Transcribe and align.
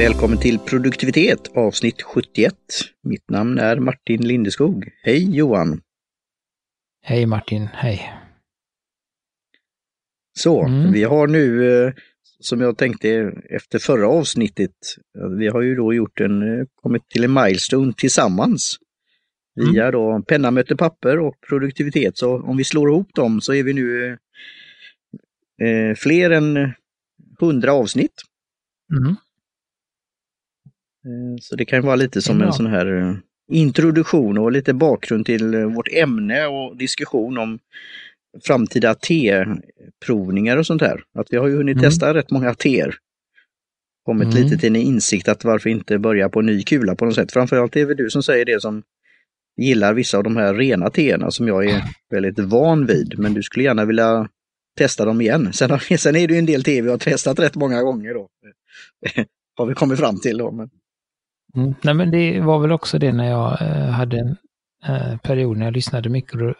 Välkommen 0.00 0.38
till 0.38 0.58
produktivitet 0.58 1.48
avsnitt 1.56 2.02
71. 2.02 2.54
Mitt 3.02 3.30
namn 3.30 3.58
är 3.58 3.76
Martin 3.76 4.26
Lindeskog. 4.26 4.88
Hej 5.02 5.36
Johan! 5.36 5.80
Hej 7.02 7.26
Martin, 7.26 7.68
hej! 7.72 8.12
Så, 10.38 10.64
mm. 10.64 10.92
vi 10.92 11.04
har 11.04 11.26
nu, 11.26 11.72
eh, 11.86 11.92
som 12.38 12.60
jag 12.60 12.78
tänkte 12.78 13.32
efter 13.50 13.78
förra 13.78 14.08
avsnittet, 14.08 14.76
vi 15.38 15.48
har 15.48 15.60
ju 15.60 15.74
då 15.74 15.94
gjort 15.94 16.20
en, 16.20 16.42
eh, 16.42 16.66
kommit 16.74 17.08
till 17.08 17.24
en 17.24 17.32
milestone 17.32 17.92
tillsammans. 17.96 18.76
Via 19.54 19.82
mm. 19.82 19.92
då 19.92 20.22
penna 20.28 20.50
möter 20.50 20.74
papper 20.74 21.18
och 21.18 21.34
produktivitet. 21.48 22.18
Så 22.18 22.42
om 22.42 22.56
vi 22.56 22.64
slår 22.64 22.90
ihop 22.90 23.14
dem 23.14 23.40
så 23.40 23.54
är 23.54 23.62
vi 23.62 23.72
nu 23.72 24.16
eh, 25.62 25.94
fler 25.96 26.30
än 26.30 26.72
100 27.40 27.72
avsnitt. 27.72 28.14
Mm. 28.92 29.16
Eh, 31.04 31.36
så 31.40 31.56
det 31.56 31.64
kan 31.64 31.82
vara 31.82 31.96
lite 31.96 32.22
som 32.22 32.42
en 32.42 32.52
sån 32.52 32.66
här 32.66 32.86
eh, 33.00 33.14
introduktion 33.52 34.38
och 34.38 34.52
lite 34.52 34.74
bakgrund 34.74 35.26
till 35.26 35.54
eh, 35.54 35.64
vårt 35.64 35.88
ämne 35.92 36.46
och 36.46 36.76
diskussion 36.76 37.38
om 37.38 37.58
framtida 38.44 38.94
T-provningar 38.94 40.56
och 40.56 40.66
sånt 40.66 40.82
här. 40.82 41.02
Att 41.14 41.26
vi 41.30 41.36
har 41.36 41.48
ju 41.48 41.56
hunnit 41.56 41.76
mm. 41.76 41.90
testa 41.90 42.14
rätt 42.14 42.30
många 42.30 42.54
T. 42.54 42.84
Kommit 44.04 44.28
mm. 44.28 44.42
lite 44.42 44.58
till 44.58 44.76
en 44.76 44.82
insikt 44.82 45.28
att 45.28 45.44
varför 45.44 45.70
inte 45.70 45.98
börja 45.98 46.28
på 46.28 46.40
ny 46.40 46.62
kula 46.62 46.94
på 46.94 47.04
något 47.04 47.14
sätt. 47.14 47.32
Framförallt 47.32 47.76
är 47.76 47.86
det 47.86 47.94
du 47.94 48.10
som 48.10 48.22
säger 48.22 48.44
det 48.44 48.60
som 48.60 48.82
gillar 49.56 49.94
vissa 49.94 50.18
av 50.18 50.24
de 50.24 50.36
här 50.36 50.54
rena 50.54 50.90
teerna 50.90 51.30
som 51.30 51.48
jag 51.48 51.70
är 51.70 51.82
väldigt 52.10 52.38
van 52.38 52.86
vid. 52.86 53.18
Men 53.18 53.34
du 53.34 53.42
skulle 53.42 53.64
gärna 53.64 53.84
vilja 53.84 54.28
testa 54.78 55.04
dem 55.04 55.20
igen. 55.20 55.52
Sen, 55.52 55.78
sen 55.98 56.16
är 56.16 56.28
det 56.28 56.34
ju 56.34 56.38
en 56.38 56.46
del 56.46 56.64
te 56.64 56.82
vi 56.82 56.90
har 56.90 56.98
testat 56.98 57.38
rätt 57.38 57.54
många 57.54 57.82
gånger 57.82 58.14
då. 58.14 58.28
har 59.56 59.66
vi 59.66 59.74
kommit 59.74 59.98
fram 59.98 60.20
till 60.20 60.38
då. 60.38 60.50
Men... 60.50 60.70
Mm, 61.56 61.74
nej 61.82 61.94
men 61.94 62.10
det 62.10 62.40
var 62.40 62.58
väl 62.58 62.72
också 62.72 62.98
det 62.98 63.12
när 63.12 63.30
jag 63.30 63.62
eh, 63.62 63.90
hade 63.90 64.18
en 64.18 64.36
eh, 64.86 65.16
period 65.16 65.56
när 65.56 65.64
jag 65.64 65.74
lyssnade 65.74 66.08
mycket. 66.08 66.38
Då 66.38 66.54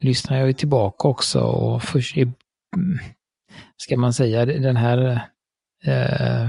lyssnade 0.00 0.38
jag 0.40 0.46
ju 0.46 0.52
tillbaka 0.52 1.08
också 1.08 1.40
och 1.40 1.82
först 1.82 2.16
i, 2.16 2.22
mm, 2.22 2.98
ska 3.76 3.96
man 3.96 4.12
säga, 4.12 4.46
den 4.46 4.76
här 4.76 4.98
eh, 5.84 6.48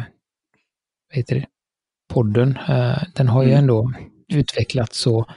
vad 1.10 1.18
heter 1.18 1.36
det, 1.36 1.46
podden, 2.14 2.58
eh, 2.70 3.04
den 3.16 3.28
har 3.28 3.44
ju 3.44 3.50
mm. 3.50 3.60
ändå 3.60 3.94
utvecklats 4.34 5.08
och 5.08 5.30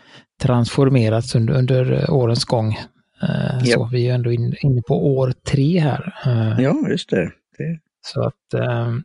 transformerats 0.43 1.35
under, 1.35 1.55
under 1.55 2.11
årens 2.11 2.45
gång. 2.45 2.77
Uh, 3.23 3.67
yep. 3.67 3.75
Så 3.75 3.89
vi 3.93 3.99
är 3.99 4.03
ju 4.03 4.11
ändå 4.11 4.33
in, 4.33 4.55
inne 4.61 4.83
på 4.89 5.17
år 5.17 5.33
tre 5.47 5.79
här. 5.79 6.15
Uh, 6.27 6.63
ja, 6.63 6.89
just 6.89 7.11
det. 7.11 7.33
det. 7.59 7.79
Så 8.01 8.23
att, 8.23 8.55
uh, 8.55 8.99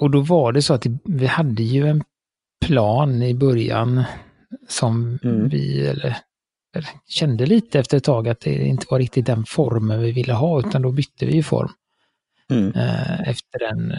och 0.00 0.10
då 0.10 0.20
var 0.20 0.52
det 0.52 0.62
så 0.62 0.74
att 0.74 0.86
vi 1.04 1.26
hade 1.26 1.62
ju 1.62 1.88
en 1.88 2.04
plan 2.62 3.22
i 3.22 3.34
början 3.34 4.04
som 4.68 5.18
mm. 5.24 5.48
vi 5.48 5.86
eller, 5.86 6.16
eller, 6.76 6.90
kände 7.06 7.46
lite 7.46 7.78
efter 7.78 7.96
ett 7.96 8.04
tag 8.04 8.28
att 8.28 8.40
det 8.40 8.54
inte 8.54 8.86
var 8.90 8.98
riktigt 8.98 9.26
den 9.26 9.44
formen 9.44 10.00
vi 10.00 10.12
ville 10.12 10.32
ha, 10.32 10.60
utan 10.60 10.82
då 10.82 10.92
bytte 10.92 11.26
vi 11.26 11.42
form. 11.42 11.70
Mm. 12.50 12.72
efter 13.24 13.62
en 13.72 13.94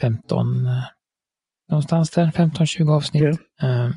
15, 0.00 0.68
någonstans 1.70 2.10
där, 2.10 2.26
15-20 2.26 2.90
avsnitt. 2.90 3.40
Ja. 3.60 3.92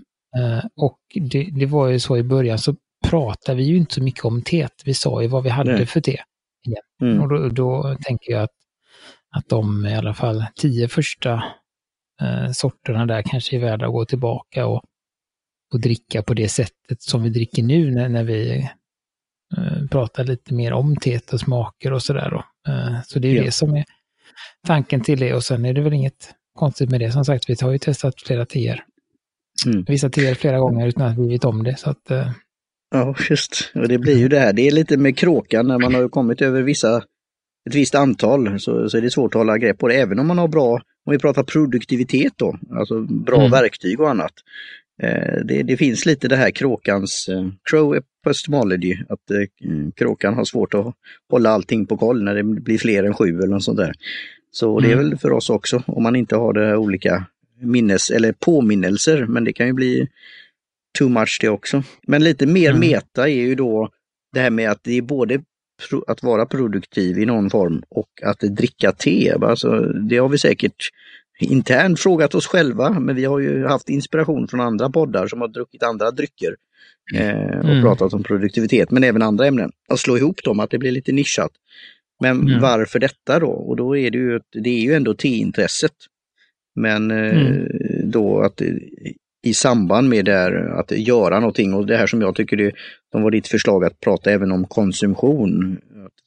och 0.75 0.99
det, 1.13 1.49
det, 1.51 1.65
var 1.65 1.87
ju 1.87 1.99
så 1.99 2.17
i 2.17 2.23
början 2.23 2.57
så 2.57 2.75
pratade 3.05 3.57
vi 3.57 3.63
ju 3.63 3.77
inte 3.77 3.93
så 3.93 4.03
mycket 4.03 4.25
om 4.25 4.41
teet. 4.41 4.81
Vi 4.85 4.93
sa 4.93 5.21
ju 5.21 5.27
vad 5.27 5.43
vi 5.43 5.49
hade 5.49 5.85
för 5.85 6.01
te. 6.01 6.17
Mm. 7.01 7.21
Och 7.21 7.29
då, 7.29 7.49
då, 7.49 7.97
tänker 8.01 8.31
jag 8.31 8.43
att, 8.43 8.55
att 9.35 9.49
de 9.49 9.85
i 9.85 9.95
alla 9.95 10.13
fall 10.13 10.45
tio 10.55 10.87
första 10.87 11.43
eh, 12.21 12.51
sorterna 12.51 13.05
där 13.05 13.21
kanske 13.21 13.55
är 13.55 13.59
värda 13.59 13.85
att 13.85 13.91
gå 13.91 14.05
tillbaka 14.05 14.67
och, 14.67 14.81
och 15.73 15.81
dricka 15.81 16.23
på 16.23 16.33
det 16.33 16.49
sättet 16.49 17.01
som 17.01 17.23
vi 17.23 17.29
dricker 17.29 17.63
nu 17.63 17.91
när, 17.91 18.09
när 18.09 18.23
vi 18.23 18.69
eh, 19.57 19.87
pratar 19.91 20.23
lite 20.23 20.53
mer 20.53 20.73
om 20.73 20.95
teet 20.95 21.33
och 21.33 21.39
smaker 21.39 21.93
och 21.93 22.03
sådär. 22.03 22.43
Eh, 22.67 23.01
så 23.05 23.19
det 23.19 23.27
är 23.27 23.35
ja. 23.35 23.43
det 23.43 23.51
som 23.51 23.75
är 23.75 23.85
tanken 24.67 25.01
till 25.01 25.19
det 25.19 25.33
och 25.33 25.43
sen 25.43 25.65
är 25.65 25.73
det 25.73 25.81
väl 25.81 25.93
inget 25.93 26.33
konstigt 26.55 26.89
med 26.89 26.99
det. 26.99 27.11
Som 27.11 27.25
sagt, 27.25 27.49
vi 27.49 27.55
har 27.61 27.71
ju 27.71 27.79
testat 27.79 28.21
flera 28.21 28.45
teer. 28.45 28.83
Mm. 29.65 29.83
Vissa 29.87 30.09
teer 30.09 30.35
flera 30.35 30.59
gånger 30.59 30.87
utan 30.87 31.07
att 31.07 31.17
vi 31.17 31.27
vet 31.27 31.45
om 31.45 31.63
det. 31.63 31.77
Så 31.77 31.89
att, 31.89 32.11
eh, 32.11 32.31
Ja, 32.89 33.15
just. 33.29 33.71
Och 33.75 33.87
det 33.87 33.97
blir 33.97 34.17
ju 34.17 34.27
det 34.27 34.39
här. 34.39 34.53
Det 34.53 34.67
är 34.67 34.71
lite 34.71 34.97
med 34.97 35.17
kråkan 35.17 35.67
när 35.67 35.79
man 35.79 35.95
har 35.95 36.09
kommit 36.09 36.41
över 36.41 36.61
vissa, 36.61 36.97
ett 37.69 37.75
visst 37.75 37.95
antal 37.95 38.59
så, 38.59 38.89
så 38.89 38.97
är 38.97 39.01
det 39.01 39.11
svårt 39.11 39.35
att 39.35 39.39
hålla 39.39 39.57
grepp 39.57 39.77
på 39.77 39.87
det. 39.87 39.95
Även 39.95 40.19
om 40.19 40.27
man 40.27 40.37
har 40.37 40.47
bra, 40.47 40.81
om 41.07 41.11
vi 41.11 41.19
pratar 41.19 41.43
produktivitet 41.43 42.33
då, 42.35 42.57
alltså 42.71 43.01
bra 43.01 43.39
mm. 43.39 43.51
verktyg 43.51 43.99
och 43.99 44.09
annat. 44.09 44.33
Eh, 45.03 45.45
det, 45.45 45.63
det, 45.63 45.77
finns 45.77 46.05
lite 46.05 46.27
det 46.27 46.35
här 46.35 46.51
kråkans, 46.51 47.29
eh, 47.29 47.47
crow 47.69 47.95
epistemology, 47.95 48.97
att 49.09 49.31
eh, 49.31 49.91
kråkan 49.95 50.33
har 50.33 50.45
svårt 50.45 50.73
att 50.73 50.93
hålla 51.29 51.49
allting 51.49 51.85
på 51.85 51.97
koll 51.97 52.23
när 52.23 52.35
det 52.35 52.43
blir 52.43 52.77
fler 52.77 53.03
än 53.03 53.13
sju 53.13 53.37
eller 53.37 53.47
något 53.47 53.63
sånt 53.63 53.77
där. 53.77 53.93
Så 54.51 54.79
det 54.79 54.87
är 54.87 54.93
mm. 54.93 55.09
väl 55.09 55.17
för 55.17 55.31
oss 55.31 55.49
också, 55.49 55.83
om 55.87 56.03
man 56.03 56.15
inte 56.15 56.35
har 56.35 56.53
det 56.53 56.77
olika 56.77 57.25
minnes 57.61 58.09
eller 58.09 58.31
påminnelser, 58.31 59.25
men 59.25 59.43
det 59.43 59.53
kan 59.53 59.67
ju 59.67 59.73
bli 59.73 60.07
too 60.97 61.09
much 61.09 61.37
det 61.41 61.49
också. 61.49 61.83
Men 62.07 62.23
lite 62.23 62.45
mer 62.45 62.69
mm. 62.69 62.79
meta 62.79 63.29
är 63.29 63.41
ju 63.41 63.55
då 63.55 63.89
det 64.33 64.39
här 64.39 64.49
med 64.49 64.71
att 64.71 64.83
det 64.83 64.97
är 64.97 65.01
både 65.01 65.41
att 66.07 66.23
vara 66.23 66.45
produktiv 66.45 67.19
i 67.19 67.25
någon 67.25 67.49
form 67.49 67.83
och 67.89 68.09
att 68.23 68.39
dricka 68.39 68.91
te. 68.91 69.33
Alltså, 69.41 69.79
det 69.79 70.17
har 70.17 70.29
vi 70.29 70.37
säkert 70.37 70.89
internt 71.39 71.99
frågat 71.99 72.35
oss 72.35 72.47
själva, 72.47 72.99
men 72.99 73.15
vi 73.15 73.25
har 73.25 73.39
ju 73.39 73.65
haft 73.65 73.89
inspiration 73.89 74.47
från 74.47 74.61
andra 74.61 74.89
poddar 74.89 75.27
som 75.27 75.41
har 75.41 75.47
druckit 75.47 75.83
andra 75.83 76.11
drycker 76.11 76.55
eh, 77.15 77.59
och 77.59 77.69
mm. 77.69 77.81
pratat 77.81 78.13
om 78.13 78.23
produktivitet, 78.23 78.91
men 78.91 79.03
även 79.03 79.21
andra 79.21 79.47
ämnen. 79.47 79.71
Att 79.89 79.99
slå 79.99 80.17
ihop 80.17 80.43
dem, 80.43 80.59
att 80.59 80.69
det 80.69 80.77
blir 80.77 80.91
lite 80.91 81.11
nischat. 81.11 81.51
Men 82.19 82.41
mm. 82.41 82.61
varför 82.61 82.99
detta 82.99 83.39
då? 83.39 83.49
Och 83.49 83.75
då 83.75 83.97
är 83.97 84.11
det 84.11 84.17
ju, 84.17 84.39
det 84.51 84.69
är 84.69 84.81
ju 84.81 84.93
ändå 84.93 85.13
teintresset. 85.13 85.93
Men 86.75 87.11
eh, 87.11 87.41
mm. 87.41 87.67
då 88.11 88.41
att 88.41 88.61
i 89.47 89.53
samband 89.53 90.09
med 90.09 90.25
det 90.25 90.33
här, 90.33 90.79
att 90.79 90.91
göra 90.91 91.39
någonting 91.39 91.73
och 91.73 91.85
det 91.85 91.97
här 91.97 92.07
som 92.07 92.21
jag 92.21 92.35
tycker 92.35 92.57
det, 92.57 92.71
de 93.11 93.21
var 93.21 93.31
ditt 93.31 93.47
förslag 93.47 93.85
att 93.85 93.99
prata 93.99 94.31
även 94.31 94.51
om 94.51 94.65
konsumtion. 94.65 95.77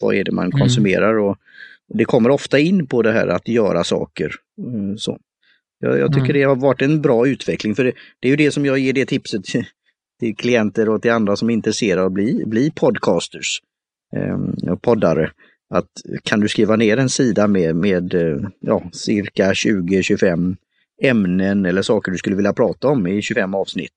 Vad 0.00 0.14
är 0.14 0.24
det 0.24 0.32
man 0.32 0.46
mm. 0.46 0.58
konsumerar 0.60 1.18
och 1.18 1.38
det 1.94 2.04
kommer 2.04 2.30
ofta 2.30 2.58
in 2.58 2.86
på 2.86 3.02
det 3.02 3.12
här 3.12 3.26
att 3.26 3.48
göra 3.48 3.84
saker. 3.84 4.32
Mm, 4.58 4.98
så. 4.98 5.18
Jag, 5.80 5.98
jag 5.98 6.12
tycker 6.12 6.24
mm. 6.24 6.36
det 6.36 6.42
har 6.42 6.56
varit 6.56 6.82
en 6.82 7.00
bra 7.00 7.26
utveckling 7.26 7.74
för 7.74 7.84
det, 7.84 7.92
det, 8.20 8.28
är 8.28 8.30
ju 8.30 8.36
det 8.36 8.50
som 8.50 8.66
jag 8.66 8.78
ger 8.78 8.92
det 8.92 9.06
tipset 9.06 9.44
till, 9.44 9.64
till 10.20 10.36
klienter 10.36 10.88
och 10.88 11.02
till 11.02 11.10
andra 11.10 11.36
som 11.36 11.50
är 11.50 11.54
intresserade 11.54 12.00
av 12.00 12.06
att 12.06 12.12
bli, 12.12 12.42
bli 12.46 12.70
podcasters, 12.70 13.62
eh, 14.16 14.76
poddare. 14.76 15.30
Att 15.74 15.90
kan 16.22 16.40
du 16.40 16.48
skriva 16.48 16.76
ner 16.76 16.96
en 16.96 17.08
sida 17.08 17.46
med, 17.46 17.76
med 17.76 18.14
eh, 18.14 18.38
ja, 18.60 18.82
cirka 18.92 19.52
20-25 19.52 20.56
ämnen 21.02 21.66
eller 21.66 21.82
saker 21.82 22.12
du 22.12 22.18
skulle 22.18 22.36
vilja 22.36 22.52
prata 22.52 22.88
om 22.88 23.06
i 23.06 23.22
25 23.22 23.54
avsnitt. 23.54 23.92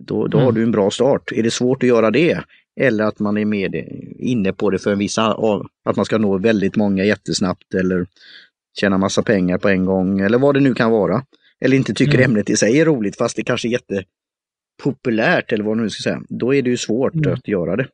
Då, 0.00 0.26
då 0.26 0.38
mm. 0.38 0.44
har 0.46 0.52
du 0.52 0.62
en 0.62 0.70
bra 0.70 0.90
start. 0.90 1.32
Är 1.32 1.42
det 1.42 1.50
svårt 1.50 1.82
att 1.82 1.88
göra 1.88 2.10
det? 2.10 2.44
Eller 2.80 3.04
att 3.04 3.18
man 3.18 3.38
är 3.38 3.44
med 3.44 3.74
inne 4.18 4.52
på 4.52 4.70
det 4.70 4.78
för 4.78 4.92
en 4.92 4.98
viss, 4.98 5.18
att 5.18 5.96
man 5.96 6.04
ska 6.04 6.18
nå 6.18 6.38
väldigt 6.38 6.76
många 6.76 7.04
jättesnabbt 7.04 7.74
eller 7.74 8.06
tjäna 8.80 8.98
massa 8.98 9.22
pengar 9.22 9.58
på 9.58 9.68
en 9.68 9.84
gång 9.84 10.20
eller 10.20 10.38
vad 10.38 10.54
det 10.54 10.60
nu 10.60 10.74
kan 10.74 10.90
vara. 10.90 11.24
Eller 11.60 11.76
inte 11.76 11.94
tycker 11.94 12.18
mm. 12.18 12.30
ämnet 12.30 12.50
i 12.50 12.56
sig 12.56 12.80
är 12.80 12.84
roligt 12.84 13.16
fast 13.16 13.36
det 13.36 13.44
kanske 13.44 13.68
är 13.68 13.72
jättepopulärt 13.72 15.52
eller 15.52 15.64
vad 15.64 15.76
man 15.76 15.84
nu 15.84 15.90
ska 15.90 16.02
säga. 16.02 16.22
Då 16.28 16.54
är 16.54 16.62
det 16.62 16.70
ju 16.70 16.76
svårt 16.76 17.14
mm. 17.14 17.32
att 17.32 17.48
göra 17.48 17.76
det. 17.76 17.86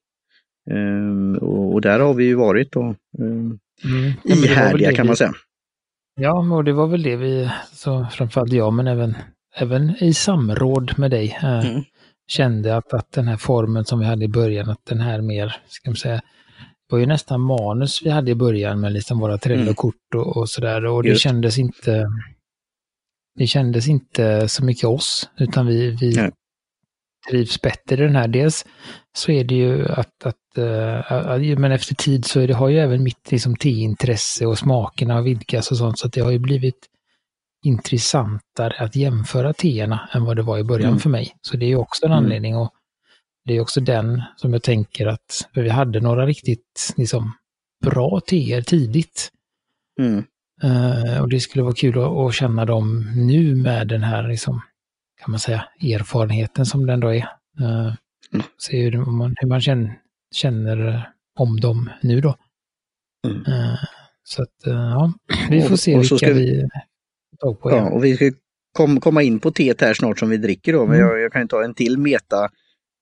Um, 0.71 1.37
och, 1.37 1.75
och, 1.75 1.81
där 1.81 2.01
har 2.01 2.15
vi 2.15 2.25
ju 2.25 2.35
varit 2.35 2.73
då, 2.73 2.95
um, 3.19 3.59
mm. 3.85 4.13
ihärdiga 4.25 4.93
kan 4.93 5.07
man 5.07 5.17
säga. 5.17 5.33
Ja, 6.21 6.55
och 6.57 6.65
det 6.65 6.73
var 6.73 6.87
väl 6.87 7.03
det 7.03 7.17
vi, 7.17 7.51
så 7.73 8.07
framförallt 8.13 8.53
jag, 8.53 8.73
men 8.73 8.87
även, 8.87 9.15
även 9.55 10.05
i 10.05 10.15
samråd 10.15 10.99
med 10.99 11.11
dig, 11.11 11.39
eh, 11.43 11.67
mm. 11.67 11.83
kände 12.27 12.77
att, 12.77 12.95
att 12.95 13.13
den 13.13 13.29
här 13.29 13.37
formen 13.37 13.85
som 13.85 13.99
vi 13.99 14.05
hade 14.05 14.25
i 14.25 14.29
början, 14.29 14.71
att 14.71 14.85
den 14.85 15.01
här 15.01 15.21
mer, 15.21 15.57
ska 15.67 15.91
man 15.91 15.97
säga, 15.97 16.15
det 16.89 16.93
var 16.95 16.99
ju 16.99 17.07
nästan 17.07 17.41
manus 17.41 18.03
vi 18.03 18.11
hade 18.11 18.31
i 18.31 18.35
början 18.35 18.81
med 18.81 18.93
liksom 18.93 19.19
våra 19.19 19.39
Trello-kort 19.39 20.15
och, 20.15 20.37
och 20.37 20.49
sådär. 20.49 20.85
Och 20.85 21.03
det 21.03 21.09
Just. 21.09 21.23
kändes 21.23 21.59
inte, 21.59 22.07
det 23.39 23.47
kändes 23.47 23.89
inte 23.89 24.49
så 24.49 24.65
mycket 24.65 24.85
oss, 24.85 25.31
utan 25.39 25.67
vi, 25.67 25.91
vi 25.91 26.31
trivs 27.31 27.61
bättre 27.61 27.95
i 27.95 28.07
den 28.07 28.17
här. 28.17 28.29
Dels 28.29 28.67
så 29.17 29.33
är 29.33 29.45
det 29.45 29.55
ju 29.55 29.89
att, 29.89 30.27
att 30.27 30.37
men 31.59 31.73
efter 31.73 31.95
tid 31.95 32.25
så 32.25 32.47
det, 32.47 32.55
har 32.55 32.69
ju 32.69 32.79
även 32.79 33.03
mitt 33.03 33.31
liksom, 33.31 33.57
teintresse 33.57 34.47
och 34.47 34.59
smakerna 34.59 35.15
har 35.15 35.23
vidgats 35.23 35.71
och 35.71 35.77
sånt, 35.77 35.99
så 35.99 36.07
att 36.07 36.13
det 36.13 36.21
har 36.21 36.31
ju 36.31 36.39
blivit 36.39 36.89
intressantare 37.65 38.75
att 38.79 38.97
jämföra 38.97 39.53
teerna 39.53 40.09
än 40.13 40.25
vad 40.25 40.37
det 40.37 40.43
var 40.43 40.59
i 40.59 40.65
början 40.65 40.89
mm. 40.89 41.01
för 41.01 41.11
mig. 41.11 41.37
Så 41.41 41.57
det 41.57 41.67
är 41.67 41.69
ju 41.69 41.77
också 41.77 42.07
en 42.07 42.13
mm. 42.13 42.25
anledning 42.25 42.57
och 42.57 42.75
det 43.45 43.57
är 43.57 43.61
också 43.61 43.81
den 43.81 44.23
som 44.37 44.53
jag 44.53 44.63
tänker 44.63 45.07
att, 45.07 45.49
för 45.55 45.63
vi 45.63 45.69
hade 45.69 46.01
några 46.01 46.27
riktigt 46.27 46.95
liksom, 46.97 47.33
bra 47.85 48.21
teer 48.21 48.63
tidigt. 48.63 49.31
Mm. 50.01 50.25
Uh, 50.65 51.21
och 51.21 51.29
det 51.29 51.41
skulle 51.41 51.65
vara 51.65 51.75
kul 51.75 51.99
att, 51.99 52.11
att, 52.11 52.35
känna 52.35 52.65
dem 52.65 53.13
nu 53.17 53.57
med 53.57 53.89
den 53.89 54.03
här, 54.03 54.29
liksom, 54.29 54.63
kan 55.23 55.31
man 55.31 55.41
säga, 55.41 55.65
erfarenheten 55.81 56.67
som 56.67 56.87
den 56.87 57.01
då 57.01 57.09
är. 57.09 57.29
Uh. 57.61 57.95
Se 58.59 58.83
hur 58.83 59.05
man, 59.05 59.35
hur 59.41 59.49
man 59.49 59.61
känner, 59.61 59.99
känner 60.35 61.09
om 61.39 61.61
dem 61.61 61.91
nu 62.03 62.21
då. 62.21 62.37
Mm. 63.27 63.37
Uh, 63.37 63.79
så 64.23 64.43
att, 64.43 64.55
ja, 64.65 65.13
vi 65.51 65.63
får 65.63 65.77
se 65.77 65.95
och, 65.95 65.99
och 65.99 66.13
vilka 66.13 66.33
vi, 66.33 66.63
vi 67.31 67.37
tag 67.41 67.61
på. 67.61 67.71
Ja, 67.71 67.91
och 67.91 68.05
vi 68.05 68.17
ska 68.17 68.33
kom, 68.73 69.01
komma 69.01 69.23
in 69.23 69.41
på 69.41 69.51
teet 69.51 69.81
här 69.81 69.95
snart 69.95 70.19
som 70.19 70.31
vi 70.31 70.37
dricker 70.37 70.73
då, 70.73 70.87
men 70.87 70.97
mm. 70.97 71.09
jag, 71.09 71.21
jag 71.21 71.33
kan 71.33 71.49
ta 71.49 71.65
en 71.65 71.75
till 71.75 71.99
meta 71.99 72.51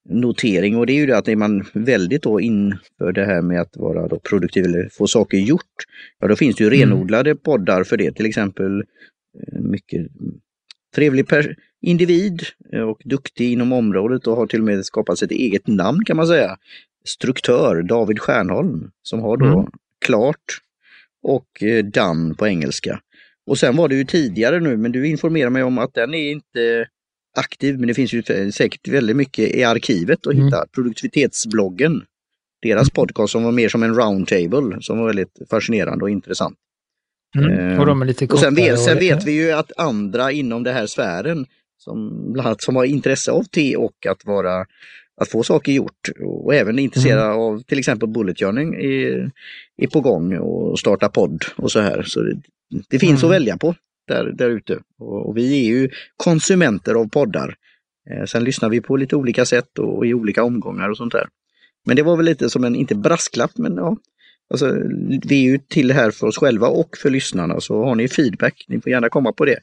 notering 0.08 0.76
och 0.76 0.86
det 0.86 0.92
är 0.92 0.96
ju 0.96 1.06
det 1.06 1.18
att 1.18 1.28
är 1.28 1.36
man 1.36 1.64
väldigt 1.74 2.22
då 2.22 2.40
inför 2.40 3.12
det 3.12 3.24
här 3.24 3.42
med 3.42 3.60
att 3.60 3.76
vara 3.76 4.08
då 4.08 4.18
produktiv 4.18 4.64
eller 4.64 4.88
få 4.92 5.06
saker 5.06 5.38
gjort, 5.38 5.76
ja 6.18 6.28
då 6.28 6.36
finns 6.36 6.56
det 6.56 6.64
ju 6.64 6.68
mm. 6.68 6.80
renodlade 6.80 7.34
poddar 7.34 7.84
för 7.84 7.96
det, 7.96 8.12
till 8.12 8.26
exempel 8.26 8.80
eh, 8.80 9.60
mycket 9.60 10.06
trevlig 10.94 11.26
individ 11.80 12.42
eh, 12.72 12.80
och 12.80 13.02
duktig 13.04 13.52
inom 13.52 13.72
området 13.72 14.26
och 14.26 14.36
har 14.36 14.46
till 14.46 14.60
och 14.60 14.66
med 14.66 14.84
skapat 14.84 15.18
sig 15.18 15.26
ett 15.26 15.32
eget 15.32 15.66
namn 15.66 16.04
kan 16.04 16.16
man 16.16 16.26
säga. 16.26 16.56
Struktör 17.04 17.82
David 17.82 18.20
Stjärnholm 18.20 18.90
som 19.02 19.20
har 19.20 19.36
då 19.36 19.46
mm. 19.46 19.70
klart 20.04 20.60
och 21.22 21.62
eh, 21.62 21.84
done 21.84 22.34
på 22.34 22.46
engelska. 22.46 23.00
Och 23.46 23.58
sen 23.58 23.76
var 23.76 23.88
det 23.88 23.94
ju 23.94 24.04
tidigare 24.04 24.60
nu, 24.60 24.76
men 24.76 24.92
du 24.92 25.08
informerar 25.08 25.50
mig 25.50 25.62
om 25.62 25.78
att 25.78 25.94
den 25.94 26.14
är 26.14 26.30
inte 26.30 26.86
aktiv, 27.36 27.78
men 27.78 27.88
det 27.88 27.94
finns 27.94 28.12
ju 28.12 28.22
säkert 28.52 28.88
väldigt 28.88 29.16
mycket 29.16 29.54
i 29.54 29.64
arkivet 29.64 30.26
att 30.26 30.32
mm. 30.32 30.44
hitta. 30.44 30.66
Produktivitetsbloggen, 30.74 32.02
deras 32.62 32.88
mm. 32.88 32.94
podcast 32.94 33.32
som 33.32 33.44
var 33.44 33.52
mer 33.52 33.68
som 33.68 33.82
en 33.82 33.94
roundtable, 33.94 34.78
som 34.80 34.98
var 34.98 35.06
väldigt 35.06 35.38
fascinerande 35.50 36.04
och 36.04 36.10
intressant. 36.10 36.58
Mm. 37.38 37.80
Och 37.80 37.86
de 37.86 38.02
är 38.02 38.06
lite 38.06 38.26
och 38.26 38.38
sen, 38.38 38.54
vet, 38.54 38.80
sen 38.80 38.98
vet 38.98 39.24
vi 39.24 39.32
ju 39.32 39.52
att 39.52 39.72
andra 39.76 40.32
inom 40.32 40.62
den 40.62 40.74
här 40.74 40.86
sfären, 40.86 41.46
som 41.78 42.26
bland 42.32 42.46
annat 42.46 42.62
som 42.62 42.76
har 42.76 42.84
intresse 42.84 43.30
av 43.30 43.44
te 43.44 43.76
och 43.76 44.06
att 44.06 44.24
vara 44.24 44.66
att 45.20 45.28
få 45.28 45.42
saker 45.42 45.72
gjort 45.72 46.08
och 46.20 46.54
även 46.54 46.78
intresserade 46.78 47.26
mm. 47.26 47.38
av 47.38 47.62
till 47.62 47.78
exempel 47.78 48.08
bullet 48.08 48.38
journaling 48.38 48.74
är, 48.74 49.30
är 49.76 49.86
på 49.86 50.00
gång 50.00 50.38
och 50.38 50.78
starta 50.78 51.08
podd 51.08 51.44
och 51.56 51.72
så 51.72 51.80
här. 51.80 52.02
Så 52.02 52.20
det, 52.20 52.40
det 52.88 52.98
finns 52.98 53.22
mm. 53.22 53.30
att 53.30 53.36
välja 53.40 53.56
på 53.56 53.74
där, 54.08 54.24
där 54.24 54.50
ute. 54.50 54.78
Och, 54.98 55.28
och, 55.28 55.36
vi 55.36 55.60
är 55.60 55.64
ju 55.64 55.88
konsumenter 56.16 56.94
av 56.94 57.08
poddar. 57.08 57.54
Eh, 58.10 58.24
sen 58.24 58.44
lyssnar 58.44 58.68
vi 58.68 58.80
på 58.80 58.96
lite 58.96 59.16
olika 59.16 59.44
sätt 59.44 59.78
och, 59.78 59.98
och, 59.98 60.06
i 60.06 60.14
olika 60.14 60.44
omgångar 60.44 60.88
och 60.88 60.96
sånt 60.96 61.12
där. 61.12 61.28
Men 61.86 61.96
det 61.96 62.02
var 62.02 62.16
väl 62.16 62.26
lite 62.26 62.50
som 62.50 62.64
en, 62.64 62.76
inte 62.76 62.94
brasklapp, 62.94 63.58
men 63.58 63.76
ja, 63.76 63.96
Alltså, 64.50 64.76
vi 65.26 65.46
är 65.46 65.50
ju 65.50 65.58
till 65.58 65.92
här 65.92 66.10
för 66.10 66.26
oss 66.26 66.38
själva 66.38 66.68
och 66.68 66.96
för 66.96 67.10
lyssnarna, 67.10 67.60
så 67.60 67.84
har 67.84 67.94
ni 67.94 68.08
feedback, 68.08 68.64
ni 68.68 68.80
får 68.80 68.92
gärna 68.92 69.08
komma 69.08 69.32
på 69.32 69.44
det. 69.44 69.58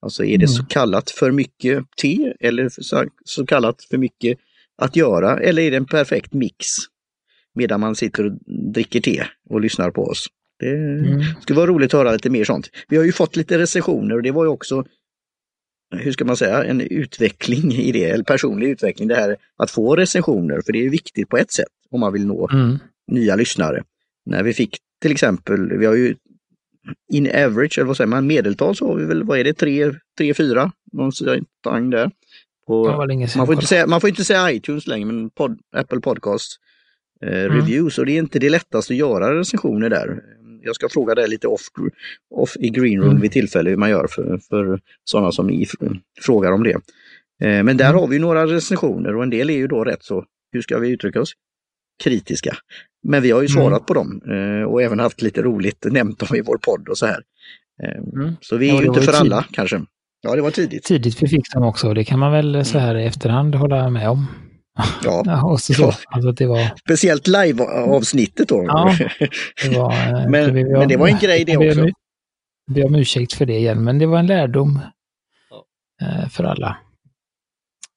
Alltså 0.00 0.24
är 0.24 0.38
det 0.38 0.44
mm. 0.44 0.48
så 0.48 0.64
kallat 0.64 1.10
för 1.10 1.30
mycket 1.30 1.84
te 1.96 2.32
eller 2.40 2.68
så, 2.68 3.04
så 3.24 3.46
kallat 3.46 3.84
för 3.90 3.98
mycket 3.98 4.38
att 4.78 4.96
göra 4.96 5.38
eller 5.38 5.62
är 5.62 5.70
det 5.70 5.76
en 5.76 5.86
perfekt 5.86 6.32
mix 6.32 6.66
medan 7.54 7.80
man 7.80 7.96
sitter 7.96 8.26
och 8.26 8.32
dricker 8.74 9.00
te 9.00 9.24
och 9.50 9.60
lyssnar 9.60 9.90
på 9.90 10.02
oss? 10.02 10.26
Det 10.58 10.76
mm. 10.76 11.22
skulle 11.40 11.56
vara 11.56 11.66
roligt 11.66 11.94
att 11.94 12.00
höra 12.00 12.12
lite 12.12 12.30
mer 12.30 12.44
sånt. 12.44 12.70
Vi 12.88 12.96
har 12.96 13.04
ju 13.04 13.12
fått 13.12 13.36
lite 13.36 13.58
recensioner 13.58 14.14
och 14.14 14.22
det 14.22 14.30
var 14.30 14.44
ju 14.44 14.50
också, 14.50 14.84
hur 15.96 16.12
ska 16.12 16.24
man 16.24 16.36
säga, 16.36 16.64
en 16.64 16.80
utveckling 16.80 17.72
i 17.72 17.92
det, 17.92 18.04
eller 18.04 18.24
personlig 18.24 18.68
utveckling, 18.68 19.08
det 19.08 19.14
här 19.14 19.36
att 19.56 19.70
få 19.70 19.96
recensioner, 19.96 20.60
för 20.66 20.72
det 20.72 20.86
är 20.86 20.90
viktigt 20.90 21.28
på 21.28 21.36
ett 21.36 21.52
sätt 21.52 21.68
om 21.90 22.00
man 22.00 22.12
vill 22.12 22.26
nå 22.26 22.48
mm. 22.52 22.78
nya 23.06 23.36
lyssnare. 23.36 23.84
När 24.26 24.42
vi 24.42 24.52
fick 24.52 24.78
till 25.00 25.12
exempel, 25.12 25.78
vi 25.78 25.86
har 25.86 25.94
ju 25.94 26.14
in 27.12 27.26
average, 27.26 27.78
eller 27.78 27.86
vad 27.86 27.96
säger 27.96 28.08
man, 28.08 28.26
medeltal 28.26 28.76
så 28.76 28.86
har 28.86 28.94
vi 28.94 29.04
väl, 29.04 29.24
vad 29.24 29.38
är 29.38 29.44
det, 29.44 29.54
tre, 29.54 29.92
tre 30.18 30.34
fyra, 30.34 30.72
någonstans 30.92 31.90
där. 31.90 32.10
På, 32.66 33.06
man, 33.36 33.46
får 33.46 33.54
inte 33.54 33.66
säga, 33.66 33.86
man 33.86 34.00
får 34.00 34.10
inte 34.10 34.24
säga 34.24 34.52
iTunes 34.52 34.86
längre, 34.86 35.06
men 35.06 35.30
pod, 35.30 35.58
Apple 35.76 36.00
Podcast 36.00 36.58
eh, 37.22 37.44
mm. 37.44 37.56
reviews 37.56 37.98
och 37.98 38.06
det 38.06 38.12
är 38.12 38.18
inte 38.18 38.38
det 38.38 38.50
lättaste 38.50 38.92
att 38.92 38.98
göra 38.98 39.38
recensioner 39.38 39.90
där 39.90 40.22
jag 40.62 40.74
ska 40.74 40.88
fråga 40.88 41.14
dig 41.14 41.28
lite 41.28 41.48
off, 41.48 41.60
off 42.30 42.56
i 42.56 42.70
greenroom 42.70 43.10
mm. 43.10 43.22
vid 43.22 43.32
tillfälle 43.32 43.70
hur 43.70 43.76
man 43.76 43.90
gör 43.90 44.06
för, 44.06 44.38
för 44.48 44.80
sådana 45.04 45.32
som 45.32 45.46
ni 45.46 45.66
frågar 46.20 46.52
om 46.52 46.62
det. 46.62 46.74
Eh, 47.42 47.62
men 47.62 47.76
där 47.76 47.88
mm. 47.88 48.00
har 48.00 48.06
vi 48.08 48.18
några 48.18 48.46
recensioner 48.46 49.16
och 49.16 49.22
en 49.22 49.30
del 49.30 49.50
är 49.50 49.54
ju 49.54 49.66
då 49.66 49.84
rätt 49.84 50.02
så, 50.02 50.24
hur 50.52 50.62
ska 50.62 50.78
vi 50.78 50.90
uttrycka 50.90 51.20
oss? 51.20 51.32
Kritiska. 52.04 52.56
Men 53.02 53.22
vi 53.22 53.30
har 53.30 53.40
ju 53.42 53.46
mm. 53.46 53.62
svarat 53.62 53.78
mm. 53.78 53.86
på 53.86 53.94
dem 53.94 54.22
eh, 54.26 54.64
och 54.64 54.82
även 54.82 54.98
haft 54.98 55.22
lite 55.22 55.42
roligt, 55.42 55.86
nämnt 55.90 56.18
dem 56.18 56.36
i 56.36 56.40
vår 56.40 56.58
podd 56.58 56.88
och 56.88 56.98
så 56.98 57.06
här. 57.06 57.22
Eh, 57.82 58.20
mm. 58.20 58.36
Så 58.40 58.56
vi 58.56 58.70
är 58.70 58.74
ja, 58.74 58.80
ju 58.80 58.86
inte 58.86 59.02
för 59.02 59.12
alla 59.12 59.44
kanske. 59.52 59.82
Ja, 60.24 60.36
det 60.36 60.42
var 60.42 60.50
tidigt. 60.50 60.84
Tidigt 60.84 61.22
vi 61.22 61.28
fick 61.28 61.52
dem 61.54 61.62
också, 61.62 61.94
det 61.94 62.04
kan 62.04 62.18
man 62.18 62.32
väl 62.32 62.64
så 62.64 62.78
här 62.78 62.94
i 62.94 63.04
efterhand 63.04 63.54
hålla 63.54 63.90
med 63.90 64.10
om. 64.10 64.26
Ja, 65.04 65.22
ja, 65.26 65.58
så, 65.60 65.74
så. 65.74 65.92
Alltså, 66.06 66.32
det 66.32 66.46
var... 66.46 66.78
speciellt 66.78 67.26
live-avsnittet 67.26 68.48
då. 68.48 68.64
Ja, 68.66 68.94
det 69.62 69.78
var, 69.78 69.92
eh, 69.92 70.10
men, 70.28 70.54
det 70.54 70.64
var, 70.64 70.78
men 70.78 70.88
det 70.88 70.96
var 70.96 71.08
en 71.08 71.18
grej 71.18 71.44
det 71.44 71.56
också. 71.56 71.80
Jag 72.66 72.74
ber 72.74 72.86
om 72.86 72.94
ursäkt 72.94 73.32
för 73.32 73.46
det 73.46 73.56
igen, 73.56 73.84
men 73.84 73.98
det 73.98 74.06
var 74.06 74.18
en 74.18 74.26
lärdom 74.26 74.80
ja. 75.50 75.66
Eh, 76.06 76.28
för 76.28 76.44
alla. 76.44 76.76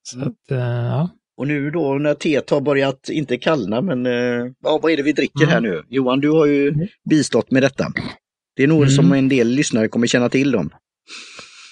Så 0.04 0.18
mm. 0.18 0.28
att, 0.28 0.52
eh, 0.52 0.58
ja. 0.58 1.10
Och 1.38 1.48
nu 1.48 1.72
då 1.72 1.94
när 1.94 2.14
teet 2.14 2.50
har 2.50 2.62
börjat, 2.62 3.10
inte 3.10 3.38
kallna, 3.38 3.82
men 3.82 4.06
ja, 4.64 4.80
vad 4.82 4.92
är 4.92 4.98
det 4.98 5.04
vi 5.04 5.12
dricker 5.12 5.44
mm. 5.44 5.54
här 5.54 5.62
nu? 5.62 5.84
Johan, 5.90 6.20
du 6.20 6.30
har 6.30 6.46
ju 6.46 6.70
mm. 6.70 6.88
bistått 7.10 7.52
med 7.52 7.64
detta. 7.64 7.88
Det 8.56 8.64
är 8.64 8.68
nog 8.68 8.78
mm. 8.78 8.90
som 8.90 9.12
en 9.12 9.30
del 9.30 9.48
lyssnare 9.48 9.88
kommer 9.88 10.08
känna 10.08 10.30
till 10.30 10.52
dem. 10.52 10.70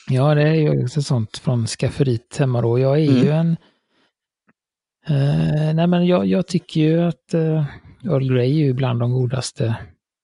Ja, 0.10 0.36
det 0.36 0.42
är 0.42 0.54
ju 0.54 0.84
också 0.84 1.02
sånt 1.02 1.38
från 1.38 1.68
skafferiet 1.68 2.38
hemma 2.38 2.62
då. 2.62 2.80
Jag 2.80 3.00
är 3.00 3.10
mm. 3.10 3.24
ju 3.24 3.32
en 3.32 3.58
Uh, 5.10 5.74
nej 5.76 5.88
men 5.88 6.06
jag, 6.06 6.26
jag, 6.26 6.48
tycker 6.48 6.82
ju 6.82 7.02
att 7.02 7.34
uh, 7.34 7.66
Earl 8.06 8.34
Grey 8.34 8.52
är 8.52 8.66
ju 8.66 8.74
bland 8.74 9.00
de 9.00 9.12
godaste 9.12 9.76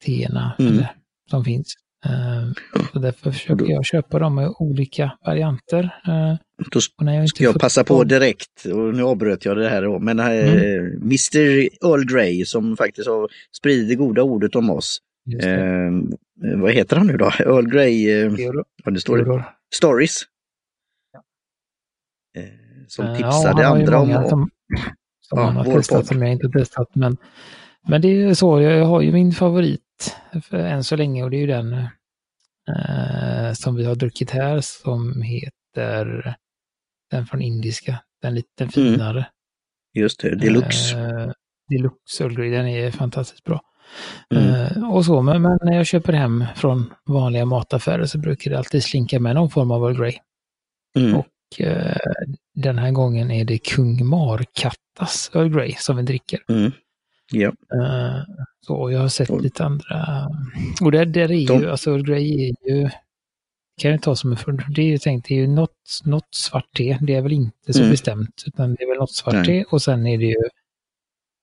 teerna 0.06 0.56
mm. 0.60 0.84
som 1.30 1.46
finns. 1.46 1.74
Uh, 2.06 2.54
så 2.94 3.00
därför 3.00 3.32
försöker 3.32 3.66
jag 3.66 3.86
köpa 3.86 4.20
dem 4.20 4.40
i 4.40 4.48
olika 4.60 5.12
varianter. 5.26 5.84
Uh, 6.08 6.36
då 6.72 6.82
ska 7.28 7.44
jag 7.44 7.60
passa 7.60 7.84
på 7.84 8.04
direkt, 8.04 8.66
och 8.66 8.96
nu 8.96 9.04
avbröt 9.04 9.46
jag 9.46 9.58
det 9.58 9.70
här 9.70 9.82
då, 9.82 10.00
men 10.00 10.20
mm. 10.20 11.02
Mr 11.02 11.38
Earl 11.86 12.06
Grey 12.06 12.46
som 12.46 12.78
faktiskt 12.78 13.08
har 13.08 13.30
spridit 13.58 13.90
det 13.90 13.96
goda 13.96 14.24
ordet 14.24 14.56
om 14.56 14.70
oss. 14.70 15.00
vad 16.56 16.72
heter 16.72 16.96
han 16.96 17.08
nu 17.08 17.18
då? 17.18 17.32
Earl 17.40 17.68
Grey? 17.68 18.24
Uh, 18.24 18.62
det 18.86 19.02
står 19.02 19.59
Stories. 19.76 20.22
Ja. 21.14 21.24
som 22.88 23.16
tipsade 23.16 23.62
ja, 23.62 23.68
andra 23.68 24.00
om. 24.00 24.30
Som, 24.30 24.50
som 25.22 25.40
ja, 25.40 25.46
man 25.46 25.56
har 25.56 25.74
testat 25.74 26.08
som 26.08 26.22
jag 26.22 26.32
inte 26.32 26.50
testat. 26.50 26.96
Men, 26.96 27.18
men 27.88 28.02
det 28.02 28.08
är 28.08 28.34
så, 28.34 28.62
jag, 28.62 28.86
har 28.86 29.02
ju 29.02 29.12
min 29.12 29.32
favorit 29.32 30.16
än 30.52 30.84
så 30.84 30.96
länge 30.96 31.24
och 31.24 31.32
det 31.32 31.38
är 31.38 31.42
ju 31.42 31.48
den 31.48 31.74
eh, 32.70 33.54
som 33.54 33.76
vi 33.76 33.86
har 33.86 33.96
druckit 33.96 34.32
här 34.32 34.62
som 34.62 35.22
heter 35.22 36.36
den 37.12 37.26
från 37.26 37.42
indiska, 37.42 38.00
den 38.22 38.36
lite 38.36 38.64
mm. 38.64 38.72
finare. 38.72 39.18
Mm. 39.18 39.30
Just 39.94 40.20
det, 40.20 40.36
deluxe. 40.36 41.00
Eh, 41.00 41.32
deluxe 41.70 42.28
den 42.28 42.68
är 42.68 42.92
fantastiskt 42.92 43.44
bra. 43.44 43.62
Mm. 44.36 44.46
Eh, 44.46 44.92
och 44.92 45.06
så, 45.06 45.22
men, 45.22 45.42
men, 45.42 45.60
när 45.62 45.78
jag 45.78 45.86
köper 45.86 46.14
hem 46.14 46.46
från 46.56 46.94
vanliga 47.06 47.46
mataffärer 47.46 48.06
så 48.06 48.18
brukar 48.18 48.52
det 48.52 48.58
alltid 48.58 48.84
slinka 48.84 49.20
med 49.20 49.36
någon 49.36 49.50
form 49.50 49.72
av 49.72 49.84
Earl 49.84 49.98
Grey. 49.98 50.14
Mm. 50.96 51.16
Och 51.16 51.62
eh, 51.62 51.98
den 52.56 52.78
här 52.78 52.92
gången 52.92 53.32
är 53.32 53.46
det 53.46 53.58
Kung 53.58 54.06
Markattas 54.06 55.32
Earl 55.34 55.50
Grey 55.50 55.76
som 55.78 55.98
vi 55.98 56.04
dricker. 56.04 56.40
Mm. 56.50 56.72
Ja. 57.32 57.48
Uh, 57.48 58.24
så 58.68 58.92
jag 58.92 59.00
har 59.00 59.08
sett 59.08 59.30
och, 59.30 59.42
lite 59.42 59.66
andra. 59.66 60.28
Och 60.82 60.92
där, 60.92 61.06
där 61.06 61.22
är 61.22 61.48
de, 61.48 61.60
ju, 61.60 61.70
alltså 61.70 61.92
Earl 61.92 62.04
Grey 62.04 62.50
är 62.50 62.70
ju, 62.70 62.90
kan 63.82 63.92
jag 63.92 64.02
ta 64.02 64.16
som 64.16 64.32
en 64.32 64.38
för, 64.38 64.66
det 64.76 64.82
är 64.82 64.86
ju 64.86 64.98
tänkt, 64.98 65.28
det 65.28 65.34
är 65.36 65.40
ju 65.40 65.48
något, 65.48 66.02
något 66.06 66.36
svart 66.36 66.78
te, 66.78 66.98
det 67.02 67.16
är 67.16 67.22
väl 67.22 67.34
inte 67.34 67.74
så 67.74 67.80
mm. 67.80 67.92
bestämt, 67.92 68.44
utan 68.46 68.76
det 68.76 68.84
är 68.84 68.88
väl 68.88 68.98
något 68.98 69.16
svart 69.16 69.46
te 69.46 69.64
och 69.64 69.82
sen 69.82 70.08
är 70.08 70.18
det 70.18 70.26
ju 70.26 70.36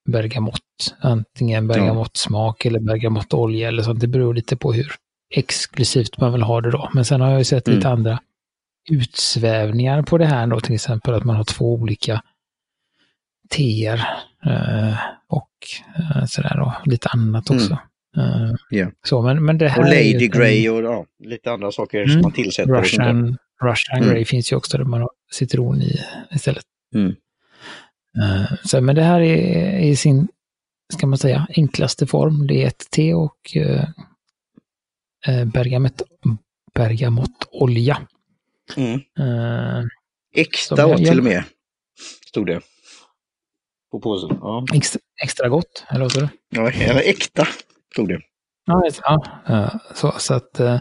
bergamott, 0.06 0.94
antingen 1.00 1.68
bergamottsmak 1.68 2.64
ja. 2.64 2.68
eller 2.68 2.80
bergamottolja 2.80 3.68
eller 3.68 3.82
sånt, 3.82 4.00
det 4.00 4.06
beror 4.06 4.34
lite 4.34 4.56
på 4.56 4.72
hur 4.72 4.92
exklusivt 5.34 6.20
man 6.20 6.32
vill 6.32 6.42
ha 6.42 6.60
det 6.60 6.70
då. 6.70 6.90
Men 6.94 7.04
sen 7.04 7.20
har 7.20 7.30
jag 7.30 7.38
ju 7.38 7.44
sett 7.44 7.68
mm. 7.68 7.78
lite 7.78 7.88
andra 7.88 8.18
utsvävningar 8.90 10.02
på 10.02 10.18
det 10.18 10.26
här 10.26 10.46
då, 10.46 10.60
till 10.60 10.74
exempel 10.74 11.14
att 11.14 11.24
man 11.24 11.36
har 11.36 11.44
två 11.44 11.74
olika 11.74 12.22
teer 13.50 14.08
eh, 14.46 14.96
och 15.28 15.50
eh, 15.98 16.24
sådär 16.24 16.56
då, 16.56 16.74
lite 16.84 17.08
annat 17.08 17.50
också. 17.50 17.72
Mm. 17.72 17.80
Uh, 18.18 18.54
yeah. 18.70 18.90
så, 19.06 19.22
men, 19.22 19.44
men 19.44 19.58
det 19.58 19.68
här 19.68 19.78
och 19.78 19.84
Lady 19.84 20.28
Grey 20.28 20.68
och 20.68 20.82
ja, 20.82 21.06
lite 21.24 21.52
andra 21.52 21.72
saker 21.72 21.98
mm, 21.98 22.12
som 22.12 22.22
man 22.22 22.32
tillsätter. 22.32 22.72
Russian, 22.72 23.38
Russian 23.62 23.98
mm. 23.98 24.10
Grey 24.10 24.24
finns 24.24 24.52
ju 24.52 24.56
också 24.56 24.78
där 24.78 24.84
man 24.84 25.00
har 25.00 25.10
citron 25.32 25.82
i 25.82 26.00
istället. 26.34 26.64
Mm. 26.94 27.14
Uh, 28.22 28.52
så, 28.64 28.80
men 28.80 28.94
det 28.94 29.02
här 29.02 29.20
är 29.20 29.78
i 29.78 29.96
sin, 29.96 30.28
ska 30.94 31.06
man 31.06 31.18
säga, 31.18 31.46
enklaste 31.56 32.06
form. 32.06 32.46
Det 32.46 32.62
är 32.62 32.66
ett 32.66 32.90
te 32.90 33.14
och 33.14 33.36
uh, 33.56 33.84
eh, 35.26 35.44
bergamott, 35.44 36.02
bergamottolja. 36.74 37.98
Mm. 38.76 38.94
Eh, 39.18 39.84
jag- 40.88 40.98
till 41.08 41.18
och 41.18 41.24
med, 41.24 41.44
stod 42.28 42.46
det. 42.46 42.60
På 43.90 44.00
påsen. 44.00 44.38
Ja, 44.40 44.64
extra, 44.74 45.00
extra 45.24 45.48
gott, 45.48 45.84
eller 45.88 46.00
vad 46.00 46.12
sa 46.12 46.20
du? 46.20 46.28
ja 46.50 46.70
eller 46.70 47.00
äkta, 47.00 47.48
stod 47.92 48.08
det. 48.08 48.20
Ja, 48.66 48.88
ja 49.02 49.26
eh, 49.48 49.74
så, 49.94 50.12
så 50.18 50.34
att... 50.34 50.60
eh, 50.60 50.74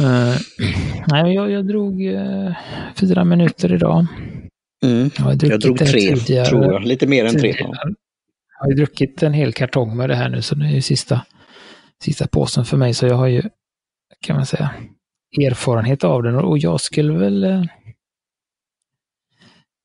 eh, 0.00 0.34
nej, 1.06 1.34
jag, 1.34 1.50
jag 1.50 1.66
drog 1.66 2.06
eh, 2.06 2.52
fyra 2.96 3.24
minuter 3.24 3.72
idag. 3.72 4.06
Mm. 4.84 5.10
Jag, 5.16 5.24
har 5.24 5.36
Jag 5.40 5.60
drog 5.60 5.78
tre, 5.78 6.14
tidigare. 6.16 6.46
tror 6.46 6.64
jag. 6.64 6.84
Lite 6.84 7.06
mer 7.06 7.24
än 7.24 7.38
tre. 7.38 7.56
Ja. 7.58 7.74
Jag 8.58 8.64
har 8.64 8.68
ju 8.68 8.74
druckit 8.74 9.22
en 9.22 9.32
hel 9.32 9.52
kartong 9.52 9.96
med 9.96 10.10
det 10.10 10.14
här 10.16 10.28
nu, 10.28 10.42
så 10.42 10.54
det 10.54 10.66
är 10.66 10.70
ju 10.70 10.82
sista, 10.82 11.20
sista 12.04 12.26
påsen 12.26 12.64
för 12.64 12.76
mig. 12.76 12.94
Så 12.94 13.06
jag 13.06 13.14
har 13.14 13.26
ju, 13.26 13.42
kan 14.20 14.36
man 14.36 14.46
säga, 14.46 14.70
erfarenhet 15.42 16.04
av 16.04 16.22
den. 16.22 16.34
Och 16.36 16.58
jag 16.58 16.80
skulle 16.80 17.12
väl... 17.12 17.44
eh, 17.44 17.62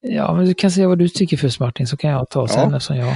Ja, 0.01 0.34
men 0.36 0.46
du 0.46 0.53
kan 0.53 0.72
säga 0.72 0.88
vad 0.88 0.98
du 1.00 1.10
tycker 1.10 1.38
först 1.38 1.60
Martin, 1.60 1.88
så 1.88 1.98
kan 1.98 2.10
jag 2.12 2.29
ta 2.29 2.48
sen 2.48 2.74
eftersom 2.74 2.98
jag... 2.98 3.15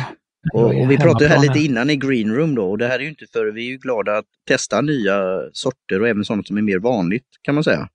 Och, 0.54 0.66
och 0.82 0.92
vi 0.92 0.98
pratade 0.98 1.28
här 1.28 1.42
lite 1.42 1.60
innan 1.60 1.90
i 1.90 1.96
Green 1.96 2.36
Room 2.36 2.56
då 2.56 2.70
och 2.72 2.78
det 2.78 2.88
här 2.88 2.96
är 3.00 3.04
ju 3.04 3.10
inte 3.10 3.26
för, 3.34 3.52
vi 3.52 3.66
är 3.66 3.70
ju 3.72 3.78
glada 3.78 4.18
att 4.18 4.26
testa 4.48 4.82
nya 4.82 5.40
sorter 5.54 6.02
och 6.02 6.08
även 6.08 6.26
sånt 6.26 6.48
som 6.48 6.58
är 6.58 6.62
mer 6.62 6.80
vanligt 6.80 7.26
kan 7.42 7.56
man 7.56 7.64
säga. 7.64 7.90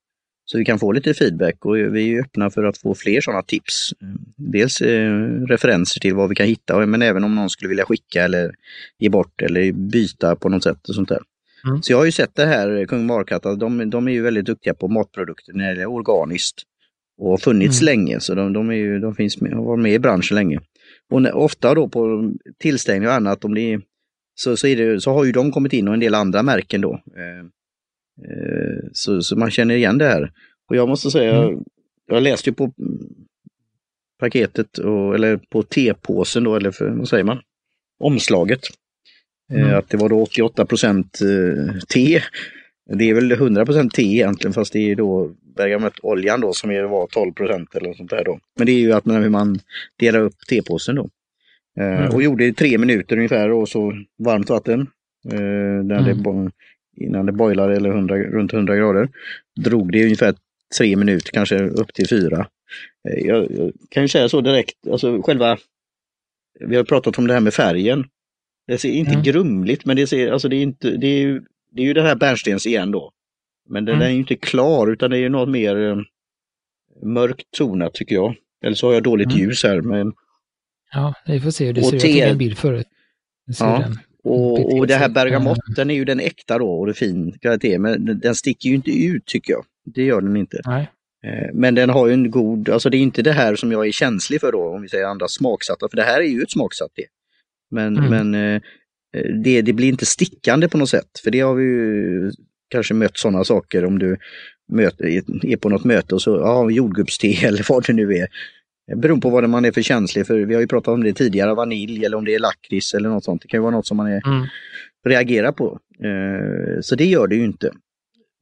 Så 0.50 0.58
vi 0.58 0.64
kan 0.64 0.78
få 0.78 0.92
lite 0.92 1.14
feedback 1.14 1.64
och 1.64 1.76
vi 1.76 2.14
är 2.14 2.20
öppna 2.20 2.50
för 2.50 2.64
att 2.64 2.78
få 2.78 2.94
fler 2.94 3.20
sådana 3.20 3.42
tips. 3.42 3.94
Dels 4.36 4.80
eh, 4.80 5.12
referenser 5.48 6.00
till 6.00 6.14
vad 6.14 6.28
vi 6.28 6.34
kan 6.34 6.46
hitta 6.46 6.86
men 6.86 7.02
även 7.02 7.24
om 7.24 7.34
någon 7.34 7.50
skulle 7.50 7.68
vilja 7.68 7.84
skicka 7.84 8.24
eller 8.24 8.54
ge 8.98 9.08
bort 9.08 9.42
eller 9.42 9.72
byta 9.72 10.36
på 10.36 10.48
något 10.48 10.62
sätt 10.62 10.88
och 10.88 10.94
sånt 10.94 11.08
där. 11.08 11.20
Mm. 11.66 11.82
Så 11.82 11.92
jag 11.92 11.98
har 11.98 12.04
ju 12.04 12.12
sett 12.12 12.34
det 12.34 12.46
här, 12.46 12.86
Kung 12.86 13.06
Markatt, 13.06 13.46
att 13.46 13.60
de, 13.60 13.90
de 13.90 14.08
är 14.08 14.12
ju 14.12 14.22
väldigt 14.22 14.46
duktiga 14.46 14.74
på 14.74 14.88
matprodukter 14.88 15.52
när 15.52 15.64
det 15.64 15.70
gäller 15.70 15.86
organiskt 15.86 16.62
och 17.18 17.30
har 17.30 17.38
funnits 17.38 17.82
Mm. 17.82 17.86
länge 17.86 18.20
så 18.20 18.34
de, 18.34 18.52
de, 18.52 18.70
är 18.70 18.74
ju, 18.74 18.98
de 18.98 19.14
finns 19.14 19.40
med, 19.40 19.52
har 19.52 19.64
varit 19.64 19.82
med 19.82 19.92
i 19.92 19.98
branschen 19.98 20.34
länge. 20.34 20.60
Och 21.10 21.22
när, 21.22 21.34
ofta 21.34 21.74
då 21.74 21.88
på 21.88 22.32
tillställningar 22.58 23.08
och 23.08 23.14
annat, 23.14 23.44
om 23.44 23.54
det 23.54 23.72
är, 23.72 23.80
så, 24.34 24.56
så, 24.56 24.66
är 24.66 24.76
det, 24.76 25.00
så 25.00 25.12
har 25.12 25.24
ju 25.24 25.32
de 25.32 25.52
kommit 25.52 25.72
in 25.72 25.88
och 25.88 25.94
en 25.94 26.00
del 26.00 26.14
andra 26.14 26.42
märken 26.42 26.80
då. 26.80 26.92
Eh, 27.16 27.22
eh, 27.22 27.44
så, 28.92 29.22
så 29.22 29.36
man 29.36 29.50
känner 29.50 29.74
igen 29.74 29.98
det 29.98 30.04
här. 30.04 30.32
Och 30.70 30.76
jag 30.76 30.88
måste 30.88 31.10
säga, 31.10 31.36
Mm. 31.42 31.64
jag 32.06 32.22
läste 32.22 32.50
ju 32.50 32.54
på 32.54 32.72
paketet, 34.20 34.78
och, 34.78 35.14
eller 35.14 35.36
på 35.36 35.62
tepåsen 35.62 36.44
då, 36.44 36.56
eller 36.56 36.70
för, 36.70 36.88
vad 36.90 37.08
säger 37.08 37.24
man, 37.24 37.40
omslaget. 38.00 38.60
Eh, 39.52 39.60
Mm. 39.62 39.78
att 39.78 39.88
det 39.88 39.96
var 39.96 40.08
då 40.08 40.22
88 40.22 40.66
procent 40.66 41.18
eh, 41.20 41.74
te. 41.94 42.22
Det 42.98 43.04
är 43.10 43.14
väl 43.14 43.32
100 43.32 43.66
procent 43.66 43.94
te 43.94 44.02
egentligen 44.02 44.52
fast 44.54 44.72
det 44.72 44.90
är 44.90 44.96
då 44.96 45.34
bergamottoljan 45.56 46.40
då 46.40 46.52
som 46.52 46.70
var 46.70 47.06
12 47.06 47.32
procent 47.32 47.74
eller 47.74 47.92
sånt 47.94 48.10
där 48.10 48.24
då. 48.24 48.38
Men 48.56 48.66
det 48.66 48.72
är 48.72 48.78
ju 48.80 48.92
att 48.92 49.04
man, 49.04 49.30
man 49.30 49.58
delar 49.98 50.20
upp 50.20 50.34
tepåsen 50.48 50.94
då. 50.96 51.08
Eh, 51.80 51.98
Mm. 52.00 52.14
Och 52.14 52.22
gjorde 52.22 52.44
i 52.46 52.52
tre 52.52 52.78
minuter 52.78 53.16
ungefär 53.16 53.50
och 53.50 53.68
så 53.68 53.92
varmt 54.18 54.50
vatten. 54.50 54.80
Eh, 55.32 55.84
det, 55.84 55.94
Mm. 55.96 56.22
bo- 56.22 56.50
innan 57.00 57.26
det 57.26 57.32
boilade 57.32 57.76
eller 57.76 57.90
100, 57.90 58.16
runt 58.18 58.52
100 58.52 58.76
grader. 58.76 59.08
Drog 59.60 59.92
det 59.92 60.04
ungefär 60.04 60.34
tre 60.78 60.96
minuter, 60.96 61.30
kanske 61.32 61.58
upp 61.58 61.94
till 61.94 62.08
fyra. 62.08 62.46
Eh, 63.08 63.26
jag, 63.26 63.50
jag 63.50 63.72
kan 63.88 64.02
ju 64.02 64.08
säga 64.08 64.28
så 64.28 64.40
direkt, 64.40 64.86
alltså 64.90 65.22
själva, 65.22 65.58
vi 66.60 66.76
har 66.76 66.84
pratat 66.84 67.18
om 67.18 67.26
det 67.26 67.32
här 67.34 67.40
med 67.40 67.54
färgen. 67.54 68.04
Det 68.66 68.78
ser 68.78 68.90
inte 68.90 69.10
Mm. 69.12 69.22
grumligt, 69.22 69.84
men 69.84 69.96
det, 69.96 70.06
ser, 70.06 70.32
alltså 70.32 70.48
det, 70.48 70.56
är 70.56 70.62
inte, 70.62 70.90
det, 70.90 71.06
är 71.06 71.20
ju, 71.20 71.42
det 71.72 71.82
är 71.82 71.86
ju 71.86 71.92
det 71.92 72.02
här 72.02 72.16
bärnstens 72.16 72.66
igen 72.66 72.90
då. 72.90 73.12
Men 73.68 73.84
den 73.84 73.94
Mm. 73.94 74.06
är 74.06 74.10
ju 74.12 74.18
inte 74.18 74.34
klar 74.36 74.92
utan 74.92 75.10
det 75.10 75.16
är 75.16 75.20
ju 75.20 75.28
något 75.28 75.48
mer 75.48 75.76
eh, 75.76 75.96
mörkt 77.02 77.50
tonat 77.58 77.94
tycker 77.94 78.14
jag. 78.14 78.34
Eller 78.64 78.74
så 78.74 78.86
har 78.86 78.94
jag 78.94 79.02
dåligt 79.02 79.26
Mm. 79.32 79.38
ljus 79.38 79.62
här. 79.64 79.80
Men, 79.80 80.12
Ja, 80.92 81.14
vi 81.26 81.40
får 81.40 81.50
se. 81.50 81.72
Du 81.72 81.80
Och 81.80 81.86
ser, 81.86 81.92
jag 81.94 82.02
te- 82.02 82.12
tog 82.12 82.30
en 82.30 82.38
bild 82.38 82.58
förut. 82.58 82.86
Jag 83.46 83.56
ser 83.56 83.64
Ja. 83.64 83.78
den. 83.78 83.98
Och, 84.24 84.78
och 84.78 84.86
det 84.86 84.94
här 84.94 85.00
Precis. 85.00 85.14
bergamott, 85.14 85.58
den 85.76 85.90
är 85.90 85.94
ju 85.94 86.04
den 86.04 86.20
äkta 86.20 86.58
då 86.58 86.70
och 86.70 86.86
det 86.86 86.92
är 86.92 86.94
fin 86.94 87.32
kvalitet. 87.40 87.78
Men 87.78 88.20
den- 88.20 88.34
sticker 88.34 88.68
ju 88.68 88.74
inte 88.74 88.90
ut 88.90 89.26
tycker 89.26 89.52
jag. 89.52 89.64
Det 89.94 90.02
gör 90.04 90.20
den 90.20 90.36
inte. 90.36 90.60
Nej. 90.66 90.90
Eh, 91.26 91.48
Men 91.54 91.74
den 91.74 91.90
har 91.90 92.06
ju 92.06 92.12
en 92.12 92.30
god, 92.30 92.68
alltså 92.68 92.90
det 92.90 92.96
är 92.96 92.98
inte 92.98 93.22
det 93.22 93.32
här 93.32 93.56
som 93.56 93.72
jag 93.72 93.86
är 93.86 93.92
känslig 93.92 94.40
för 94.40 94.52
då, 94.52 94.74
om 94.74 94.82
vi 94.82 94.88
säger 94.88 95.04
andra 95.04 95.28
smaksatta, 95.28 95.88
för 95.90 95.96
det 95.96 96.02
här 96.02 96.20
är 96.20 96.26
ju 96.26 96.42
ett 96.42 96.50
smaksatt 96.50 96.90
det. 96.94 97.04
Men, 97.70 97.96
Mm. 97.96 98.10
men 98.30 98.54
eh, 98.54 98.60
det, 99.44 99.62
det 99.62 99.72
blir 99.72 99.88
inte 99.88 100.06
stickande 100.06 100.68
på 100.68 100.78
något 100.78 100.88
sätt, 100.90 101.10
för 101.24 101.30
det 101.30 101.40
har 101.40 101.54
vi 101.54 101.64
ju 101.64 102.30
kanske 102.70 102.94
mött 102.94 103.18
sådana 103.18 103.44
saker 103.44 103.84
om 103.84 103.98
du 103.98 104.16
möter, 104.72 105.06
är 105.46 105.56
på 105.56 105.68
något 105.68 105.84
möte 105.84 106.14
och 106.14 106.22
så, 106.22 106.30
ja, 106.30 106.70
jordgubbste 106.70 107.26
eller 107.46 107.66
vad 107.68 107.86
det 107.86 107.92
nu 107.92 108.12
är. 108.14 108.28
Beroende 108.96 109.22
på 109.22 109.30
vad 109.30 109.50
man 109.50 109.64
är 109.64 109.72
för 109.72 109.82
känslig 109.82 110.26
för, 110.26 110.38
vi 110.38 110.54
har 110.54 110.60
ju 110.60 110.66
pratat 110.66 110.92
om 110.94 111.02
det 111.04 111.12
tidigare, 111.12 111.54
vanilj 111.54 112.04
eller 112.04 112.16
om 112.16 112.24
det 112.24 112.34
är 112.34 112.38
lakrits 112.38 112.94
eller 112.94 113.08
något 113.08 113.24
sånt. 113.24 113.42
Det 113.42 113.48
kan 113.48 113.58
ju 113.58 113.62
vara 113.62 113.70
något 113.74 113.86
som 113.86 113.96
man 113.96 114.06
är, 114.06 114.22
Mm. 114.26 114.46
reagerar 115.06 115.52
på. 115.52 115.78
Eh, 116.04 116.80
så 116.80 116.94
det 116.94 117.04
gör 117.04 117.26
det 117.26 117.36
ju 117.36 117.44
inte. 117.44 117.70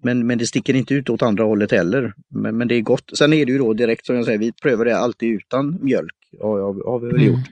Men, 0.03 0.27
men 0.27 0.39
det 0.39 0.47
sticker 0.47 0.75
inte 0.77 0.95
ut 0.95 1.11
åt 1.11 1.23
andra 1.23 1.45
hållet 1.45 1.71
heller. 1.73 2.13
Men, 2.35 2.57
men 2.57 2.69
det 2.69 2.75
är 2.75 2.81
gott. 2.81 3.11
Sen 3.19 3.33
är 3.33 3.47
det 3.47 3.53
ju 3.53 3.59
då 3.59 3.73
direkt 3.73 4.07
som 4.07 4.17
jag 4.17 4.25
säger, 4.25 4.39
vi 4.39 4.53
prövar 4.53 4.85
det 4.85 4.97
alltid 4.99 5.33
utan 5.33 5.79
mjölk. 5.83 6.13
Ja, 6.31 6.47
har, 6.47 6.91
har 6.91 6.99
vi 7.01 7.07
väl 7.07 7.17
Mm. 7.17 7.27
gjort. 7.29 7.47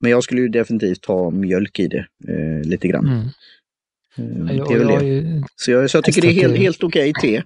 Men 0.00 0.10
jag 0.10 0.22
skulle 0.24 0.40
ju 0.40 0.48
definitivt 0.48 1.04
ha 1.06 1.30
mjölk 1.30 1.78
i 1.78 1.88
det 1.88 2.06
eh, 2.28 2.68
lite 2.68 2.88
grann. 2.88 3.06
Mm. 3.06 4.48
Eh, 4.48 4.66
det 4.68 4.74
är 4.74 4.78
väl 4.78 4.86
har 4.88 5.00
det. 5.00 5.42
Så 5.56 5.70
jag, 5.70 5.90
så 5.90 5.96
jag 5.96 6.04
tycker 6.04 6.22
det 6.22 6.28
är 6.28 6.32
helt, 6.32 6.56
helt 6.56 6.84
okej 6.84 7.12
te. 7.22 7.36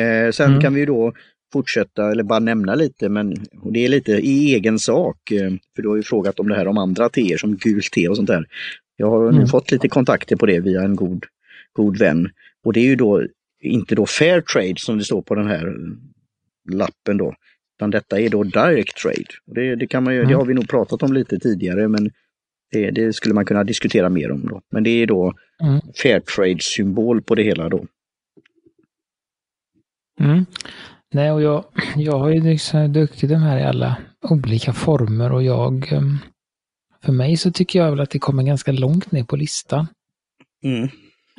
Eh, 0.00 0.30
sen 0.30 0.48
Mm. 0.50 0.60
kan 0.60 0.74
vi 0.74 0.80
ju 0.80 0.86
då 0.86 1.12
fortsätta, 1.54 2.10
eller 2.10 2.22
bara 2.22 2.38
nämna 2.38 2.74
lite, 2.74 3.08
men 3.08 3.36
det 3.72 3.84
är 3.84 3.88
lite 3.88 4.12
i 4.12 4.54
egen 4.54 4.78
sak. 4.78 5.30
Eh, 5.30 5.50
för 5.76 5.82
du 5.82 5.88
har 5.88 5.96
ju 5.96 6.02
frågat 6.02 6.40
om 6.40 6.48
det 6.48 6.54
här 6.56 6.66
om 6.68 6.78
andra 6.78 7.08
teer 7.08 7.36
som 7.38 7.56
gult 7.56 7.90
te 7.92 8.08
och 8.08 8.16
sånt 8.16 8.28
där. 8.28 8.46
Jag 8.96 9.10
har 9.10 9.28
Mm. 9.32 9.46
fått 9.46 9.70
lite 9.70 9.88
kontakter 9.88 10.36
på 10.36 10.46
det 10.46 10.60
via 10.60 10.82
en 10.82 10.96
god, 10.96 11.24
god 11.72 11.98
vän. 11.98 12.30
Och 12.64 12.72
det 12.72 12.80
är 12.80 12.84
ju 12.84 12.96
då 12.96 13.22
inte 13.62 13.94
då 13.94 14.06
fair 14.06 14.40
trade 14.40 14.74
som 14.78 14.98
det 14.98 15.04
står 15.04 15.22
på 15.22 15.34
den 15.34 15.46
här 15.46 15.74
lappen 16.70 17.16
då. 17.16 17.34
Utan 17.78 17.90
detta 17.90 18.20
är 18.20 18.28
då 18.28 18.42
direct 18.44 18.96
trade. 18.96 19.24
Och 19.46 19.54
Det, 19.54 19.76
det, 19.76 19.86
kan 19.86 20.04
man 20.04 20.14
ju, 20.14 20.20
det 20.20 20.24
Mm. 20.26 20.38
har 20.38 20.46
vi 20.46 20.54
nog 20.54 20.68
pratat 20.68 21.02
om 21.02 21.12
lite 21.12 21.38
tidigare 21.38 21.88
men 21.88 22.10
det, 22.72 22.90
det 22.90 23.12
skulle 23.12 23.34
man 23.34 23.44
kunna 23.44 23.64
diskutera 23.64 24.08
mer 24.08 24.30
om 24.32 24.46
då. 24.46 24.60
Men 24.70 24.82
det 24.84 24.90
är 24.90 25.06
då 25.06 25.32
Mm. 25.62 25.80
fair 26.02 26.20
trade 26.20 26.60
symbol 26.60 27.22
på 27.22 27.34
det 27.34 27.42
hela 27.42 27.68
då. 27.68 27.86
Mm. 30.20 30.46
Nej, 31.14 31.30
och 31.32 31.42
jag, 31.42 31.64
jag 31.96 32.18
har 32.18 32.30
ju 32.30 32.40
liksom 32.40 32.92
druckit 32.92 33.30
de 33.30 33.36
här 33.36 33.58
i 33.58 33.62
alla 33.62 33.96
olika 34.30 34.72
former 34.72 35.32
och 35.32 35.42
jag... 35.42 35.92
ehm, 35.92 36.18
För 37.04 37.12
mig 37.12 37.36
så 37.36 37.50
tycker 37.52 37.78
jag 37.78 37.90
väl 37.90 38.00
att 38.00 38.10
det 38.10 38.18
kommer 38.18 38.42
ganska 38.42 38.72
långt 38.72 39.12
ner 39.12 39.24
på 39.24 39.36
listan. 39.36 39.86
Mm. 40.64 40.82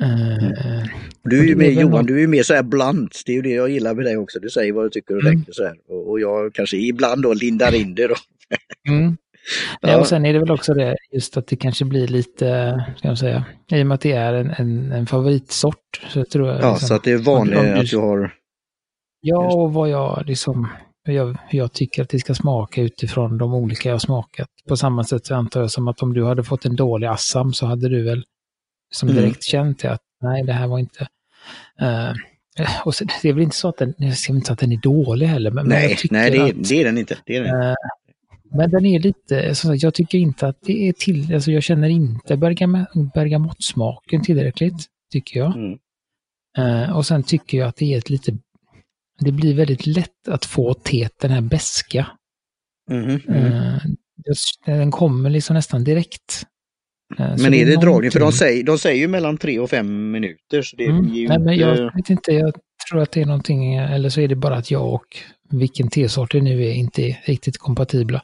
Eh, 0.02 0.84
Du 1.22 1.40
är 1.40 1.44
ju 1.44 1.56
mer 1.56 1.70
Johan, 1.70 1.90
något- 1.90 2.06
du 2.06 2.14
är 2.16 2.20
ju 2.20 2.26
mer 2.26 2.42
så 2.42 2.54
här 2.54 2.62
bland. 2.62 3.10
Det 3.26 3.32
är 3.32 3.36
ju 3.36 3.42
det 3.42 3.50
jag 3.50 3.70
gillar 3.70 3.94
med 3.94 4.04
dig 4.04 4.16
också. 4.16 4.38
Du 4.40 4.50
säger 4.50 4.72
vad 4.72 4.84
du 4.84 4.90
tycker 4.90 5.14
och 5.16 5.20
Mm. 5.22 5.32
tänker 5.34 5.52
så 5.52 5.64
här. 5.64 5.76
Och, 5.88 6.10
och 6.10 6.20
jag 6.20 6.54
kanske 6.54 6.76
ibland 6.76 7.22
då 7.22 7.34
lindar 7.34 7.74
in 7.74 7.94
det 7.94 8.06
då. 8.06 8.14
mm. 8.88 9.16
Ja. 9.80 9.88
Ja. 9.88 9.98
Och 10.00 10.06
sen 10.06 10.26
är 10.26 10.32
det 10.32 10.38
väl 10.38 10.50
också 10.50 10.74
det, 10.74 10.96
just 11.12 11.36
att 11.36 11.46
det 11.46 11.56
kanske 11.56 11.84
blir 11.84 12.06
lite, 12.08 12.46
ska 12.98 13.08
jag 13.08 13.18
säga, 13.18 13.44
i 13.72 13.82
och 13.82 13.86
med 13.86 13.94
att 13.94 14.00
det 14.00 14.12
är 14.12 14.34
en, 14.34 14.50
en, 14.50 14.92
en 14.92 15.06
favoritsort. 15.06 16.02
Så 16.08 16.24
tror 16.24 16.48
jag 16.48 16.62
Ja, 16.62 16.70
liksom, 16.72 16.88
så 16.88 16.94
att 16.94 17.04
det 17.04 17.12
är 17.12 17.18
vanligt 17.18 17.58
att 17.58 17.90
du 17.90 17.96
har... 17.96 18.30
Ja, 19.28 19.54
och 19.54 19.72
vad 19.72 19.88
jag 19.88 20.22
liksom, 20.26 20.68
jag, 21.08 21.36
jag 21.50 21.72
tycker 21.72 22.02
att 22.02 22.08
det 22.08 22.18
ska 22.18 22.34
smaka 22.34 22.82
utifrån 22.82 23.38
de 23.38 23.54
olika 23.54 23.88
jag 23.88 24.00
smakat. 24.00 24.48
På 24.68 24.76
samma 24.76 25.04
sätt 25.04 25.26
så 25.26 25.34
antar 25.34 25.60
jag 25.60 25.70
som 25.70 25.88
att 25.88 26.02
om 26.02 26.14
du 26.14 26.24
hade 26.24 26.44
fått 26.44 26.64
en 26.64 26.76
dålig 26.76 27.06
Assam 27.06 27.52
så 27.52 27.66
hade 27.66 27.88
du 27.88 28.02
väl 28.02 28.24
som 28.94 29.08
Mm. 29.08 29.22
direkt 29.22 29.42
känt 29.42 29.78
det 29.78 29.92
att 29.92 30.00
nej, 30.22 30.42
det 30.42 30.52
här 30.52 30.66
var 30.66 30.78
inte... 30.78 31.08
eh, 31.80 32.12
och 32.84 32.94
så, 32.94 33.04
det 33.22 33.28
är 33.28 33.32
väl 33.32 33.42
inte 33.42 33.56
så 33.56 33.68
att 33.68 33.76
den, 33.78 33.94
jag 33.96 34.16
ser 34.18 34.34
inte 34.34 34.52
att 34.52 34.58
den 34.58 34.72
är 34.72 34.76
dålig 34.76 35.26
heller. 35.26 35.50
Men, 35.50 35.68
men 35.68 35.78
Nej, 35.78 35.96
tycker 35.96 36.14
nej 36.14 36.30
det, 36.30 36.36
är, 36.38 36.44
att, 36.44 36.68
det 36.68 36.80
är 36.80 36.84
den 36.84 36.98
inte. 36.98 37.18
Det 37.26 37.36
är 37.36 37.42
den. 37.44 37.62
eh, 37.62 37.74
men 38.54 38.70
den 38.70 38.86
är 38.86 38.98
lite, 38.98 39.54
som 39.54 39.70
sagt, 39.70 39.82
jag 39.82 39.94
tycker 39.94 40.18
inte 40.18 40.48
att 40.48 40.58
det 40.62 40.88
är 40.88 40.92
till, 40.92 41.34
alltså 41.34 41.50
jag 41.50 41.62
känner 41.62 41.88
inte 41.88 42.36
bergam- 42.36 43.10
bergamottsmaken 43.14 44.22
tillräckligt, 44.22 44.84
tycker 45.12 45.40
jag. 45.40 45.56
Mm. 45.56 45.78
Eh, 46.58 46.96
och 46.96 47.06
sen 47.06 47.22
tycker 47.22 47.58
jag 47.58 47.68
att 47.68 47.76
det 47.76 47.94
är 47.94 47.98
ett 47.98 48.10
lite, 48.10 48.32
det 49.18 49.32
blir 49.32 49.54
väldigt 49.54 49.86
lätt 49.86 50.28
att 50.28 50.44
få 50.44 50.74
teet 50.74 51.12
den 51.20 51.30
här 51.30 51.40
beska. 51.40 52.06
Mm. 52.90 53.20
Det- 54.24 54.72
den 54.72 54.90
kommer 54.90 55.30
liksom 55.30 55.54
nästan 55.54 55.84
direkt. 55.84 56.42
Eh, 57.18 57.36
så 57.36 57.42
Men 57.42 57.54
är 57.54 57.66
det 57.66 57.76
dragning? 57.76 58.10
För 58.10 58.20
de 58.20 58.32
säger, 58.32 58.64
de 58.64 58.78
säger 58.78 59.00
ju 59.00 59.08
mellan 59.08 59.38
tre 59.38 59.58
och 59.58 59.70
fem 59.70 60.10
minuter. 60.10 60.62
Så 60.62 60.76
det 60.76 60.84
Mm. 60.86 61.14
ju 61.14 61.28
Nej, 61.28 61.38
men 61.38 61.56
jag 61.56 61.94
vet 61.94 62.10
inte, 62.10 62.32
jag 62.32 62.54
tror 62.90 63.02
att 63.02 63.12
det 63.12 63.20
är 63.20 63.26
någonting, 63.26 63.74
eller 63.74 64.08
så 64.08 64.20
är 64.20 64.28
det 64.28 64.36
bara 64.36 64.56
att 64.56 64.70
jag 64.70 64.94
och 64.94 65.16
vilken 65.50 65.88
tesort 65.88 66.32
det 66.32 66.40
nu 66.40 66.64
är 66.66 66.72
inte 66.72 67.02
är 67.02 67.20
riktigt 67.24 67.58
kompatibla. 67.58 68.22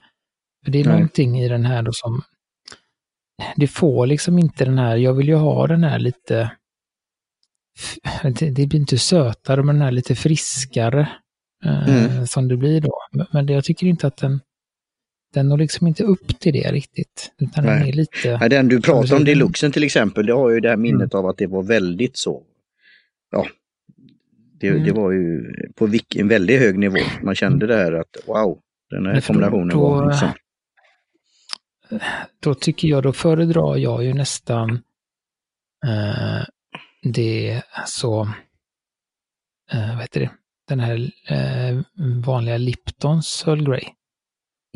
För 0.65 0.73
det 0.73 0.81
är 0.81 0.85
Nej. 0.85 0.93
någonting 0.93 1.41
i 1.41 1.49
den 1.49 1.65
här 1.65 1.83
då 1.83 1.91
som, 1.95 2.23
det 3.57 3.67
får 3.69 4.07
liksom 4.07 4.39
inte 4.39 4.65
den 4.65 4.79
här, 4.79 4.97
jag 4.97 5.15
vill 5.15 5.29
ju 5.29 5.35
ha 5.35 5.67
den 5.67 5.85
här 5.85 5.99
lite, 5.99 6.51
det, 8.23 8.51
det 8.51 8.67
blir 8.67 8.81
inte 8.81 8.99
sötare, 8.99 9.63
men 9.63 9.75
den 9.75 9.83
här 9.83 9.93
lite 9.93 10.15
friskare 10.15 11.09
eh, 11.65 11.89
mm. 11.89 12.27
som 12.27 12.49
det 12.49 12.57
blir 12.57 12.81
då. 12.81 12.95
Men 13.33 13.47
det, 13.47 13.53
jag 13.53 13.65
tycker 13.65 13.87
inte 13.87 14.07
att 14.07 14.17
den, 14.17 14.41
den 15.35 15.49
når 15.49 15.59
liksom 15.59 15.87
inte 15.87 16.05
upp 16.05 16.41
till 16.41 16.53
det 16.53 16.73
riktigt. 16.73 17.33
Utan 17.39 17.65
Nej. 17.65 17.79
den 17.79 17.89
är 17.89 17.93
lite... 17.93 18.39
Nej, 18.39 18.49
den 18.49 18.69
du 18.69 18.81
pratar 18.81 19.17
om, 19.17 19.25
deluxen 19.25 19.73
till 19.73 19.85
exempel, 19.85 20.27
det 20.27 20.33
har 20.33 20.51
ju 20.51 20.61
det 20.61 20.69
här 20.69 20.77
minnet 20.77 21.15
mm. 21.15 21.25
av 21.25 21.31
att 21.31 21.37
det 21.37 21.47
var 21.47 21.63
väldigt 21.63 22.17
så, 22.17 22.43
ja, 23.31 23.47
det, 24.61 24.69
mm. 24.69 24.85
det 24.85 24.93
var 24.93 25.13
ju 25.13 25.53
på 25.75 25.89
en 26.17 26.29
väldigt 26.29 26.61
hög 26.61 26.79
nivå. 26.79 26.99
Man 27.23 27.35
kände 27.35 27.67
det 27.67 27.77
här 27.77 27.93
att 27.93 28.17
wow, 28.27 28.59
den 28.91 29.07
här 29.07 29.21
kombinationen 29.21 29.69
då, 29.69 29.89
var 29.89 30.11
liksom... 30.11 30.29
Då 32.41 32.55
tycker 32.55 32.89
jag, 32.89 33.03
då 33.03 33.13
föredrar 33.13 33.77
jag 33.77 34.05
ju 34.05 34.15
nästan 34.15 34.71
eh, 35.87 36.45
det, 37.03 37.63
alltså, 37.71 38.29
eh, 39.73 39.93
vad 39.93 40.01
heter 40.01 40.21
det, 40.21 40.31
den 40.69 40.81
här 40.81 41.13
eh, 41.29 41.83
vanliga 42.25 42.59
Liptons 42.59 43.45
Earl 43.47 43.65
Grey. 43.65 43.85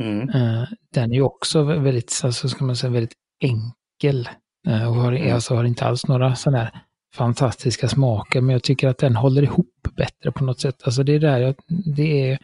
Mm. 0.00 0.28
Eh, 0.28 0.68
den 0.92 1.10
är 1.10 1.14
ju 1.14 1.22
också 1.22 1.62
väldigt, 1.62 2.20
alltså 2.24 2.48
ska 2.48 2.64
man 2.64 2.76
säga, 2.76 2.90
väldigt 2.90 3.14
enkel. 3.40 4.28
Eh, 4.68 4.88
och 4.88 4.94
har, 4.94 5.12
mm. 5.12 5.34
alltså, 5.34 5.54
har 5.54 5.64
inte 5.64 5.84
alls 5.84 6.06
några 6.06 6.34
sådana 6.34 6.58
här 6.58 6.82
fantastiska 7.14 7.88
smaker, 7.88 8.40
men 8.40 8.52
jag 8.52 8.62
tycker 8.62 8.88
att 8.88 8.98
den 8.98 9.16
håller 9.16 9.42
ihop 9.42 9.88
bättre 9.96 10.32
på 10.32 10.44
något 10.44 10.60
sätt. 10.60 10.82
Alltså 10.84 11.02
det 11.02 11.12
är 11.12 11.20
där 11.20 11.38
jag, 11.38 11.54
det 11.96 12.30
är 12.30 12.38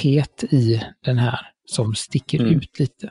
teet 0.00 0.44
i 0.44 0.82
den 1.04 1.18
här 1.18 1.40
som 1.64 1.94
sticker 1.94 2.40
mm. 2.40 2.54
ut 2.54 2.78
lite. 2.78 3.10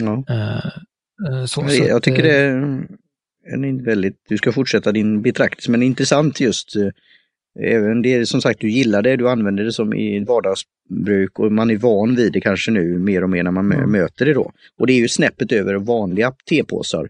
Ja. 0.00 0.24
Uh, 0.30 1.44
så, 1.44 1.60
jag, 1.60 1.88
jag 1.88 2.02
tycker 2.02 2.22
det 2.22 2.36
är 2.36 2.86
en 3.44 3.84
väldigt, 3.84 4.16
du 4.28 4.36
ska 4.36 4.52
fortsätta 4.52 4.92
din 4.92 5.22
betraktelse, 5.22 5.70
men 5.70 5.82
intressant 5.82 6.40
just 6.40 6.76
Även 7.60 8.02
det 8.02 8.26
som 8.26 8.40
sagt, 8.40 8.60
du 8.60 8.70
gillar 8.70 9.02
det, 9.02 9.16
du 9.16 9.28
använder 9.28 9.64
det 9.64 9.72
som 9.72 9.94
i 9.94 10.24
vardagsbruk 10.24 11.38
och 11.38 11.52
man 11.52 11.70
är 11.70 11.76
van 11.76 12.16
vid 12.16 12.32
det 12.32 12.40
kanske 12.40 12.70
nu 12.70 12.98
mer 12.98 13.22
och 13.22 13.30
mer 13.30 13.42
när 13.42 13.50
man 13.50 13.72
mm. 13.72 13.90
möter 13.90 14.26
det 14.26 14.34
då. 14.34 14.52
Och 14.78 14.86
det 14.86 14.92
är 14.92 14.98
ju 14.98 15.08
snäppet 15.08 15.52
över 15.52 15.74
vanliga 15.74 16.32
tepåsar. 16.48 17.08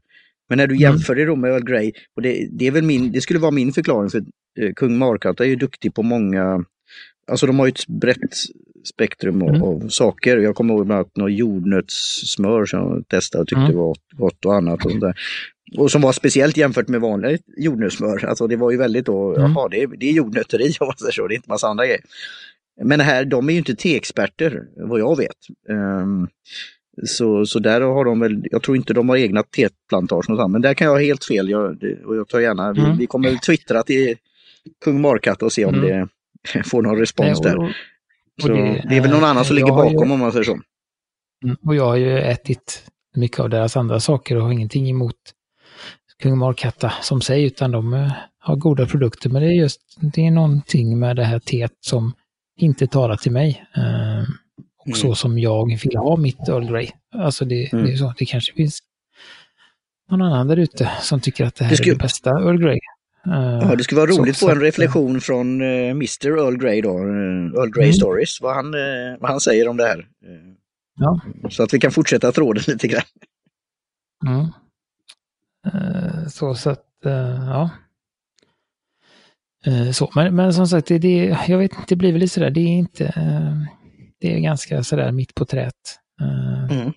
Men 0.48 0.58
när 0.58 0.66
du 0.66 0.74
mm. 0.74 0.82
jämför 0.82 1.14
det 1.14 1.24
då 1.24 1.36
med 1.36 1.50
Earl 1.50 1.64
Grey, 1.64 1.92
och 2.16 2.22
det, 2.22 2.48
det, 2.50 2.66
är 2.66 2.70
väl 2.70 2.82
min, 2.82 3.12
det 3.12 3.20
skulle 3.20 3.38
vara 3.38 3.50
min 3.50 3.72
förklaring 3.72 4.10
för 4.10 4.22
eh, 4.60 4.72
kung 4.76 4.98
Markatta 4.98 5.44
är 5.44 5.48
ju 5.48 5.56
duktig 5.56 5.94
på 5.94 6.02
många, 6.02 6.64
alltså 7.26 7.46
de 7.46 7.58
har 7.58 7.66
ju 7.66 7.70
ett 7.70 7.86
brett 7.86 8.34
spektrum 8.84 9.42
av, 9.42 9.48
mm. 9.48 9.62
av 9.62 9.88
saker. 9.88 10.36
Jag 10.38 10.54
kommer 10.54 10.74
ihåg 10.74 10.86
bland 10.86 10.98
annat 10.98 11.16
något 11.16 11.32
jordnötssmör 11.32 12.66
som 12.66 12.78
jag 12.78 13.08
testade 13.08 13.42
och 13.42 13.48
tyckte 13.48 13.62
mm. 13.62 13.76
var 13.76 13.96
gott 14.16 14.44
och 14.44 14.54
annat. 14.54 14.84
Och, 14.84 15.00
där. 15.00 15.14
och 15.78 15.90
som 15.90 16.02
var 16.02 16.12
speciellt 16.12 16.56
jämfört 16.56 16.88
med 16.88 17.00
vanligt 17.00 17.42
jordnötssmör. 17.56 18.24
Alltså 18.24 18.46
det 18.46 18.56
var 18.56 18.70
ju 18.70 18.76
väldigt 18.76 19.06
då, 19.06 19.34
mm. 19.34 19.52
jaha 19.52 19.68
det 19.68 19.82
är, 19.82 19.86
det 19.86 20.08
är 20.08 20.12
jordnötter 20.12 20.60
i 20.60 20.76
om 20.80 20.86
man 20.86 20.96
säger 20.96 21.12
så, 21.12 21.28
det 21.28 21.34
är 21.34 21.36
inte 21.36 21.50
massa 21.50 21.68
andra 21.68 21.86
grejer. 21.86 22.00
Men 22.82 23.00
här, 23.00 23.24
de 23.24 23.48
är 23.48 23.52
ju 23.52 23.58
inte 23.58 23.74
teexperter 23.74 24.62
vad 24.76 25.00
jag 25.00 25.16
vet. 25.16 25.36
Um, 25.68 26.28
så, 27.06 27.46
så 27.46 27.58
där 27.58 27.80
har 27.80 28.04
de 28.04 28.20
väl, 28.20 28.44
jag 28.50 28.62
tror 28.62 28.76
inte 28.76 28.94
de 28.94 29.08
har 29.08 29.16
egna 29.16 29.42
teplantager 29.42 30.48
men 30.48 30.62
där 30.62 30.74
kan 30.74 30.84
jag 30.84 30.92
ha 30.92 31.00
helt 31.00 31.24
fel. 31.24 31.48
Jag, 31.48 31.84
och 32.04 32.16
jag 32.16 32.28
tar 32.28 32.40
gärna, 32.40 32.66
mm. 32.66 32.90
vi, 32.90 32.98
vi 32.98 33.06
kommer 33.06 33.36
twittra 33.36 33.82
till 33.82 34.16
kung 34.84 35.00
Markatta 35.00 35.44
och 35.44 35.52
se 35.52 35.64
om 35.64 35.74
mm. 35.74 35.86
det 35.86 36.08
får 36.64 36.82
någon 36.82 36.98
respons 36.98 37.40
Nej, 37.40 37.54
och, 37.54 37.62
där. 37.62 37.76
Så 38.42 38.48
det, 38.48 38.84
det, 38.88 38.96
är 38.96 39.00
väl 39.00 39.10
någon 39.10 39.24
annan 39.24 39.44
som 39.44 39.56
ligger 39.56 39.72
bakom 39.72 40.08
ju, 40.08 40.12
om 40.12 40.20
man 40.20 40.32
säger 40.32 40.44
så. 40.44 40.58
Mm, 41.44 41.56
och 41.66 41.74
jag 41.74 41.84
har 41.84 41.96
ju 41.96 42.18
ätit 42.18 42.84
mycket 43.16 43.40
av 43.40 43.50
deras 43.50 43.76
andra 43.76 44.00
saker 44.00 44.36
och 44.36 44.42
har 44.42 44.52
ingenting 44.52 44.90
emot 44.90 45.16
kung 46.22 46.38
Markatta 46.38 46.92
som 47.00 47.20
sig, 47.20 47.44
utan 47.44 47.70
de 47.70 47.94
eh, 47.94 48.12
har 48.38 48.56
goda 48.56 48.86
produkter. 48.86 49.30
Men 49.30 49.42
det 49.42 49.48
är 49.48 49.52
just, 49.52 49.80
det 50.00 50.26
är 50.26 50.30
någonting 50.30 50.98
med 50.98 51.16
det 51.16 51.24
här 51.24 51.38
teet 51.38 51.72
som 51.80 52.12
inte 52.56 52.86
talar 52.86 53.16
till 53.16 53.32
mig. 53.32 53.64
Uh, 53.78 54.22
och 54.78 54.86
mm. 54.86 54.96
så 54.96 55.14
som 55.14 55.38
jag 55.38 55.78
vill 55.82 55.96
ha 55.96 56.16
mitt 56.16 56.48
Earl 56.48 56.64
Grey. 56.64 56.90
Alltså 57.14 57.44
det, 57.44 57.72
mm. 57.72 57.84
det, 57.84 57.92
är 57.92 57.96
så, 57.96 58.14
det 58.18 58.26
kanske 58.26 58.54
finns 58.54 58.78
någon 60.10 60.22
annan 60.22 60.48
där 60.48 60.56
ute 60.56 60.90
som 61.00 61.20
tycker 61.20 61.44
att 61.44 61.54
det 61.54 61.64
här 61.64 61.70
det 61.70 61.76
skulle... 61.76 61.92
är 61.92 61.94
det 61.94 62.02
bästa 62.02 62.30
Earl 62.30 62.58
Grey. 62.58 62.78
Uh, 63.26 63.58
ja, 63.62 63.76
det 63.76 63.84
skulle 63.84 64.00
vara 64.00 64.10
roligt 64.10 64.34
att 64.34 64.40
få 64.40 64.50
en 64.50 64.60
reflektion 64.60 65.20
från 65.20 65.60
uh, 65.60 65.90
Mr 65.90 66.26
Earl 66.26 66.56
Grey 66.56 66.80
då, 66.80 66.98
Earl 66.98 67.70
Grey 67.70 67.84
mm. 67.84 67.92
Stories, 67.92 68.40
vad 68.40 68.54
han, 68.54 68.72
vad 69.20 69.30
han 69.30 69.40
säger 69.40 69.68
om 69.68 69.76
det 69.76 69.84
här. 69.84 70.08
Ja. 71.00 71.20
Så 71.50 71.62
att 71.62 71.74
vi 71.74 71.80
kan 71.80 71.90
fortsätta 71.90 72.32
tråden 72.32 72.62
lite 72.68 72.88
grann. 72.88 73.02
Mm. 74.26 74.46
så, 76.28 76.54
så 76.54 76.70
att, 76.70 76.86
ja. 77.46 77.70
så, 79.92 80.10
men, 80.14 80.36
men 80.36 80.54
som 80.54 80.66
sagt, 80.66 80.88
det, 80.88 80.98
det, 80.98 81.38
jag 81.48 81.58
vet, 81.58 81.72
det 81.88 81.96
blir 81.96 82.12
väl 82.12 82.20
lite 82.20 82.34
sådär, 82.34 82.50
det 82.50 82.60
är 82.60 82.78
inte, 82.78 83.14
det 84.20 84.34
är 84.34 84.40
ganska 84.40 84.82
sådär 84.82 85.12
mitt 85.12 85.34
på 85.34 85.44
trät. 85.44 85.98
Mm. 86.70 86.92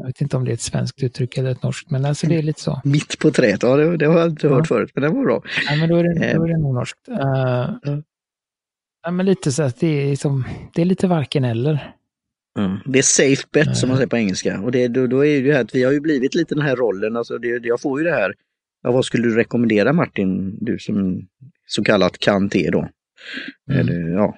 Jag 0.00 0.06
vet 0.06 0.20
inte 0.20 0.36
om 0.36 0.44
det 0.44 0.50
är 0.50 0.54
ett 0.54 0.60
svenskt 0.60 1.02
uttryck 1.02 1.38
eller 1.38 1.50
ett 1.50 1.62
norskt, 1.62 1.90
men 1.90 2.04
alltså 2.04 2.26
det 2.26 2.36
är 2.36 2.42
lite 2.42 2.60
så. 2.60 2.80
Mitt 2.84 3.18
på 3.18 3.30
träet, 3.30 3.62
ja 3.62 3.76
det, 3.76 3.96
det 3.96 4.06
har 4.06 4.18
jag 4.18 4.28
inte 4.28 4.48
hört 4.48 4.58
ja. 4.58 4.64
förut, 4.64 4.90
men 4.94 5.02
det 5.02 5.08
var 5.08 5.24
bra. 5.24 5.42
Ja, 5.68 5.76
men 5.76 5.88
då 5.88 5.96
är 5.96 6.04
det, 6.04 6.34
då 6.34 6.44
är 6.44 6.48
det 6.48 6.58
nog 6.58 6.74
norskt. 6.74 7.08
Uh, 7.08 8.02
ja. 9.02 9.10
men 9.10 9.26
lite 9.26 9.52
så 9.52 9.62
att 9.62 9.80
det 9.80 10.10
är, 10.10 10.16
som, 10.16 10.44
det 10.74 10.82
är 10.82 10.86
lite 10.86 11.06
varken 11.06 11.44
eller. 11.44 11.94
Mm. 12.58 12.76
Det 12.86 12.98
är 12.98 13.02
safe 13.02 13.42
bet 13.52 13.66
uh. 13.66 13.72
som 13.72 13.88
man 13.88 13.98
säger 13.98 14.08
på 14.08 14.16
engelska. 14.16 14.60
Och 14.60 14.72
det, 14.72 14.88
då, 14.88 15.06
då 15.06 15.26
är 15.26 15.42
det 15.42 15.52
här 15.52 15.60
att 15.60 15.74
vi 15.74 15.84
har 15.84 15.92
ju 15.92 16.00
blivit 16.00 16.34
lite 16.34 16.54
den 16.54 16.64
här 16.64 16.76
rollen, 16.76 17.16
alltså 17.16 17.38
det, 17.38 17.66
jag 17.66 17.80
får 17.80 18.00
ju 18.00 18.04
det 18.04 18.14
här, 18.14 18.34
ja, 18.82 18.92
vad 18.92 19.04
skulle 19.04 19.28
du 19.28 19.36
rekommendera 19.36 19.92
Martin, 19.92 20.58
du 20.60 20.78
som 20.78 21.26
så 21.66 21.84
kallat 21.84 22.18
kan 22.18 22.48
te 22.48 22.70
då? 22.70 22.88
Mm. 23.70 23.80
Eller, 23.80 24.08
ja, 24.08 24.36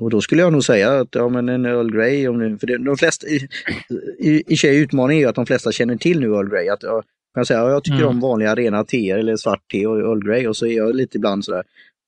och 0.00 0.10
då 0.10 0.20
skulle 0.20 0.42
jag 0.42 0.52
nog 0.52 0.64
säga 0.64 1.00
att 1.00 1.14
ja, 1.14 1.28
men 1.28 1.48
en 1.48 1.66
Earl 1.66 1.92
Grey, 1.92 2.28
om 2.28 2.38
det, 2.38 2.58
för 2.58 2.66
det, 2.66 2.78
de 2.78 2.96
flesta, 2.96 3.26
i, 3.26 3.48
i, 4.18 4.52
i 4.52 4.56
sig 4.56 4.78
utmaningen 4.78 5.18
är 5.18 5.24
ju 5.24 5.28
att 5.28 5.34
de 5.34 5.46
flesta 5.46 5.72
känner 5.72 5.96
till 5.96 6.20
nu 6.20 6.26
Earl 6.26 6.50
Grey. 6.50 6.68
Att, 6.68 6.82
jag, 6.82 7.04
kan 7.34 7.46
säga, 7.46 7.60
ja, 7.60 7.70
jag 7.70 7.84
tycker 7.84 7.96
mm. 7.96 8.08
om 8.08 8.20
vanliga 8.20 8.54
rena 8.54 8.84
teer 8.84 9.18
eller 9.18 9.36
svart 9.36 9.70
te 9.70 9.86
och 9.86 9.98
Earl 9.98 10.28
Grey 10.28 10.46
och 10.46 10.56
så 10.56 10.66
är 10.66 10.76
jag 10.76 10.94
lite 10.94 11.16
ibland 11.16 11.44
sådär, 11.44 11.62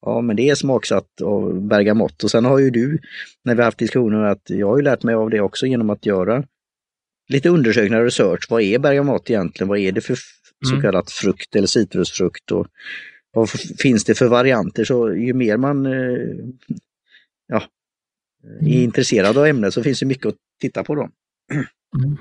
ja 0.07 0.21
men 0.21 0.37
det 0.37 0.51
är 0.51 0.55
smaksatt 0.55 1.23
av 1.23 1.61
bergamott. 1.63 2.25
Och 2.25 2.31
sen 2.31 2.45
har 2.45 2.59
ju 2.59 2.71
du, 2.71 2.99
när 3.45 3.55
vi 3.55 3.63
haft 3.63 3.79
diskussioner, 3.79 4.25
att 4.25 4.43
jag 4.51 4.69
har 4.69 4.77
ju 4.77 4.83
lärt 4.83 5.03
mig 5.03 5.15
av 5.15 5.31
det 5.31 5.41
också 5.41 5.67
genom 5.67 5.91
att 5.91 6.07
göra 6.07 6.45
lite 7.29 7.49
undersökningar 7.49 7.99
och 7.99 8.05
research. 8.05 8.47
Vad 8.51 8.63
är 8.63 8.79
bergamott 8.79 9.31
egentligen? 9.31 9.69
Vad 9.69 9.79
är 9.79 9.93
det 9.93 10.01
för 10.01 10.19
så 10.67 10.71
mm. 10.71 10.83
kallat 10.83 11.11
frukt 11.11 11.57
eller 11.57 11.67
citrusfrukt? 11.67 12.53
Och 12.53 12.67
vad 13.35 13.51
finns 13.79 14.05
det 14.05 14.15
för 14.15 14.29
varianter? 14.29 14.85
Så 14.85 15.15
ju 15.15 15.35
mer 15.35 15.57
man 15.57 15.87
eh, 15.87 16.19
ja, 17.47 17.63
är 18.45 18.61
mm. 18.61 18.73
intresserad 18.73 19.39
av 19.39 19.47
ämnet 19.47 19.75
så 19.75 19.83
finns 19.83 20.01
det 20.01 20.07
mycket 20.07 20.27
att 20.27 20.35
titta 20.61 20.85
på 20.85 20.95
då. 20.95 21.09
Mm. 22.03 22.19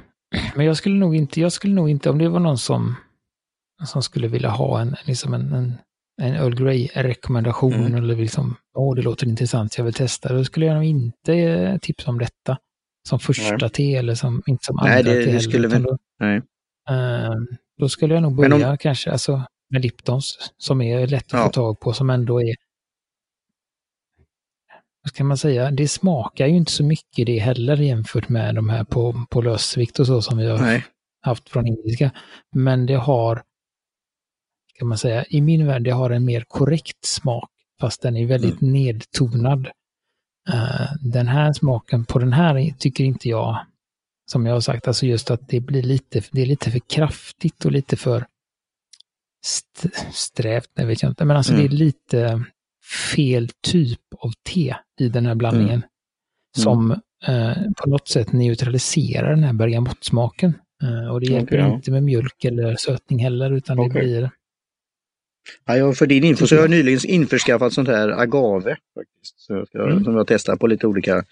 Men 0.56 0.66
jag 0.66 0.78
skulle 0.78 0.96
nog 0.96 1.16
inte, 1.16 1.42
jag 1.42 1.52
skulle 1.52 1.74
nog 1.74 1.90
inte, 1.90 2.10
om 2.10 2.18
det 2.18 2.30
var 2.30 2.40
någon 2.40 2.58
som, 2.58 2.96
som 3.86 4.04
skulle 4.04 4.28
vilja 4.28 4.50
ha 4.50 4.82
en, 4.82 4.96
liksom 5.06 5.34
en, 5.34 5.54
en, 5.54 5.78
en 6.22 6.34
Earl 6.34 6.56
Grey-rekommendation 6.56 7.74
mm. 7.74 7.96
eller 7.96 8.16
liksom, 8.16 8.56
åh 8.78 8.96
det 8.96 9.02
låter 9.02 9.28
intressant, 9.28 9.78
jag 9.78 9.86
vill 9.86 9.94
testa, 9.94 10.34
då 10.34 10.46
skulle 10.46 10.66
jag 10.66 10.76
nog 10.76 10.84
inte 10.84 11.34
eh, 11.34 11.78
tipsa 11.78 12.10
om 12.10 12.20
detta 12.20 12.58
som 13.10 13.20
första 13.20 13.58
nej. 13.62 13.70
te 13.70 13.96
eller 13.96 14.16
som, 14.16 14.44
inte 14.46 14.66
som 14.66 14.80
andra 14.80 14.94
nej, 14.94 15.04
det, 15.04 15.26
te. 15.26 15.32
Det 15.32 15.40
skulle 15.40 15.68
vi, 15.68 15.80
då, 15.80 15.98
nej. 16.20 16.42
Uh, 16.92 17.36
då 17.78 17.90
skulle 17.90 18.14
jag 18.14 18.24
nog 18.24 18.36
börja 18.36 18.72
om, 18.72 18.78
kanske, 18.78 19.12
alltså 19.12 19.44
med 19.70 19.82
Liptons, 19.82 20.52
som 20.58 20.82
är 20.82 21.08
lätt 21.08 21.26
att 21.26 21.40
ja. 21.40 21.46
få 21.46 21.50
tag 21.52 21.80
på, 21.80 21.94
som 21.94 22.10
ändå 22.10 22.42
är 22.42 22.56
vad 25.04 25.10
ska 25.10 25.24
man 25.24 25.38
säga, 25.38 25.72
det 25.72 25.88
smakar 25.88 26.48
ju 26.48 26.56
inte 26.56 26.72
så 26.72 26.84
mycket 26.84 27.26
det 27.26 27.40
heller 27.40 27.78
jämfört 27.78 28.30
med 28.30 28.56
de 28.56 28.70
här 28.70 28.84
på, 28.84 29.26
på 29.30 29.42
lösvikt 29.42 30.00
och 30.00 30.08
så 30.08 30.22
som 30.22 30.38
vi 30.38 30.48
har 30.48 30.58
Nej. 30.58 30.86
haft 31.22 31.50
från 31.50 31.68
indiska. 31.68 32.12
Men 32.52 32.86
det 32.86 32.96
har, 32.96 33.44
kan 34.80 34.88
man 34.88 34.98
säga, 34.98 35.26
i 35.30 35.42
min 35.42 35.68
värld, 35.68 35.84
det 35.84 35.92
har 35.92 36.10
en 36.10 36.26
mer 36.26 36.42
korrekt 36.48 37.06
smak, 37.06 37.50
fast 37.80 38.02
den 38.02 38.18
är 38.18 38.26
väldigt 38.26 38.62
mm. 38.62 38.74
nedtonad. 38.74 39.68
Uh, 40.50 40.94
den 41.02 41.28
här 41.28 41.54
smaken 41.54 42.06
på 42.06 42.20
den 42.20 42.34
här 42.34 42.74
tycker 42.80 43.04
inte 43.04 43.30
jag, 43.30 43.66
som 44.32 44.46
jag 44.46 44.54
har 44.54 44.62
sagt, 44.62 44.88
alltså 44.88 45.06
just 45.06 45.32
att 45.32 45.48
det 45.48 45.60
blir 45.60 45.84
lite, 45.84 46.22
det 46.32 46.42
är 46.42 46.46
lite 46.46 46.72
för 46.72 46.80
kraftigt 46.80 47.66
och 47.66 47.72
lite 47.72 47.98
för 47.98 48.26
st 49.44 49.90
strävt, 50.12 50.70
jag 50.74 50.86
vet 50.86 51.02
jag 51.02 51.12
inte, 51.12 51.26
men 51.26 51.38
alltså 51.38 51.54
mm. 51.54 51.62
det 51.66 51.74
är 51.74 51.78
lite, 51.78 52.46
fel 53.16 53.50
typ 53.62 54.14
av 54.20 54.32
te 54.44 54.76
i 55.00 55.10
den 55.10 55.26
här 55.26 55.36
blandningen. 55.36 55.76
Mm. 55.76 55.84
Som 56.58 56.92
eh, 57.28 57.54
på 57.78 57.90
något 57.90 58.08
sätt 58.08 58.32
neutraliserar 58.32 59.30
den 59.30 59.44
här 59.44 59.54
bergamottsmaken. 59.54 60.54
Eh, 60.84 61.12
och 61.12 61.20
det 61.22 61.26
hjälper 61.26 61.60
okay, 61.60 61.74
inte 61.74 61.92
med 61.92 62.04
mjölk 62.04 62.46
eller 62.46 62.76
sötning 62.76 63.20
heller, 63.20 63.52
utan 63.52 63.80
okay. 63.80 64.02
det 64.02 64.08
blir... 64.08 64.30
Ja, 65.66 65.94
för 65.94 66.08
din 66.08 66.24
info 66.24 66.48
så 66.48 66.56
har 66.56 66.62
jag 66.62 66.70
nyligen 66.70 67.00
införskaffat 67.06 67.74
sånt 67.74 67.88
här 67.88 68.10
agave. 68.10 68.78
Faktiskt, 68.96 69.40
så 69.40 69.66
jag, 69.72 69.92
mm. 69.92 70.04
Som 70.04 70.16
jag 70.16 70.28
testar 70.28 70.56
på 70.56 70.68
lite 70.68 70.88
olika 70.88 71.24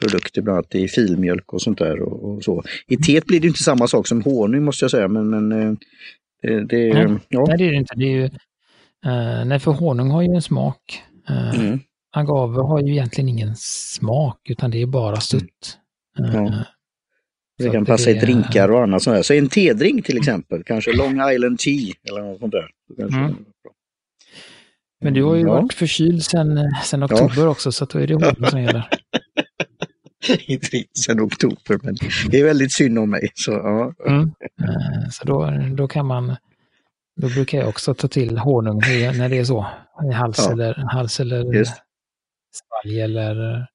produkter, 0.00 0.42
bland 0.42 0.58
annat 0.58 0.74
i 0.74 0.88
filmjölk 0.88 1.52
och 1.52 1.62
sånt 1.62 1.78
där. 1.78 2.02
Och, 2.02 2.24
och, 2.24 2.44
så. 2.44 2.62
I 2.86 2.96
teet 2.96 3.26
blir 3.26 3.40
det 3.40 3.46
inte 3.46 3.62
samma 3.62 3.86
sak 3.88 4.06
som 4.06 4.22
honung 4.22 4.64
måste 4.64 4.84
jag 4.84 4.90
säga, 4.90 5.08
men, 5.08 5.30
men 5.30 5.52
eh, 5.52 5.72
det, 6.42 6.64
det, 6.64 6.94
Nej. 6.94 7.18
Ja. 7.28 7.44
Nej, 7.48 7.58
det 7.58 7.64
är 7.64 7.70
det 7.70 7.76
inte. 7.76 7.94
Det 7.96 8.04
är 8.04 8.16
ju 8.22 8.30
Uh, 9.06 9.44
nej, 9.44 9.58
för 9.58 9.72
honung 9.72 10.10
har 10.10 10.22
ju 10.22 10.28
en 10.28 10.42
smak. 10.42 11.02
Uh, 11.30 11.60
mm. 11.60 11.80
Agave 12.16 12.62
har 12.62 12.80
ju 12.80 12.92
egentligen 12.92 13.28
ingen 13.28 13.56
smak, 13.56 14.50
utan 14.50 14.70
det 14.70 14.82
är 14.82 14.86
bara 14.86 15.20
sutt. 15.20 15.78
Mm. 16.18 16.44
Ja. 16.44 16.64
Det 17.58 17.70
kan 17.70 17.84
passa 17.84 18.10
det... 18.10 18.16
i 18.16 18.20
drinkar 18.20 18.68
och 18.68 18.82
annat 18.82 19.02
sånt 19.02 19.16
där. 19.16 19.22
Så 19.22 19.34
en 19.34 19.48
tedrink 19.48 20.06
till 20.06 20.18
exempel, 20.18 20.64
kanske 20.64 20.92
Long 20.92 21.30
Island 21.30 21.58
Tea 21.58 21.94
eller 22.08 22.22
något 22.22 22.40
sånt 22.40 22.52
där. 22.52 22.68
Mm. 22.98 23.36
Men 25.00 25.14
du 25.14 25.24
har 25.24 25.34
ju 25.36 25.42
ja. 25.42 25.52
varit 25.52 25.72
förkyld 25.72 26.22
sedan, 26.22 26.74
sedan 26.84 27.04
oktober 27.04 27.42
ja. 27.42 27.48
också, 27.48 27.72
så 27.72 27.84
då 27.84 27.98
är 27.98 28.06
det 28.06 28.14
honung 28.14 28.50
som 28.50 28.62
gäller. 28.62 28.88
Inte 30.46 30.66
riktigt 30.66 30.98
sedan 30.98 31.20
oktober, 31.20 31.78
men 31.82 31.96
det 32.30 32.40
är 32.40 32.44
väldigt 32.44 32.72
synd 32.72 32.98
om 32.98 33.10
mig. 33.10 33.30
Så, 33.34 33.50
ja. 33.50 33.94
Mm. 34.06 34.32
Eh, 34.62 35.08
så 35.10 35.24
då, 35.24 35.50
då 35.76 35.88
kan 35.88 36.06
man, 36.06 36.36
då 37.20 37.28
brukar 37.28 37.58
jag 37.58 37.68
också 37.68 37.94
ta 37.94 38.08
till 38.08 38.38
honung 38.38 38.78
när 38.78 39.28
det 39.28 39.38
är 39.38 39.44
så. 39.44 39.66
I 40.10 40.12
hals 40.12 40.38
ja. 40.38 40.52
eller, 40.52 40.74
hals 40.74 41.20
eller 41.20 41.64
svalg 42.56 43.00
eller 43.00 43.66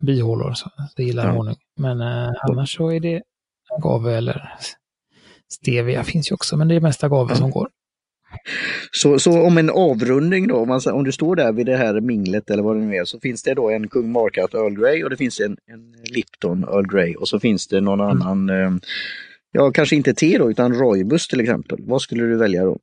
bihålor. 0.00 0.52
Så 0.52 0.70
det 0.96 1.02
gillar 1.02 1.26
ja. 1.26 1.32
honung. 1.32 1.56
Men 1.76 2.00
eh, 2.00 2.30
annars 2.50 2.76
så 2.76 2.92
är 2.92 3.00
det 3.00 3.22
agave 3.70 4.16
eller 4.16 4.52
stevia 5.48 6.04
finns 6.04 6.30
ju 6.30 6.34
också, 6.34 6.56
men 6.56 6.68
det 6.68 6.74
är 6.74 6.80
mest 6.80 7.04
agave 7.04 7.30
ja. 7.32 7.36
som 7.36 7.50
går. 7.50 7.68
Så, 8.92 9.18
så 9.18 9.42
om 9.46 9.58
en 9.58 9.70
avrundning 9.70 10.48
då, 10.48 10.56
om, 10.56 10.68
man, 10.68 10.80
om 10.92 11.04
du 11.04 11.12
står 11.12 11.36
där 11.36 11.52
vid 11.52 11.66
det 11.66 11.76
här 11.76 12.00
minglet 12.00 12.50
eller 12.50 12.62
vad 12.62 12.76
det 12.76 12.82
nu 12.82 12.96
är, 12.96 13.04
så 13.04 13.20
finns 13.20 13.42
det 13.42 13.54
då 13.54 13.70
en 13.70 13.88
Kung 13.88 14.12
Markat 14.12 14.54
Earl 14.54 14.74
Grey 14.74 15.04
och 15.04 15.10
det 15.10 15.16
finns 15.16 15.40
en, 15.40 15.56
en 15.66 15.94
Lipton 16.10 16.64
Earl 16.64 16.86
Grey 16.86 17.14
och 17.14 17.28
så 17.28 17.40
finns 17.40 17.68
det 17.68 17.80
någon 17.80 18.00
mm. 18.00 18.22
annan, 18.22 18.50
eh, 18.50 18.80
ja 19.52 19.70
kanske 19.70 19.96
inte 19.96 20.14
te 20.14 20.38
då, 20.38 20.50
utan 20.50 20.74
Roibus 20.74 21.28
till 21.28 21.40
exempel. 21.40 21.78
Vad 21.80 22.02
skulle 22.02 22.24
du 22.24 22.36
välja 22.36 22.64
då? 22.64 22.78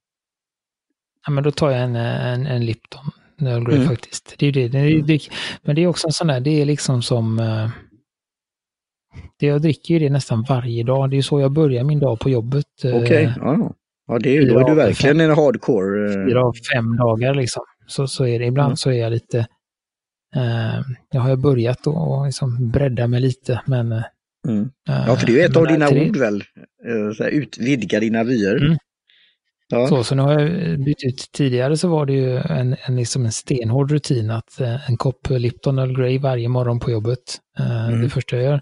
Ja 1.26 1.32
men 1.32 1.44
då 1.44 1.52
tar 1.52 1.72
jag 1.72 1.82
en, 1.82 1.96
en, 1.96 2.48
en 2.48 2.66
Lipton 2.66 3.12
Earl 3.42 3.64
Grey 3.64 3.76
mm. 3.76 3.88
faktiskt. 3.88 4.36
Det 4.38 4.48
är 4.48 4.52
det. 4.52 4.68
Det 4.68 4.80
är, 4.80 5.02
det, 5.02 5.20
men 5.64 5.76
det 5.76 5.84
är 5.84 5.88
också 5.88 6.08
en 6.08 6.14
sån 6.14 6.28
där, 6.28 6.40
det 6.40 6.62
är 6.62 6.66
liksom 6.66 7.02
som 7.02 7.42
det 9.40 9.46
jag 9.46 9.62
dricker 9.62 9.94
ju 9.94 10.00
det 10.00 10.10
nästan 10.10 10.46
varje 10.50 10.84
dag. 10.84 11.10
Det 11.10 11.18
är 11.18 11.22
så 11.22 11.40
jag 11.40 11.52
börjar 11.52 11.84
min 11.84 12.00
dag 12.00 12.20
på 12.20 12.30
jobbet. 12.30 12.66
Okej, 12.84 13.04
okay. 13.04 13.24
ja. 13.24 13.74
ja 14.08 14.20
det 14.20 14.38
är, 14.38 14.50
då 14.50 14.60
är 14.60 14.64
du 14.64 14.76
verkligen 14.76 15.18
fem, 15.18 15.30
en 15.30 15.36
hardcore. 15.36 16.00
Uh... 16.00 16.28
Fyra 16.28 16.46
av 16.46 16.54
fem 16.74 16.98
dagar 16.98 17.34
liksom. 17.36 17.64
Så, 17.88 18.08
så 18.08 18.26
är 18.26 18.40
det. 18.40 18.46
Ibland 18.46 18.68
mm. 18.68 18.78
så 18.78 18.90
är 18.90 19.00
jag 19.00 19.12
lite... 19.12 19.38
Uh, 20.36 20.82
jag 21.12 21.22
har 21.22 21.36
börjat 21.36 21.88
att 21.88 22.26
liksom 22.26 22.72
bredda 22.72 23.08
mig 23.08 23.22
lite 23.22 23.62
men... 23.66 23.92
Mm. 24.48 24.70
Ja, 24.88 25.16
för 25.16 25.28
det 25.28 25.34
är 25.34 25.36
ju 25.36 25.42
ett 25.42 25.58
av 25.58 25.68
dina 25.68 25.90
ord 25.90 26.18
väl? 26.18 26.44
Utvidga 27.32 28.00
dina 28.00 28.24
vyer. 28.24 28.66
Mm. 28.66 28.78
Ja. 29.68 29.88
Så, 29.88 30.04
så 30.04 30.16
nu 30.16 30.22
har 30.22 30.40
jag 30.40 30.80
bytt 30.80 31.04
ut. 31.04 31.30
Tidigare 31.32 31.78
så 31.78 31.88
var 31.88 32.06
det 32.06 32.14
ju 32.14 32.38
en, 32.38 32.76
en, 32.86 32.96
liksom 32.96 33.26
en 33.26 33.32
stenhård 33.32 33.92
rutin 33.92 34.32
att 34.32 34.62
eh, 34.62 34.90
en 34.90 34.98
kopp 34.98 35.30
Lipton 35.30 35.80
Earl 35.80 35.96
Grey 35.96 36.20
varje 36.20 36.50
morgon 36.50 36.80
på 36.80 36.92
jobbet. 36.92 37.40
Eh, 37.60 37.88
mm. 37.88 38.02
Det 38.02 38.10
första 38.10 38.36
jag 38.36 38.46
gör. 38.46 38.62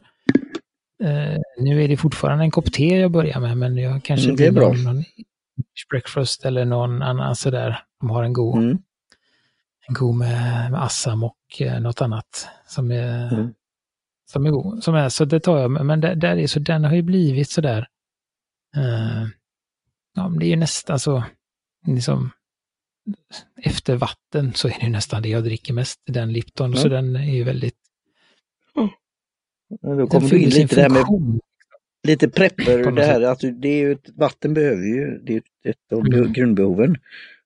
Eh, 1.04 1.39
nu 1.60 1.84
är 1.84 1.88
det 1.88 1.98
fortfarande 1.98 2.44
en 2.44 2.52
kopp 2.52 2.74
te 2.74 3.00
jag 3.00 3.12
börjar 3.12 3.39
med, 3.39 3.58
men 3.58 3.78
jag 3.78 4.04
kanske 4.04 4.26
mm, 4.26 4.36
det 4.36 4.46
är 4.46 4.52
bra. 4.52 4.74
någon, 4.74 5.04
breakfast 5.89 6.46
eller 6.46 6.66
någon 6.66 7.02
annan 7.02 7.36
sådär. 7.36 7.80
De 8.00 8.10
har 8.10 8.24
en 8.24 8.34
god, 8.34 8.58
mm. 8.58 8.78
en 9.88 9.94
god 9.94 10.16
med, 10.16 10.72
med 10.72 10.84
assam 10.84 11.24
och 11.24 11.38
eh, 11.60 11.80
något 11.80 12.02
annat 12.02 12.48
som 12.68 12.92
är, 12.92 13.34
mm. 13.34 13.54
som 14.32 14.46
är 14.46 14.50
god. 14.50 14.84
Som 14.84 14.96
är, 14.96 15.10
så 15.10 15.26
det 15.26 15.39
tar 15.39 15.60
jag, 15.60 15.72
men 15.72 16.02
där, 16.02 16.16
där 16.16 16.38
är 16.38 16.48
så 16.48 16.60
den 16.60 16.84
har 16.84 16.96
ju 16.96 17.02
blivit 17.02 17.50
sådär. 17.50 17.88
Eh, 18.76 19.28
ja, 20.15 20.34
det 20.39 20.45
är 20.45 20.49
ju 20.49 20.56
nästan 20.56 20.99
så, 20.99 21.23
liksom, 21.88 22.32
efter 23.63 23.95
vatten 23.95 24.54
så 24.54 24.67
är 24.67 24.78
det 24.80 24.89
nästan 24.89 25.21
det 25.21 25.30
jag 25.30 25.43
dricker 25.43 25.73
mest, 25.73 25.99
den 26.06 26.34
Lipton, 26.34 26.71
ja. 26.71 26.78
så 26.78 26.88
den 26.88 27.15
är 27.15 27.34
ju 27.34 27.43
väldigt... 27.43 27.78
Ja. 28.76 28.89
Då 29.82 30.08
kommer 30.08 30.30
du 30.30 30.39
in 30.39 30.49
lite 30.49 30.76
där 30.76 30.89
med 30.89 31.06
lite 32.08 32.30
prepper, 32.30 32.91
det 32.91 33.06
här 33.06 33.21
att 33.21 33.39
det 33.39 33.67
är 33.67 33.80
ju 33.80 33.97
vatten 34.15 34.54
behöver 34.54 34.86
ju, 34.86 35.19
det 35.23 35.34
är 35.34 35.41
ett 35.63 35.93
av 35.93 36.06
mm. 36.06 36.34
grundbehoven. 36.34 36.97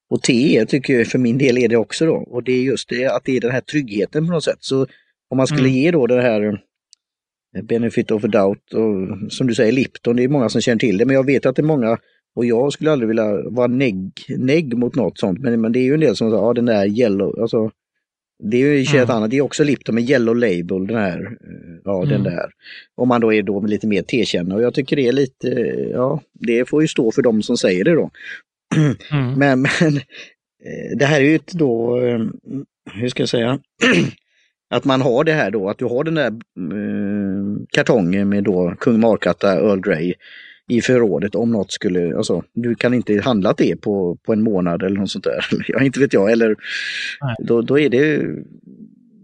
Och 0.10 0.24
te 0.24 0.66
tycker 0.66 0.98
jag 0.98 1.08
för 1.08 1.20
min 1.20 1.38
del 1.38 1.58
är 1.58 1.68
det 1.68 1.78
också 1.78 2.06
då. 2.06 2.16
Och 2.16 2.44
det 2.44 2.52
är 2.52 2.62
just 2.62 2.90
det 2.90 3.06
att 3.06 3.24
det 3.24 3.38
är 3.38 3.42
den 3.42 3.52
här 3.52 3.62
tryggheten 3.62 4.28
på 4.28 4.34
något 4.34 4.44
sätt. 4.44 4.58
Så 4.60 4.88
om 5.30 5.38
man 5.38 5.48
skulle 5.48 5.70
mm. 5.70 5.74
ge 5.74 5.92
då 5.92 6.08
det 6.08 6.22
här 6.22 6.62
benefit 7.64 8.12
of 8.12 8.24
a 8.24 8.28
doubt 8.28 8.74
och 8.74 9.32
som 9.32 9.48
du 9.48 9.56
säger 9.56 9.72
Lipton, 9.72 10.16
det 10.16 10.24
är 10.24 10.28
många 10.28 10.50
som 10.50 10.62
känner 10.62 10.80
till 10.80 10.98
det, 10.98 11.06
men 11.06 11.16
jag 11.16 11.26
vet 11.26 11.46
att 11.46 11.56
det 11.56 11.62
är 11.62 11.64
många 11.64 11.98
och 12.38 12.46
jag 12.46 12.74
skulle 12.74 12.92
aldrig 12.92 13.08
vilja 13.08 13.50
vara 13.50 13.68
negg, 13.68 14.12
negg 14.28 14.78
mot 14.78 14.96
något 14.96 15.20
sånt, 15.20 15.40
men, 15.40 15.62
men 15.62 15.72
det 15.72 15.80
är 15.80 15.84
ju 15.84 15.94
en 15.94 16.00
del 16.00 16.16
som 16.16 16.30
säger, 16.30 16.44
ja 16.44 16.54
den 16.54 16.66
där 16.66 17.00
yellow, 17.00 17.42
alltså 17.42 17.72
det 18.44 18.58
är 18.58 18.62
ju 18.62 18.86
mm. 18.86 19.04
ett 19.04 19.10
annat, 19.10 19.30
det 19.30 19.38
är 19.38 19.42
också 19.42 19.64
Lipton 19.64 19.96
med 19.96 20.10
yellow 20.10 20.36
label, 20.36 20.88
den 20.88 20.98
här, 20.98 21.20
eh, 21.20 21.80
ja 21.84 22.04
mm. 22.04 22.10
den 22.10 22.24
där. 22.24 22.50
Om 22.96 23.08
man 23.08 23.22
då 23.22 23.34
är 23.34 23.44
då 23.44 23.62
lite 23.62 23.88
mer 23.88 24.02
tekännare 24.02 24.58
och 24.58 24.64
jag 24.64 24.74
tycker 24.74 24.96
det 24.96 25.08
är 25.08 25.12
lite, 25.12 25.48
ja 25.92 26.22
det 26.34 26.70
får 26.70 26.82
ju 26.82 26.88
stå 26.88 27.12
för 27.12 27.22
de 27.22 27.42
som 27.42 27.58
säger 27.58 27.84
det 27.84 27.96
då. 27.96 28.10
Mm. 29.12 29.40
Men, 29.40 29.62
men 29.62 29.98
eh, 29.98 30.98
det 30.98 31.06
här 31.06 31.22
är 31.22 31.26
ju 31.26 31.36
ett 31.36 31.52
då, 31.52 32.02
eh, 32.02 32.20
hur 32.94 33.10
ska 33.10 33.22
jag 33.22 33.30
säga, 33.30 33.60
att 34.70 34.86
man 34.86 35.02
har 35.02 35.24
det 35.24 35.34
här 35.34 35.52
då, 35.52 35.70
att 35.70 35.78
du 35.78 35.86
har 35.86 36.04
den 36.04 36.16
där 36.16 36.34
kartongen 37.72 38.30
med 38.30 38.44
då 38.44 38.76
Kung 38.80 39.00
Markatta 39.00 39.54
Earl 39.54 39.82
Grey 39.82 40.14
i 40.70 40.82
förrådet 40.82 41.36
om 41.36 41.52
något 41.52 41.72
skulle, 41.72 42.18
alltså 42.18 42.44
du 42.54 42.76
kan 42.76 42.94
inte 42.94 43.22
handla 43.22 43.54
det 43.54 43.82
på, 43.82 44.18
på 44.26 44.34
en 44.34 44.44
månad 44.44 44.84
eller 44.84 45.00
något 45.00 45.12
sånt 45.12 45.24
där. 45.24 45.46
Ja, 45.68 45.84
inte 45.84 46.00
vet 46.00 46.14
jag, 46.14 46.32
eller 46.32 46.56
då, 47.40 47.62
då 47.62 47.80
är 47.80 47.90
det 47.90 48.26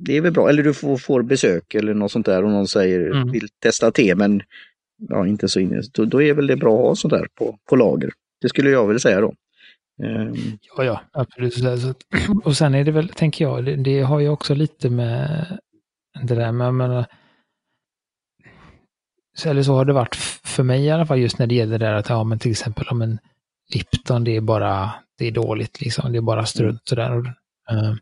det 0.05 0.17
är 0.17 0.21
väl 0.21 0.33
bra, 0.33 0.49
eller 0.49 0.63
du 0.63 0.73
får, 0.73 0.97
får 0.97 1.21
besök 1.21 1.75
eller 1.75 1.93
något 1.93 2.11
sånt 2.11 2.25
där 2.25 2.43
och 2.43 2.51
någon 2.51 2.67
säger 2.67 3.11
mm. 3.11 3.31
vill 3.31 3.47
testa 3.59 3.91
te 3.91 4.15
men 4.15 4.41
ja, 5.09 5.27
inte 5.27 5.47
så 5.47 5.59
inne. 5.59 5.81
Då, 5.93 6.05
då 6.05 6.21
är 6.21 6.33
väl 6.33 6.47
det 6.47 6.55
bra 6.55 6.79
att 6.79 6.87
ha 6.87 6.95
sånt 6.95 7.13
där 7.13 7.27
på, 7.35 7.57
på 7.69 7.75
lager. 7.75 8.11
Det 8.41 8.49
skulle 8.49 8.69
jag 8.69 8.87
väl 8.87 8.99
säga 8.99 9.21
då. 9.21 9.33
Um. 10.03 10.35
Ja, 10.77 10.83
ja, 10.83 11.01
absolut. 11.11 11.55
Och 12.43 12.57
sen 12.57 12.75
är 12.75 12.83
det 12.83 12.91
väl, 12.91 13.09
tänker 13.09 13.45
jag, 13.45 13.65
det, 13.65 13.75
det 13.75 14.01
har 14.01 14.19
ju 14.19 14.29
också 14.29 14.53
lite 14.53 14.89
med 14.89 15.45
det 16.21 16.35
där 16.35 16.51
med, 16.51 16.73
med 16.73 17.05
eller 19.45 19.63
så 19.63 19.73
har 19.73 19.85
det 19.85 19.93
varit 19.93 20.15
för 20.53 20.63
mig 20.63 20.85
i 20.85 20.91
alla 20.91 21.05
fall 21.05 21.19
just 21.19 21.39
när 21.39 21.47
det 21.47 21.55
gäller 21.55 21.79
det 21.79 21.85
där 21.85 21.93
att, 21.93 22.09
ja 22.09 22.23
men 22.23 22.39
till 22.39 22.51
exempel 22.51 22.87
om 22.87 23.01
en 23.01 23.19
Lipton, 23.73 24.23
det 24.23 24.35
är 24.35 24.41
bara, 24.41 24.93
det 25.17 25.27
är 25.27 25.31
dåligt 25.31 25.81
liksom, 25.81 26.11
det 26.11 26.17
är 26.17 26.21
bara 26.21 26.45
strunt 26.45 26.81
sådär. 26.87 27.11
Uh, 27.71 27.95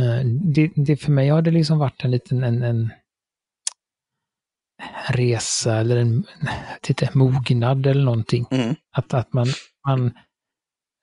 uh, 0.00 0.24
det, 0.24 0.70
det, 0.74 0.96
för 0.96 1.12
mig 1.12 1.28
har 1.28 1.42
det 1.42 1.50
liksom 1.50 1.78
varit 1.78 2.04
en 2.04 2.10
liten, 2.10 2.44
en, 2.44 2.62
en 2.62 2.92
resa 5.08 5.76
eller 5.76 5.96
en 5.96 6.24
titta, 6.80 7.08
mognad 7.12 7.86
eller 7.86 8.04
någonting. 8.04 8.46
Mm. 8.50 8.74
Att, 8.92 9.14
att 9.14 9.32
man, 9.32 9.46
man 9.86 10.06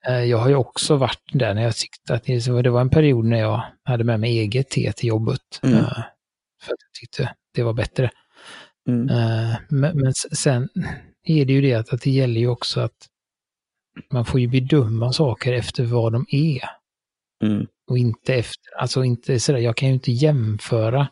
uh, 0.08 0.24
jag 0.24 0.38
har 0.38 0.48
ju 0.48 0.54
också 0.54 0.96
varit 0.96 1.22
där 1.32 1.54
när 1.54 1.62
jag 1.62 1.76
tyckte 1.76 2.14
att 2.14 2.24
det, 2.24 2.62
det 2.62 2.70
var 2.70 2.80
en 2.80 2.90
period 2.90 3.24
när 3.24 3.38
jag 3.38 3.62
hade 3.84 4.04
med 4.04 4.20
mig 4.20 4.38
eget 4.38 4.70
te 4.70 4.92
till 4.92 5.08
jobbet. 5.08 5.60
Mm. 5.62 5.84
för 6.62 6.72
att 6.72 6.82
jag 6.82 6.92
tyckte 7.00 7.34
det 7.54 7.62
var 7.62 7.72
bättre. 7.72 8.10
Mm. 8.88 9.10
Uh, 9.10 9.56
men, 9.68 9.98
men, 9.98 10.12
sen 10.14 10.68
är 11.24 11.44
det 11.44 11.52
ju 11.52 11.60
det 11.60 11.74
att, 11.74 11.92
att 11.92 12.02
det 12.02 12.10
gäller 12.10 12.40
ju 12.40 12.48
också 12.48 12.80
att 12.80 13.08
man 14.10 14.24
får 14.24 14.40
ju 14.40 14.48
bedöma 14.48 15.12
saker 15.12 15.52
efter 15.52 15.84
vad 15.84 16.12
de 16.12 16.26
är. 16.28 16.62
Mm. 17.44 17.66
Och 17.90 17.98
inte 17.98 18.34
efter, 18.34 18.74
alltså 18.80 19.04
inte 19.04 19.40
sådär, 19.40 19.58
jag 19.58 19.76
kan 19.76 19.88
ju 19.88 19.94
inte 19.94 20.12
jämföra 20.12 21.08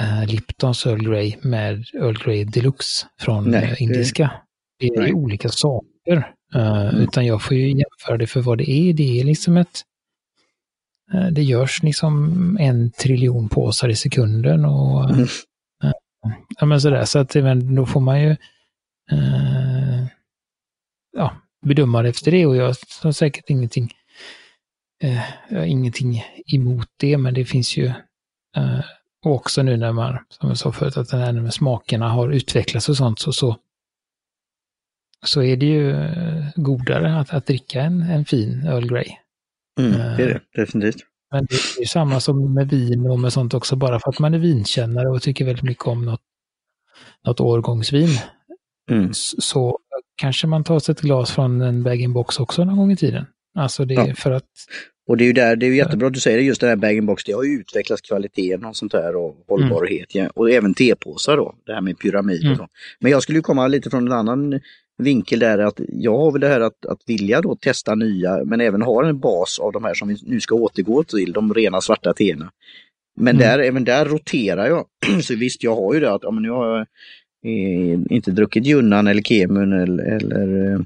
uh, 0.00 0.26
Liptons 0.26 0.86
Earl 0.86 1.10
Grey 1.10 1.36
med 1.42 1.84
Earl 1.94 2.24
Grey 2.24 2.44
Deluxe 2.44 3.06
från 3.20 3.50
Nej, 3.50 3.70
uh, 3.70 3.82
indiska. 3.82 4.30
Det 4.78 4.86
är 4.86 5.00
Nej. 5.00 5.12
olika 5.12 5.48
saker. 5.48 6.34
Uh, 6.54 6.88
mm. 6.88 6.96
Utan 6.96 7.26
jag 7.26 7.42
får 7.42 7.56
ju 7.56 7.68
jämföra 7.68 8.16
det 8.18 8.26
för 8.26 8.40
vad 8.40 8.58
det 8.58 8.70
är. 8.70 8.92
Det 8.92 9.20
är 9.20 9.24
liksom 9.24 9.56
ett 9.56 9.82
det 11.32 11.42
görs 11.42 11.82
liksom 11.82 12.56
en 12.60 12.90
triljon 12.90 13.48
påsar 13.48 13.88
i 13.88 13.96
sekunden 13.96 14.64
och 14.64 15.10
mm. 15.10 15.26
Ja, 16.58 16.66
men 16.66 16.80
sådär, 16.80 17.04
så 17.04 17.18
att 17.18 17.34
men, 17.34 17.74
då 17.74 17.86
får 17.86 18.00
man 18.00 18.22
ju 18.22 18.30
eh, 19.12 20.06
ja, 21.16 21.36
bedöma 21.66 22.02
det 22.02 22.08
efter 22.08 22.30
det 22.30 22.46
och 22.46 22.56
jag 22.56 22.74
har 23.02 23.12
säkert 23.12 23.50
ingenting, 23.50 23.92
eh, 25.02 25.22
jag 25.48 25.58
har 25.58 25.66
ingenting 25.66 26.24
emot 26.54 26.88
det, 26.96 27.18
men 27.18 27.34
det 27.34 27.44
finns 27.44 27.76
ju 27.76 27.86
eh, 28.56 28.80
och 29.24 29.34
också 29.34 29.62
nu 29.62 29.76
när 29.76 29.92
man, 29.92 30.18
som 30.28 30.48
jag 30.48 30.58
sa 30.58 30.72
förut, 30.72 30.96
att 30.96 31.08
den 31.08 31.20
här 31.20 31.32
med 31.32 31.54
smakerna 31.54 32.08
har 32.08 32.30
utvecklats 32.30 32.88
och 32.88 32.96
sånt, 32.96 33.18
så, 33.18 33.32
så, 33.32 33.56
så 35.26 35.42
är 35.42 35.56
det 35.56 35.66
ju 35.66 35.90
eh, 35.90 36.44
godare 36.54 37.18
att, 37.18 37.34
att 37.34 37.46
dricka 37.46 37.82
en, 37.82 38.02
en 38.02 38.24
fin 38.24 38.66
Earl 38.66 38.88
Grey. 38.88 39.08
Mm, 39.78 39.92
det 39.92 40.22
är 40.22 40.28
det, 40.28 40.34
eh, 40.34 40.40
definitivt. 40.54 41.09
Men 41.32 41.46
det 41.46 41.82
är 41.82 41.86
samma 41.86 42.20
som 42.20 42.54
med 42.54 42.70
vin 42.70 43.10
och 43.10 43.20
med 43.20 43.32
sånt 43.32 43.54
också, 43.54 43.76
bara 43.76 44.00
för 44.00 44.10
att 44.10 44.18
man 44.18 44.34
är 44.34 44.38
vinkännare 44.38 45.08
och 45.08 45.22
tycker 45.22 45.44
väldigt 45.44 45.64
mycket 45.64 45.86
om 45.86 46.04
något, 46.04 46.20
något 47.26 47.40
årgångsvin. 47.40 48.08
Mm. 48.90 49.10
Så 49.38 49.78
kanske 50.16 50.46
man 50.46 50.64
tar 50.64 50.78
sig 50.78 50.92
ett 50.92 51.00
glas 51.00 51.30
från 51.30 51.60
en 51.60 51.82
bag-in-box 51.82 52.40
också 52.40 52.64
någon 52.64 52.76
gång 52.76 52.92
i 52.92 52.96
tiden. 52.96 53.26
Alltså 53.54 53.84
det 53.84 53.94
är 53.94 54.08
ja. 54.08 54.14
för 54.14 54.30
att... 54.30 54.48
Och 55.08 55.16
det 55.16 55.24
är 55.24 55.26
ju 55.26 55.32
där, 55.32 55.56
det 55.56 55.66
är 55.66 55.70
ju 55.70 55.76
jättebra 55.76 56.06
att 56.06 56.14
du 56.14 56.20
säger 56.20 56.38
det, 56.38 56.44
just 56.44 56.60
det 56.60 56.68
här 56.68 56.76
bag-in-box, 56.76 57.24
det 57.24 57.32
har 57.32 57.44
ju 57.44 57.60
utvecklats 57.60 58.02
kvaliteten 58.02 58.64
och 58.64 58.76
sånt 58.76 58.92
där 58.92 59.16
och 59.16 59.44
hållbarhet. 59.48 60.14
Mm. 60.14 60.24
Ja. 60.26 60.30
Och 60.34 60.50
även 60.50 60.74
tepåsar 60.74 61.36
då, 61.36 61.54
det 61.66 61.72
här 61.72 61.80
med 61.80 61.98
pyramid 61.98 62.40
mm. 62.40 62.52
och 62.52 62.58
så. 62.58 62.68
Men 63.00 63.12
jag 63.12 63.22
skulle 63.22 63.38
ju 63.38 63.42
komma 63.42 63.66
lite 63.66 63.90
från 63.90 64.06
en 64.06 64.12
annan 64.12 64.60
vinkel 65.00 65.38
där 65.38 65.58
att 65.58 65.80
jag 65.88 66.18
har 66.18 66.32
väl 66.32 66.40
det 66.40 66.48
här 66.48 66.60
att, 66.60 66.86
att 66.86 67.00
vilja 67.06 67.40
då 67.40 67.56
testa 67.56 67.94
nya 67.94 68.44
men 68.44 68.60
även 68.60 68.82
ha 68.82 69.08
en 69.08 69.20
bas 69.20 69.58
av 69.58 69.72
de 69.72 69.84
här 69.84 69.94
som 69.94 70.08
vi 70.08 70.16
nu 70.22 70.40
ska 70.40 70.54
återgå 70.54 71.04
till, 71.04 71.32
de 71.32 71.54
rena 71.54 71.80
svarta 71.80 72.12
teerna. 72.12 72.50
Men 73.16 73.36
mm. 73.36 73.48
där, 73.48 73.58
även 73.58 73.84
där 73.84 74.04
roterar 74.04 74.66
jag. 74.66 74.86
så 75.22 75.34
visst, 75.36 75.62
jag 75.62 75.76
har 75.76 75.94
ju 75.94 76.00
det 76.00 76.12
att 76.12 76.22
ja, 76.22 76.30
men 76.30 76.42
nu 76.42 76.50
har 76.50 76.66
jag 76.66 76.86
eh, 77.44 78.00
inte 78.10 78.30
druckit 78.30 78.66
Junnan 78.66 79.06
eller 79.06 79.22
Kemun 79.22 79.72
eller, 79.72 80.04
eller 80.04 80.74
eh, 80.74 80.80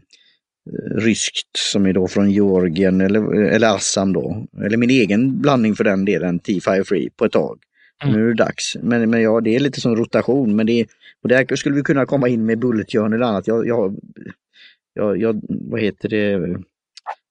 ryskt 0.96 1.56
som 1.72 1.86
är 1.86 1.92
då 1.92 2.08
från 2.08 2.30
Georgien 2.30 3.00
eller, 3.00 3.34
eller 3.34 3.76
Assam 3.76 4.12
då. 4.12 4.46
Eller 4.64 4.76
min 4.76 4.90
egen 4.90 5.40
blandning 5.40 5.74
för 5.74 5.84
den 5.84 6.04
delen, 6.04 6.38
T-Fire 6.38 6.84
Free, 6.84 7.10
på 7.16 7.24
ett 7.24 7.32
tag. 7.32 7.58
Mm. 8.04 8.16
Nu 8.16 8.24
är 8.24 8.28
det 8.28 8.44
dags. 8.44 8.76
Men, 8.82 9.10
men 9.10 9.22
ja, 9.22 9.40
det 9.40 9.56
är 9.56 9.60
lite 9.60 9.80
som 9.80 9.96
rotation. 9.96 10.56
Men 10.56 10.66
det, 10.66 10.86
och 11.22 11.28
där 11.28 11.56
skulle 11.56 11.76
vi 11.76 11.82
kunna 11.82 12.06
komma 12.06 12.28
in 12.28 12.46
med 12.46 12.58
Bullet 12.58 12.94
eller 12.94 13.20
annat. 13.20 13.46
Jag, 13.46 13.66
jag, 13.66 13.96
jag, 14.94 15.20
jag, 15.20 15.40
vad 15.48 15.80
heter 15.80 16.08
det? 16.08 16.56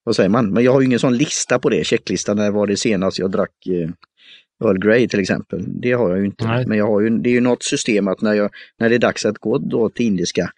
Vad 0.04 0.16
säger 0.16 0.30
man? 0.30 0.50
Men 0.54 0.64
jag 0.64 0.74
har 0.74 0.82
ju 0.82 0.86
ingen 0.86 1.00
sån 1.00 1.18
lista 1.18 1.60
på 1.60 1.70
det, 1.70 1.84
checklistan 1.84 2.38
när 2.38 2.52
var 2.52 2.68
det 2.68 2.78
senast 2.78 3.20
jag 3.20 3.32
drack 3.32 3.68
eh, 3.68 3.90
Earl 4.64 4.78
Grey 4.78 5.08
till 5.08 5.20
exempel. 5.20 5.64
Det 5.68 5.92
har 5.92 6.10
jag 6.10 6.20
ju 6.20 6.26
inte. 6.26 6.48
Nej. 6.48 6.66
Men 6.68 6.78
jag 6.78 6.88
har 6.88 7.02
ju, 7.02 7.10
det 7.10 7.30
är 7.30 7.34
ju 7.34 7.42
något 7.42 7.64
system 7.64 8.08
att 8.08 8.22
när, 8.22 8.34
jag, 8.34 8.52
när 8.80 8.90
det 8.90 8.96
är 8.96 9.00
dags 9.00 9.26
att 9.26 9.38
gå 9.38 9.58
då 9.58 9.90
till 9.90 10.06
indiska 10.06 10.52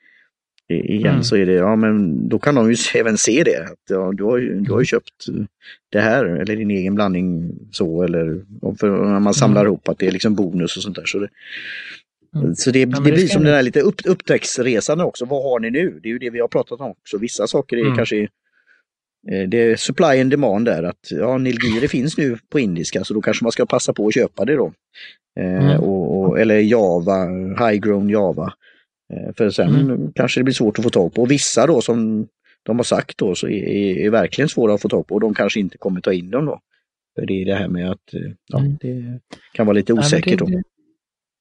igen 0.69 1.13
mm. 1.13 1.23
så 1.23 1.35
är 1.35 1.45
det, 1.45 1.53
ja 1.53 1.75
men 1.75 2.27
då 2.29 2.39
kan 2.39 2.55
de 2.55 2.71
ju 2.71 2.77
även 2.95 3.17
se 3.17 3.43
det. 3.43 3.63
Att, 3.63 3.89
ja, 3.89 4.11
du, 4.13 4.23
har, 4.23 4.39
du 4.39 4.71
har 4.71 4.79
ju 4.79 4.85
köpt 4.85 5.25
det 5.91 5.99
här 5.99 6.25
eller 6.25 6.55
din 6.55 6.71
egen 6.71 6.95
blandning 6.95 7.51
så 7.71 8.03
eller 8.03 8.41
för 8.79 8.89
när 8.89 9.19
man 9.19 9.33
samlar 9.33 9.61
mm. 9.61 9.67
ihop 9.67 9.89
att 9.89 9.99
det 9.99 10.07
är 10.07 10.11
liksom 10.11 10.35
bonus 10.35 10.77
och 10.77 10.83
sånt 10.83 10.95
där. 10.95 11.05
Så 11.05 11.19
det, 11.19 11.29
mm. 12.35 12.55
så 12.55 12.71
det, 12.71 12.79
ja, 12.79 12.85
det, 12.85 13.03
det 13.03 13.11
blir 13.11 13.27
som 13.27 13.43
den 13.43 13.53
här 13.53 13.63
lite 13.63 13.81
upp, 13.81 14.01
upptäcktsresan 14.05 15.01
också. 15.01 15.25
Vad 15.25 15.43
har 15.43 15.59
ni 15.59 15.71
nu? 15.71 15.99
Det 16.03 16.09
är 16.09 16.13
ju 16.13 16.19
det 16.19 16.29
vi 16.29 16.39
har 16.39 16.47
pratat 16.47 16.81
om 16.81 16.91
också. 16.91 17.17
Vissa 17.17 17.47
saker 17.47 17.77
är 17.77 17.81
mm. 17.81 17.95
kanske 17.95 18.21
eh, 19.31 19.47
det 19.47 19.57
är 19.57 19.75
supply 19.75 20.21
and 20.21 20.31
demand 20.31 20.65
där 20.65 20.83
att 20.83 21.11
ja, 21.11 21.37
Nilgiri 21.37 21.87
finns 21.87 22.17
nu 22.17 22.37
på 22.49 22.59
indiska 22.59 23.03
så 23.03 23.13
då 23.13 23.21
kanske 23.21 23.45
man 23.45 23.51
ska 23.51 23.65
passa 23.65 23.93
på 23.93 24.07
att 24.07 24.13
köpa 24.13 24.45
det 24.45 24.55
då. 24.55 24.73
Eh, 25.39 25.65
mm. 25.65 25.79
och, 25.79 26.19
och, 26.19 26.39
eller 26.39 26.59
Java, 26.59 27.25
high 27.59 27.79
grown 27.79 28.09
Java. 28.09 28.53
Eh, 29.13 29.33
för 29.37 29.49
sen 29.49 29.75
mm. 29.75 30.11
kanske 30.15 30.39
det 30.39 30.43
blir 30.43 30.53
svårt 30.53 30.79
att 30.79 30.83
få 30.83 30.89
tag 30.89 31.13
på. 31.13 31.21
Och 31.21 31.31
vissa 31.31 31.67
då 31.67 31.81
som 31.81 32.27
de 32.63 32.79
har 32.79 32.83
sagt 32.83 33.17
då 33.17 33.35
så 33.35 33.47
är, 33.47 33.97
är 34.05 34.09
verkligen 34.09 34.49
svåra 34.49 34.73
att 34.73 34.81
få 34.81 34.89
tag 34.89 35.07
på 35.07 35.15
och 35.15 35.21
de 35.21 35.33
kanske 35.33 35.59
inte 35.59 35.77
kommer 35.77 36.01
ta 36.01 36.13
in 36.13 36.29
dem 36.29 36.45
då. 36.45 36.59
För 37.15 37.25
det 37.25 37.41
är 37.41 37.45
det 37.45 37.55
här 37.55 37.67
med 37.67 37.91
att 37.91 38.13
eh, 38.13 38.31
ja, 38.47 38.59
mm. 38.59 38.77
det 38.81 39.19
kan 39.53 39.65
vara 39.65 39.75
lite 39.75 39.93
osäkert 39.93 40.39
då. 40.39 40.45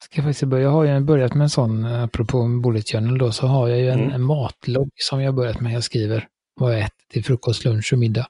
Ska 0.05 0.18
jag, 0.18 0.24
faktiskt 0.24 0.44
börja, 0.44 0.62
jag 0.62 0.70
har 0.70 0.85
ju 0.85 1.00
börjat 1.00 1.35
med 1.35 1.42
en 1.42 1.50
sån, 1.50 1.85
apropå 1.85 2.61
Bullet 2.62 2.90
Journal 2.90 3.18
då, 3.18 3.33
så 3.33 3.46
har 3.46 3.68
jag 3.68 3.79
ju 3.79 3.88
en, 3.88 4.00
mm. 4.00 4.12
en 4.12 4.22
matlogg 4.22 4.90
som 4.94 5.22
jag 5.22 5.35
börjat 5.35 5.61
med. 5.61 5.72
Jag 5.72 5.85
skriver 5.85 6.29
vad 6.55 6.74
jag 6.74 6.81
äter 6.81 7.05
till 7.12 7.24
frukost, 7.24 7.64
lunch 7.64 7.92
och 7.92 7.98
middag. 7.98 8.27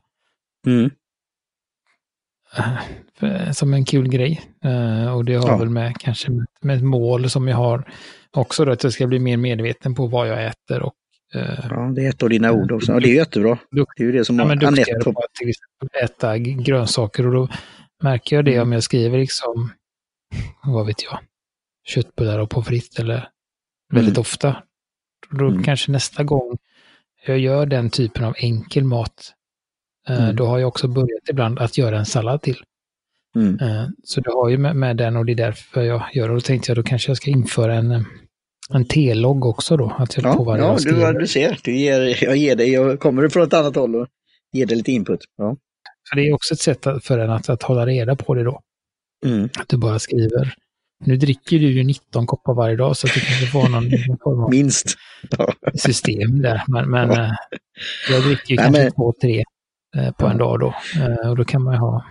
Mm. 0.67 0.91
Eh, 3.21 3.51
som 3.53 3.75
en 3.75 3.85
kul 3.85 4.09
grej. 4.09 4.41
Och 5.15 5.25
det 5.25 5.35
har 5.35 5.49
ja. 5.49 5.57
väl 5.57 5.71
med 5.71 5.97
kanske 5.99 6.31
med 6.61 6.77
ett 6.77 6.85
mål 6.85 7.31
som 7.31 7.49
jag 7.49 7.57
har 7.57 7.93
också 8.35 8.65
då 8.65 8.73
att 8.73 8.83
jag 8.83 8.93
ska 8.93 9.07
bli 9.07 9.19
mer 9.19 9.37
medveten 9.37 9.95
på 9.95 10.07
vad 10.07 10.29
jag 10.29 10.47
äter 10.47 10.83
och 10.83 10.95
eh, 11.35 11.67
Ja, 11.71 11.93
det 11.95 12.05
är 12.05 12.09
ett 12.09 12.23
av 12.23 12.29
dina 12.29 12.53
ord 12.53 12.73
också. 12.73 12.93
Ja, 12.93 13.01
det 13.01 13.09
är 13.09 13.15
jättebra. 13.15 13.59
Det 13.71 13.81
är 13.81 14.05
ju 14.05 14.13
det 14.13 14.25
som 14.25 14.39
ja, 14.39 14.45
men 14.45 14.67
Anette... 14.67 15.01
på 15.05 15.11
att 15.11 15.35
till 15.35 15.49
exempel 15.49 16.05
äta 16.05 16.39
grönsaker 16.39 17.27
och 17.27 17.33
då 17.33 17.49
märker 18.03 18.37
jag 18.37 18.45
det 18.45 18.55
mm. 18.55 18.63
om 18.63 18.73
jag 18.73 18.83
skriver 18.83 19.19
liksom, 19.19 19.71
vad 20.65 20.87
vet 20.87 21.03
jag, 21.03 21.19
köttbullar 21.85 22.39
och 22.39 22.51
pommes 22.51 22.69
frites 22.69 22.99
eller 22.99 23.29
väldigt 23.93 24.15
mm. 24.15 24.21
ofta. 24.21 24.63
Då 25.31 25.49
mm. 25.49 25.63
kanske 25.63 25.93
nästa 25.93 26.25
gång 26.25 26.59
jag 27.27 27.39
gör 27.39 27.67
den 27.67 27.91
typen 27.91 28.25
av 28.25 28.35
enkel 28.39 28.85
mat, 28.85 29.33
eh, 30.09 30.25
mm. 30.25 30.37
då 30.37 30.47
har 30.47 30.59
jag 30.59 30.69
också 30.69 30.89
börjat 30.89 31.29
ibland 31.31 31.59
att 31.59 31.79
göra 31.79 31.99
en 31.99 32.07
sallad 32.07 32.43
till. 32.43 32.63
Mm. 33.37 33.59
Eh, 33.61 33.89
så 34.05 34.21
det 34.21 34.31
har 34.31 34.49
ju 34.49 34.59
med, 34.59 34.77
med, 34.77 34.97
den 34.97 35.17
och 35.17 35.27
det 35.27 35.33
är 35.33 35.37
därför 35.37 35.83
jag 35.83 36.03
gör 36.13 36.29
det. 36.29 36.35
Då 36.35 36.41
tänkte 36.41 36.71
jag 36.71 36.77
då 36.77 36.83
kanske 36.83 37.11
jag 37.11 37.17
ska 37.17 37.31
införa 37.31 37.75
en, 37.75 38.07
en 38.71 38.85
T-logg 38.85 39.47
också 39.47 39.77
då. 39.77 39.97
Att 39.99 40.17
jag 40.17 40.27
ja, 40.27 40.37
på 40.37 40.59
ja 40.59 40.77
du, 40.85 41.19
du 41.19 41.27
ser, 41.27 41.61
du 41.65 41.77
ger, 41.77 42.25
jag 42.25 42.37
ger 42.37 42.57
dig, 42.57 42.73
jag 42.73 43.01
kommer 43.01 43.29
från 43.29 43.43
ett 43.43 43.55
annat 43.55 43.77
håll 43.77 43.97
och 43.97 44.07
ger 44.53 44.67
dig 44.67 44.77
lite 44.77 44.93
input. 44.93 45.21
Ja. 45.37 45.57
Så 46.11 46.17
det 46.17 46.29
är 46.29 46.35
också 46.35 46.55
ett 46.55 46.61
sätt 46.61 46.87
för 47.03 47.19
en 47.19 47.31
att, 47.31 47.49
att 47.49 47.63
hålla 47.63 47.87
reda 47.87 48.17
på 48.17 48.35
det 48.35 48.45
då. 48.45 48.61
Mm. 49.27 49.49
Att 49.59 49.69
du 49.69 49.77
bara 49.77 49.99
skriver. 49.99 50.55
Nu 51.05 51.17
dricker 51.17 51.59
du 51.59 51.71
ju 51.73 51.85
19 51.85 52.27
koppar 52.27 52.55
varje 52.55 52.77
dag 52.77 52.97
så 52.97 53.07
att 53.07 53.15
du 53.15 53.21
kanske 53.21 53.47
får 53.47 53.69
någon 53.69 53.91
form 54.25 54.45
av 54.45 54.51
Minst. 54.51 54.97
system 55.75 56.43
där. 56.43 56.63
Men, 56.69 56.91
men. 56.91 57.11
Eh, 57.11 57.31
jag 58.11 58.23
dricker 58.23 58.51
ju 58.51 58.57
kanske 58.57 58.91
två, 58.91 59.13
tre 59.21 59.45
eh, 59.97 60.13
på 60.13 60.27
en 60.27 60.39
dag 60.39 60.61
då. 60.61 60.75
Och 61.29 61.37
då 61.37 61.45
kan 61.45 61.63
man 61.63 61.75
ju 61.75 61.81
ha 61.81 62.05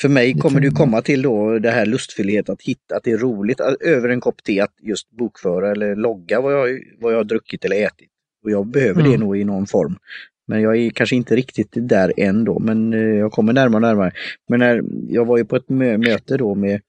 för 0.00 0.08
mig 0.08 0.34
kommer 0.34 0.60
det 0.60 0.70
komma 0.70 1.02
till 1.02 1.22
då 1.22 1.58
det 1.58 1.70
här 1.70 1.86
lustfyllighet 1.86 2.48
att 2.48 2.62
hitta 2.62 2.96
att 2.96 3.04
det 3.04 3.10
är 3.10 3.18
roligt 3.18 3.60
att, 3.60 3.82
över 3.82 4.08
en 4.08 4.20
kopp 4.20 4.42
te 4.42 4.60
att 4.60 4.74
just 4.82 5.10
bokföra 5.10 5.70
eller 5.70 5.96
logga 5.96 6.40
vad 6.40 6.52
jag, 6.52 6.80
vad 7.00 7.12
jag 7.12 7.16
har 7.16 7.24
druckit 7.24 7.64
eller 7.64 7.86
ätit. 7.86 8.10
Och 8.44 8.50
jag 8.50 8.66
behöver 8.66 9.00
mm. 9.00 9.12
det 9.12 9.18
nog 9.18 9.38
i 9.38 9.44
någon 9.44 9.66
form. 9.66 9.96
Men 10.46 10.62
jag 10.62 10.76
är 10.76 10.90
kanske 10.90 11.16
inte 11.16 11.36
riktigt 11.36 11.68
där 11.72 12.12
än 12.16 12.44
då, 12.44 12.58
men 12.58 12.92
eh, 12.92 13.00
jag 13.00 13.32
kommer 13.32 13.52
närmare 13.52 13.76
och 13.76 13.82
närmare. 13.82 14.12
Men 14.48 14.60
när 14.60 14.82
jag 15.08 15.24
var 15.24 15.38
ju 15.38 15.44
på 15.44 15.56
ett 15.56 15.68
möte 15.68 16.36
då 16.36 16.54
med 16.54 16.80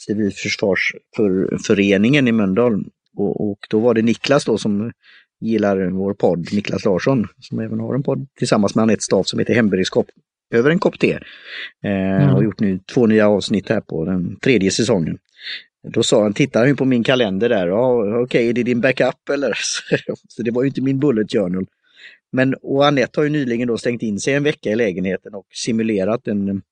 Civilförsvarsföreningen 0.00 2.28
i 2.28 2.32
Mölndal 2.32 2.84
och, 3.16 3.50
och, 3.50 3.58
då 3.70 3.80
var 3.80 3.94
det 3.94 4.02
Niklas 4.02 4.44
då 4.44 4.58
som 4.58 4.92
gillar 5.40 5.90
vår 5.90 6.14
podd, 6.14 6.52
Niklas 6.52 6.84
Larsson, 6.84 7.26
som 7.38 7.58
även 7.58 7.80
har 7.80 7.94
en 7.94 8.02
podd 8.02 8.26
tillsammans 8.38 8.74
med 8.74 8.82
Anette 8.82 9.02
Staff 9.02 9.26
som 9.26 9.38
heter 9.38 9.54
Hemberedskap 9.54 10.06
över 10.50 10.70
en 10.70 10.78
kopp 10.78 10.98
te. 10.98 11.12
Eh, 11.84 12.22
mm. 12.22 12.34
Och 12.34 12.44
gjort 12.44 12.60
nu 12.60 12.80
två 12.94 13.06
nya 13.06 13.28
avsnitt 13.28 13.68
här 13.68 13.80
på 13.80 14.04
den 14.04 14.36
tredje 14.36 14.70
säsongen. 14.70 15.18
Då 15.88 16.02
sa 16.02 16.22
han, 16.22 16.32
tittar 16.32 16.66
han 16.66 16.76
på 16.76 16.84
min 16.84 17.04
kalender 17.04 17.48
där, 17.48 17.66
ja 17.66 17.92
okej, 17.92 18.22
okay, 18.22 18.48
är 18.48 18.52
det 18.52 18.62
din 18.62 18.80
backup 18.80 19.28
eller? 19.32 19.58
Så 20.28 20.42
det 20.42 20.50
var 20.50 20.62
ju 20.62 20.68
inte 20.68 20.80
min 20.80 20.98
bullet 20.98 21.32
journal. 21.32 21.66
Men 22.32 22.54
och 22.54 22.86
Anette 22.86 23.20
har 23.20 23.24
ju 23.24 23.30
nyligen 23.30 23.68
då 23.68 23.78
stängt 23.78 24.02
in 24.02 24.20
sig 24.20 24.34
en 24.34 24.42
vecka 24.42 24.70
i 24.70 24.76
lägenheten 24.76 25.34
och 25.34 25.46
simulerat 25.50 26.28
en 26.28 26.62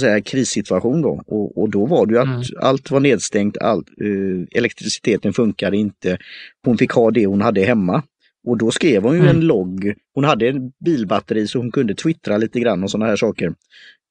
säga, 0.00 0.20
krissituation 0.20 1.02
då. 1.02 1.22
Och, 1.26 1.58
och 1.62 1.70
då 1.70 1.86
var 1.86 2.06
det 2.06 2.12
ju 2.12 2.20
att 2.20 2.26
mm. 2.26 2.42
allt 2.60 2.90
var 2.90 3.00
nedstängt, 3.00 3.56
allt, 3.58 3.88
uh, 4.02 4.46
elektriciteten 4.52 5.32
funkade 5.32 5.76
inte. 5.76 6.18
Hon 6.64 6.78
fick 6.78 6.90
ha 6.90 7.10
det 7.10 7.26
hon 7.26 7.40
hade 7.40 7.60
hemma. 7.60 8.02
Och 8.48 8.58
då 8.58 8.70
skrev 8.70 9.02
hon 9.02 9.14
ju 9.14 9.20
mm. 9.20 9.36
en 9.36 9.40
logg. 9.40 9.94
Hon 10.14 10.24
hade 10.24 10.48
en 10.48 10.72
bilbatteri 10.84 11.46
så 11.46 11.58
hon 11.58 11.70
kunde 11.70 11.94
twittra 11.94 12.36
lite 12.36 12.60
grann 12.60 12.82
och 12.82 12.90
sådana 12.90 13.06
här 13.06 13.16
saker. 13.16 13.54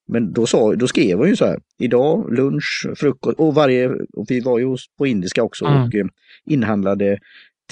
Men 0.08 0.34
då, 0.34 0.46
sa, 0.46 0.76
då 0.76 0.88
skrev 0.88 1.18
hon 1.18 1.28
ju 1.28 1.36
så 1.36 1.46
här, 1.46 1.60
idag 1.80 2.34
lunch, 2.34 2.88
frukost 2.96 3.40
och 3.40 3.56
varje, 3.56 3.90
och 3.90 4.26
vi 4.28 4.40
var 4.40 4.60
ju 4.60 4.78
på 4.98 5.08
indiska 5.08 5.44
också 5.44 5.66
mm. 5.66 5.84
och 5.84 5.96
eh, 5.96 6.06
inhandlade 6.46 7.20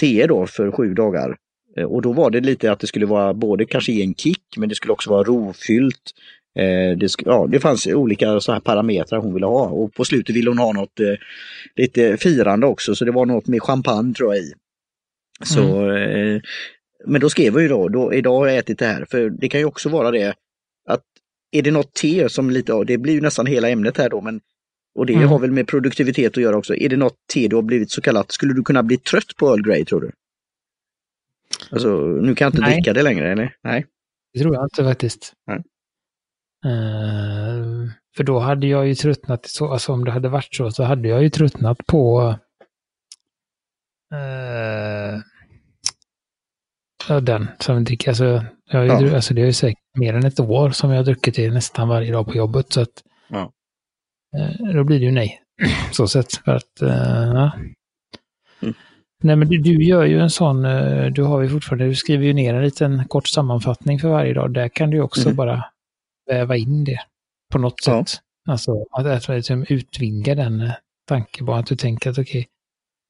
te 0.00 0.26
då 0.26 0.46
för 0.46 0.70
sju 0.70 0.94
dagar. 0.94 1.36
Eh, 1.76 1.84
och 1.84 2.02
då 2.02 2.12
var 2.12 2.30
det 2.30 2.40
lite 2.40 2.72
att 2.72 2.80
det 2.80 2.86
skulle 2.86 3.06
vara 3.06 3.34
både 3.34 3.64
kanske 3.64 3.92
en 3.92 4.14
kick 4.14 4.44
men 4.56 4.68
det 4.68 4.74
skulle 4.74 4.92
också 4.92 5.10
vara 5.10 5.22
rofyllt. 5.22 6.12
Eh, 6.58 6.98
det, 6.98 7.10
ja, 7.24 7.46
det 7.48 7.60
fanns 7.60 7.86
olika 7.86 8.40
så 8.40 8.52
här 8.52 8.60
parametrar 8.60 9.18
hon 9.18 9.34
ville 9.34 9.46
ha 9.46 9.68
och 9.68 9.94
på 9.94 10.04
slutet 10.04 10.36
ville 10.36 10.50
hon 10.50 10.58
ha 10.58 10.72
något 10.72 11.00
eh, 11.00 11.14
lite 11.76 12.16
firande 12.16 12.66
också 12.66 12.94
så 12.94 13.04
det 13.04 13.12
var 13.12 13.26
något 13.26 13.46
med 13.46 13.62
champagne 13.62 14.14
tror 14.14 14.34
jag 14.34 14.44
i. 14.44 14.52
Så, 15.44 15.80
mm. 15.80 16.34
eh, 16.34 16.40
men 17.06 17.20
då 17.20 17.30
skrev 17.30 17.52
jag 17.52 17.62
ju 17.62 17.68
då, 17.68 17.88
då, 17.88 18.14
idag 18.14 18.38
har 18.38 18.46
jag 18.46 18.56
ätit 18.56 18.78
det 18.78 18.86
här, 18.86 19.04
för 19.10 19.30
det 19.30 19.48
kan 19.48 19.60
ju 19.60 19.66
också 19.66 19.88
vara 19.88 20.10
det 20.10 20.34
att 20.88 21.02
är 21.50 21.62
det 21.62 21.70
något 21.70 21.92
te 21.94 22.28
som 22.28 22.50
lite, 22.50 22.84
det 22.84 22.98
blir 22.98 23.14
ju 23.14 23.20
nästan 23.20 23.46
hela 23.46 23.68
ämnet 23.68 23.96
här 23.96 24.10
då, 24.10 24.20
men 24.20 24.40
och 24.94 25.06
det 25.06 25.14
mm. 25.14 25.28
har 25.28 25.38
väl 25.38 25.50
med 25.50 25.68
produktivitet 25.68 26.36
att 26.36 26.42
göra 26.42 26.56
också. 26.56 26.74
Är 26.74 26.88
det 26.88 26.96
något 26.96 27.16
te 27.32 27.48
du 27.48 27.56
har 27.56 27.62
blivit 27.62 27.90
så 27.90 28.00
kallat, 28.00 28.32
skulle 28.32 28.54
du 28.54 28.62
kunna 28.62 28.82
bli 28.82 28.96
trött 28.96 29.36
på 29.36 29.48
Earl 29.48 29.62
Grey 29.62 29.84
tror 29.84 30.00
du? 30.00 30.10
Alltså, 31.70 31.88
nu 31.98 32.34
kan 32.34 32.44
jag 32.44 32.48
inte 32.52 32.60
Nej. 32.60 32.74
dricka 32.74 32.92
det 32.92 33.02
längre, 33.02 33.32
eller? 33.32 33.56
Nej. 33.62 33.86
Det 34.32 34.40
tror 34.40 34.54
jag 34.54 34.64
inte 34.64 34.84
faktiskt. 34.84 35.32
Nej. 35.46 35.58
Uh, 36.66 37.90
för 38.16 38.24
då 38.24 38.38
hade 38.38 38.66
jag 38.66 38.86
ju 38.86 38.94
tröttnat, 38.94 39.46
så, 39.46 39.72
alltså 39.72 39.92
om 39.92 40.04
det 40.04 40.10
hade 40.10 40.28
varit 40.28 40.54
så, 40.54 40.70
så 40.70 40.82
hade 40.82 41.08
jag 41.08 41.22
ju 41.22 41.30
tröttnat 41.30 41.86
på 41.86 42.34
Uh, 44.14 45.20
ja, 47.08 47.20
den 47.20 47.48
som 47.60 47.84
dricker. 47.84 48.10
Alltså, 48.10 48.44
jag, 48.70 48.86
ja. 48.86 49.14
alltså, 49.14 49.34
det 49.34 49.42
är 49.42 49.46
ju 49.46 49.52
säkert 49.52 49.96
mer 49.98 50.14
än 50.14 50.26
ett 50.26 50.40
år 50.40 50.70
som 50.70 50.90
jag 50.90 50.96
har 50.96 51.04
druckit 51.04 51.34
det 51.34 51.50
nästan 51.50 51.88
varje 51.88 52.12
dag 52.12 52.26
på 52.26 52.34
jobbet. 52.34 52.72
Så 52.72 52.80
att, 52.80 53.02
ja. 53.28 53.52
uh, 54.38 54.74
då 54.74 54.84
blir 54.84 54.98
det 54.98 55.04
ju 55.04 55.12
nej. 55.12 55.40
så 55.92 56.08
sett. 56.08 56.32
För 56.32 56.54
att, 56.54 56.82
uh, 56.82 56.88
ja. 57.34 57.52
mm. 58.62 58.74
Nej 59.22 59.36
men 59.36 59.48
du, 59.48 59.58
du, 59.58 59.84
gör 59.84 60.04
ju 60.04 60.20
en 60.20 60.30
sån, 60.30 60.62
du 61.12 61.22
har 61.22 61.42
ju 61.42 61.48
fortfarande, 61.48 61.86
du 61.86 61.94
skriver 61.94 62.24
ju 62.24 62.32
ner 62.32 62.54
en 62.54 62.64
liten 62.64 63.08
kort 63.08 63.28
sammanfattning 63.28 63.98
för 63.98 64.08
varje 64.08 64.34
dag. 64.34 64.54
Där 64.54 64.68
kan 64.68 64.90
du 64.90 65.00
också 65.00 65.22
mm. 65.22 65.36
bara 65.36 65.64
väva 66.30 66.56
in 66.56 66.84
det 66.84 66.98
på 67.52 67.58
något 67.58 67.82
sätt. 67.82 68.20
Alltså 68.48 68.84
att, 68.90 69.06
att 69.06 69.28
liksom 69.28 69.66
utvinga 69.68 70.34
den 70.34 70.70
tankebanan, 71.08 71.60
att 71.60 71.66
du 71.66 71.76
tänker 71.76 72.10
att 72.10 72.18
okej, 72.18 72.40
okay, 72.40 72.44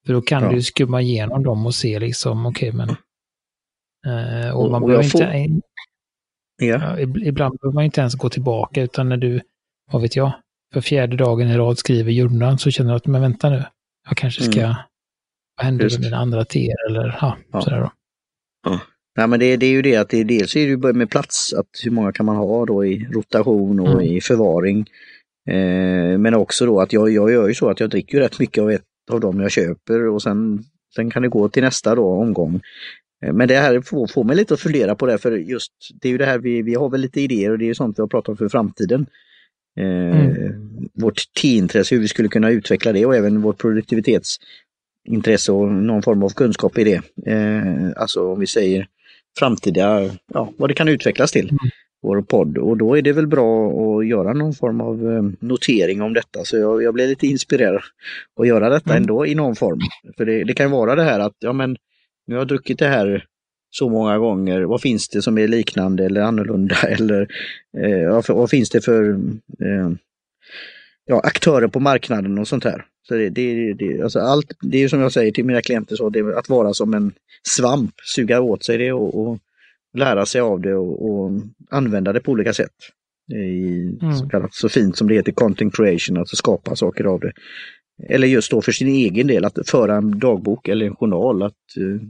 för 0.06 0.12
då 0.12 0.22
kan 0.22 0.42
ja. 0.42 0.52
du 0.52 0.62
skumma 0.62 1.00
igenom 1.00 1.42
dem 1.42 1.66
och 1.66 1.74
se 1.74 1.98
liksom, 1.98 2.46
okej 2.46 2.68
okay, 2.68 2.86
men... 2.86 2.96
Eh, 4.06 4.50
och, 4.50 4.64
och 4.64 4.70
man 4.70 4.82
och 4.82 4.88
behöver 4.88 5.08
får... 5.08 5.22
inte... 5.22 5.66
Ja. 6.62 7.00
Ibland 7.00 7.58
behöver 7.58 7.74
man 7.74 7.84
inte 7.84 8.00
ens 8.00 8.14
gå 8.14 8.28
tillbaka 8.28 8.82
utan 8.82 9.08
när 9.08 9.16
du, 9.16 9.40
vad 9.92 10.02
vet 10.02 10.16
jag, 10.16 10.32
för 10.74 10.80
fjärde 10.80 11.16
dagen 11.16 11.48
i 11.48 11.56
rad 11.56 11.78
skriver 11.78 12.12
journal 12.12 12.58
så 12.58 12.70
känner 12.70 12.90
du 12.90 12.96
att 12.96 13.06
men 13.06 13.20
vänta 13.20 13.50
nu, 13.50 13.64
jag 14.08 14.16
kanske 14.16 14.42
ska, 14.42 14.60
mm. 14.60 14.74
vad 15.56 15.64
händer 15.64 15.84
Just. 15.84 15.98
med 15.98 16.06
mina 16.06 16.16
andra 16.16 16.44
teer 16.44 16.86
eller 16.88 17.18
ja, 17.20 17.36
ja. 17.52 17.60
sådär 17.60 17.80
då. 17.80 17.92
Ja. 18.66 18.80
Nej, 19.16 19.28
men 19.28 19.40
det, 19.40 19.56
det, 19.56 19.66
är 19.66 19.70
ju 19.70 19.82
det 19.82 19.96
att 19.96 20.08
det, 20.08 20.24
dels 20.24 20.56
är 20.56 20.60
det 20.60 20.66
ju 20.88 20.92
med 20.92 21.10
plats, 21.10 21.52
att 21.52 21.68
hur 21.84 21.90
många 21.90 22.12
kan 22.12 22.26
man 22.26 22.36
ha 22.36 22.66
då 22.66 22.84
i 22.84 23.08
rotation 23.12 23.80
och 23.80 23.92
mm. 23.92 24.04
i 24.04 24.20
förvaring. 24.20 24.86
Eh, 25.48 26.18
men 26.18 26.34
också 26.34 26.66
då 26.66 26.80
att 26.80 26.92
jag, 26.92 27.10
jag 27.10 27.30
gör 27.30 27.48
ju 27.48 27.54
så 27.54 27.70
att 27.70 27.80
jag 27.80 27.90
dricker 27.90 28.20
rätt 28.20 28.38
mycket 28.38 28.62
av 28.62 28.70
ett 28.70 28.84
av 29.10 29.20
dem 29.20 29.40
jag 29.40 29.50
köper 29.50 30.08
och 30.08 30.22
sen, 30.22 30.64
sen 30.94 31.10
kan 31.10 31.22
det 31.22 31.28
gå 31.28 31.48
till 31.48 31.62
nästa 31.62 31.94
då, 31.94 32.08
omgång. 32.08 32.60
Eh, 33.22 33.32
men 33.32 33.48
det 33.48 33.56
här 33.56 33.80
får, 33.80 34.06
får 34.06 34.24
mig 34.24 34.36
lite 34.36 34.54
att 34.54 34.60
fundera 34.60 34.94
på 34.94 35.06
det, 35.06 35.18
för 35.18 35.32
just 35.32 35.72
det 36.00 36.08
är 36.08 36.12
ju 36.12 36.18
det 36.18 36.26
här 36.26 36.38
vi, 36.38 36.62
vi 36.62 36.74
har 36.74 36.88
väl 36.88 37.00
lite 37.00 37.20
idéer 37.20 37.50
och 37.50 37.58
det 37.58 37.68
är 37.68 37.74
sånt 37.74 37.98
vi 37.98 38.02
har 38.02 38.08
pratat 38.08 38.28
om 38.28 38.36
för 38.36 38.48
framtiden. 38.48 39.06
Eh, 39.78 40.20
mm. 40.20 40.88
Vårt 40.94 41.34
teamintresse, 41.42 41.94
hur 41.94 42.02
vi 42.02 42.08
skulle 42.08 42.28
kunna 42.28 42.50
utveckla 42.50 42.92
det 42.92 43.06
och 43.06 43.16
även 43.16 43.42
vårt 43.42 43.58
produktivitetsintresse 43.58 45.52
och 45.52 45.72
någon 45.72 46.02
form 46.02 46.22
av 46.22 46.28
kunskap 46.28 46.78
i 46.78 46.84
det. 46.84 47.02
Eh, 47.32 47.88
alltså 47.96 48.32
om 48.32 48.40
vi 48.40 48.46
säger 48.46 48.86
framtida, 49.38 50.10
ja, 50.32 50.52
vad 50.56 50.70
det 50.70 50.74
kan 50.74 50.88
utvecklas 50.88 51.32
till. 51.32 51.48
Mm. 51.48 51.58
Vår 52.06 52.22
podd 52.22 52.58
och 52.58 52.76
då 52.76 52.98
är 52.98 53.02
det 53.02 53.12
väl 53.12 53.26
bra 53.26 53.68
att 53.68 54.06
göra 54.06 54.32
någon 54.32 54.54
form 54.54 54.80
av 54.80 55.12
eh, 55.12 55.22
notering 55.40 56.02
om 56.02 56.14
detta. 56.14 56.44
Så 56.44 56.56
jag, 56.56 56.82
jag 56.82 56.94
blev 56.94 57.08
lite 57.08 57.26
inspirerad 57.26 57.82
att 58.40 58.46
göra 58.46 58.68
detta 58.68 58.90
mm. 58.90 59.02
ändå 59.02 59.26
i 59.26 59.34
någon 59.34 59.56
form. 59.56 59.78
För 60.16 60.24
det, 60.24 60.44
det 60.44 60.54
kan 60.54 60.70
vara 60.70 60.94
det 60.94 61.02
här 61.02 61.20
att, 61.20 61.34
ja 61.38 61.52
men, 61.52 61.76
nu 62.26 62.34
har 62.34 62.40
jag 62.40 62.48
druckit 62.48 62.78
det 62.78 62.88
här 62.88 63.24
så 63.70 63.88
många 63.88 64.18
gånger. 64.18 64.62
Vad 64.62 64.80
finns 64.80 65.08
det 65.08 65.22
som 65.22 65.38
är 65.38 65.48
liknande 65.48 66.04
eller 66.04 66.20
annorlunda? 66.20 66.76
Eller 66.88 67.28
eh, 67.78 68.22
vad 68.28 68.50
finns 68.50 68.70
det 68.70 68.80
för 68.80 69.10
eh, 69.60 69.90
ja, 71.06 71.20
aktörer 71.20 71.68
på 71.68 71.80
marknaden 71.80 72.38
och 72.38 72.48
sånt 72.48 72.64
här? 72.64 72.84
Så 73.08 73.14
det, 73.14 73.28
det, 73.28 73.72
det, 73.72 74.02
alltså 74.02 74.18
allt, 74.18 74.52
det 74.60 74.82
är 74.82 74.88
som 74.88 75.00
jag 75.00 75.12
säger 75.12 75.32
till 75.32 75.44
mina 75.44 75.62
klienter, 75.62 75.96
så 75.96 76.10
det 76.10 76.38
att 76.38 76.48
vara 76.48 76.74
som 76.74 76.94
en 76.94 77.12
svamp, 77.48 77.94
suga 78.14 78.40
åt 78.40 78.64
sig 78.64 78.78
det 78.78 78.92
och, 78.92 79.20
och 79.20 79.38
lära 79.96 80.26
sig 80.26 80.40
av 80.40 80.60
det 80.60 80.74
och, 80.74 81.10
och, 81.10 81.32
använda 81.70 82.12
det 82.12 82.20
på 82.20 82.32
olika 82.32 82.52
sätt. 82.52 82.74
I, 83.32 83.98
mm. 84.02 84.16
så, 84.16 84.28
kallat, 84.28 84.54
så 84.54 84.68
fint 84.68 84.96
som 84.96 85.08
det 85.08 85.14
heter 85.14 85.32
content 85.32 85.76
creation, 85.76 86.16
alltså 86.16 86.36
skapa 86.36 86.76
saker 86.76 87.04
av 87.04 87.20
det. 87.20 87.32
Eller 88.08 88.26
just 88.28 88.50
då 88.50 88.62
för 88.62 88.72
sin 88.72 88.88
egen 88.88 89.26
del, 89.26 89.44
att 89.44 89.68
föra 89.68 89.96
en 89.96 90.18
dagbok 90.18 90.68
eller 90.68 90.86
en 90.86 90.96
journal. 90.96 91.42
Att 91.42 91.52
uh, 91.78 92.00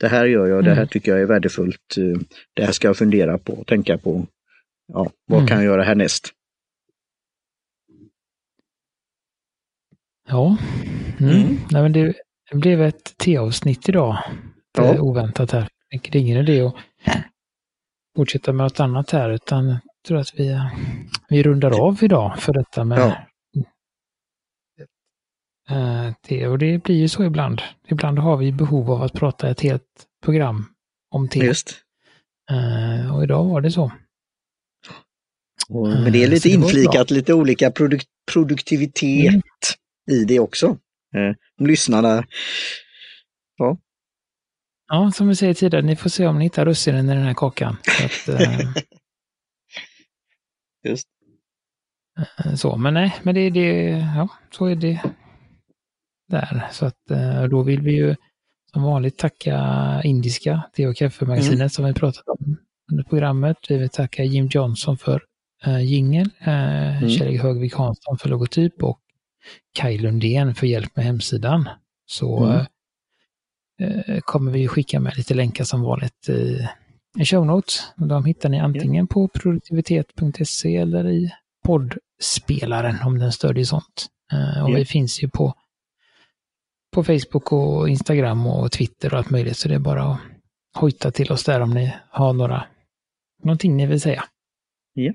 Det 0.00 0.08
här 0.08 0.26
gör 0.26 0.46
jag, 0.46 0.58
mm. 0.58 0.64
det 0.64 0.70
här 0.70 0.76
mm. 0.76 0.88
tycker 0.88 1.12
jag 1.12 1.20
är 1.20 1.26
värdefullt. 1.26 1.98
Uh, 1.98 2.18
det 2.54 2.64
här 2.64 2.72
ska 2.72 2.88
jag 2.88 2.96
fundera 2.96 3.38
på 3.38 3.64
tänka 3.66 3.98
på. 3.98 4.26
Ja, 4.92 5.10
vad 5.26 5.38
mm. 5.38 5.48
kan 5.48 5.56
jag 5.56 5.64
göra 5.64 5.82
härnäst? 5.82 6.28
Ja, 10.28 10.56
mm. 11.20 11.36
mm. 11.36 11.58
Nej, 11.70 11.82
men 11.82 11.92
det 11.92 12.14
blev 12.52 12.82
ett 12.82 13.16
T-avsnitt 13.18 13.88
idag. 13.88 14.18
Ja. 14.76 15.00
Oväntat 15.00 15.50
här. 15.50 15.68
Det 15.90 16.14
är 16.14 16.20
ingen 16.20 16.38
idé 16.38 16.60
att 16.60 16.74
fortsätta 18.16 18.52
med 18.52 18.64
något 18.64 18.80
annat 18.80 19.10
här 19.10 19.30
utan 19.30 19.68
jag 19.68 19.80
tror 20.06 20.18
att 20.18 20.34
vi, 20.34 20.60
vi 21.28 21.42
rundar 21.42 21.80
av 21.80 22.04
idag 22.04 22.38
för 22.38 22.52
detta 22.52 22.84
med 22.84 22.98
ja. 22.98 23.26
Eh, 25.70 26.12
te. 26.28 26.46
Och 26.46 26.58
det 26.58 26.82
blir 26.82 26.96
ju 26.96 27.08
så 27.08 27.24
ibland. 27.24 27.62
Ibland 27.88 28.18
har 28.18 28.36
vi 28.36 28.52
behov 28.52 28.90
av 28.90 29.02
att 29.02 29.12
prata 29.12 29.50
ett 29.50 29.60
helt 29.60 30.06
program 30.24 30.64
om 31.10 31.28
te. 31.28 31.38
Just. 31.38 31.74
Uh, 32.50 33.16
och 33.16 33.22
idag 33.22 33.44
var 33.44 33.60
det 33.60 33.70
så. 33.70 33.92
Och, 35.68 35.88
men 35.88 36.12
det 36.12 36.24
är 36.24 36.28
lite 36.28 36.48
uh, 36.48 36.54
inflikat, 36.54 37.10
lite 37.10 37.34
olika 37.34 37.70
produk 37.70 38.02
produktivitet 38.32 39.28
mm. 39.28 39.42
i 40.10 40.24
det 40.24 40.40
också. 40.40 40.66
Uh, 41.16 41.66
lyssnarna, 41.68 42.24
ja. 43.56 43.78
Ja, 44.92 45.10
som 45.10 45.28
vi 45.28 45.36
säger 45.36 45.54
tidigare, 45.54 45.86
ni 45.86 45.96
får 45.96 46.10
se 46.10 46.26
om 46.26 46.38
ni 46.38 46.44
hittar 46.44 46.64
russinen 46.64 47.10
i 47.10 47.14
den 47.14 47.22
här 47.22 47.34
kakan. 47.34 47.76
Att, 48.04 48.40
Just. 50.88 51.08
Så, 52.56 52.76
men 52.76 52.94
nej, 52.94 53.14
men 53.22 53.34
det, 53.34 53.50
det, 53.50 53.88
ja, 54.16 54.28
så 54.50 54.66
är 54.66 54.74
det 54.74 55.02
där. 56.28 56.68
Så 56.72 56.86
att 56.86 57.10
eh, 57.10 57.44
då 57.44 57.62
vill 57.62 57.80
vi 57.80 57.92
ju 57.92 58.16
som 58.72 58.82
vanligt 58.82 59.18
tacka 59.18 59.60
Indiska, 60.04 60.62
te 60.76 60.86
och 60.86 60.96
kaffemagasinet 60.96 61.58
mm. 61.58 61.70
som 61.70 61.84
vi 61.84 61.92
pratat 61.92 62.28
om 62.28 62.56
under 62.90 63.04
programmet. 63.04 63.56
Vi 63.68 63.78
vill 63.78 63.88
tacka 63.88 64.24
Jim 64.24 64.46
Johnson 64.46 64.98
för 64.98 65.22
uh, 65.66 65.84
jingel, 65.84 66.26
uh, 66.26 66.96
mm. 66.96 67.10
Kjell 67.10 67.38
Högvik 67.38 67.74
Hansson 67.74 68.18
för 68.18 68.28
logotyp 68.28 68.82
och 68.82 69.00
Kaj 69.74 69.98
Lundén 69.98 70.54
för 70.54 70.66
hjälp 70.66 70.96
med 70.96 71.04
hemsidan. 71.04 71.68
Så 72.06 72.44
mm. 72.44 72.66
Uh, 73.82 74.20
kommer 74.20 74.52
vi 74.52 74.68
skicka 74.68 75.00
med 75.00 75.16
lite 75.16 75.34
länkar 75.34 75.64
som 75.64 75.82
vanligt 75.82 76.28
i, 76.28 76.68
i 77.18 77.24
show 77.24 77.46
notes. 77.46 77.92
De 77.96 78.24
hittar 78.24 78.48
ni 78.48 78.60
antingen 78.60 79.06
på 79.06 79.28
produktivitet.se 79.28 80.76
eller 80.76 81.08
i 81.08 81.32
poddspelaren 81.64 82.96
om 83.04 83.18
den 83.18 83.32
stödjer 83.32 83.64
sånt. 83.64 84.06
och 84.62 84.76
vi 84.76 84.84
finns 84.84 85.22
ju 85.22 85.28
på 85.28 85.54
på 86.92 87.04
Facebook 87.04 87.52
och 87.52 87.88
Instagram 87.88 88.46
och 88.46 88.72
Twitter 88.72 89.12
och 89.12 89.18
allt 89.18 89.30
möjligt. 89.30 89.56
Så 89.56 89.68
det 89.68 89.74
är 89.74 89.78
bara 89.78 90.02
att 90.02 90.20
hojta 90.74 91.10
till 91.10 91.32
oss 91.32 91.44
där 91.44 91.60
om 91.60 91.70
ni 91.70 91.94
har 92.10 92.32
några, 92.32 92.64
någonting 93.42 93.76
ni 93.76 93.86
vill 93.86 94.00
säga. 94.00 94.24
Ja, 94.92 95.12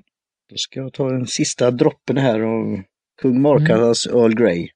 då 0.50 0.56
ska 0.56 0.80
jag 0.80 0.92
ta 0.92 1.10
den 1.10 1.26
sista 1.26 1.70
droppen 1.70 2.16
här 2.16 2.40
av 2.40 2.82
kung 3.22 3.42
Markas 3.42 4.06
mm. 4.06 4.18
Earl 4.18 4.34
Grey. 4.34 4.68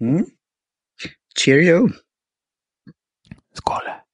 Mm. 0.00 0.24
Cheerio. 1.36 1.86
Escola. 3.52 4.05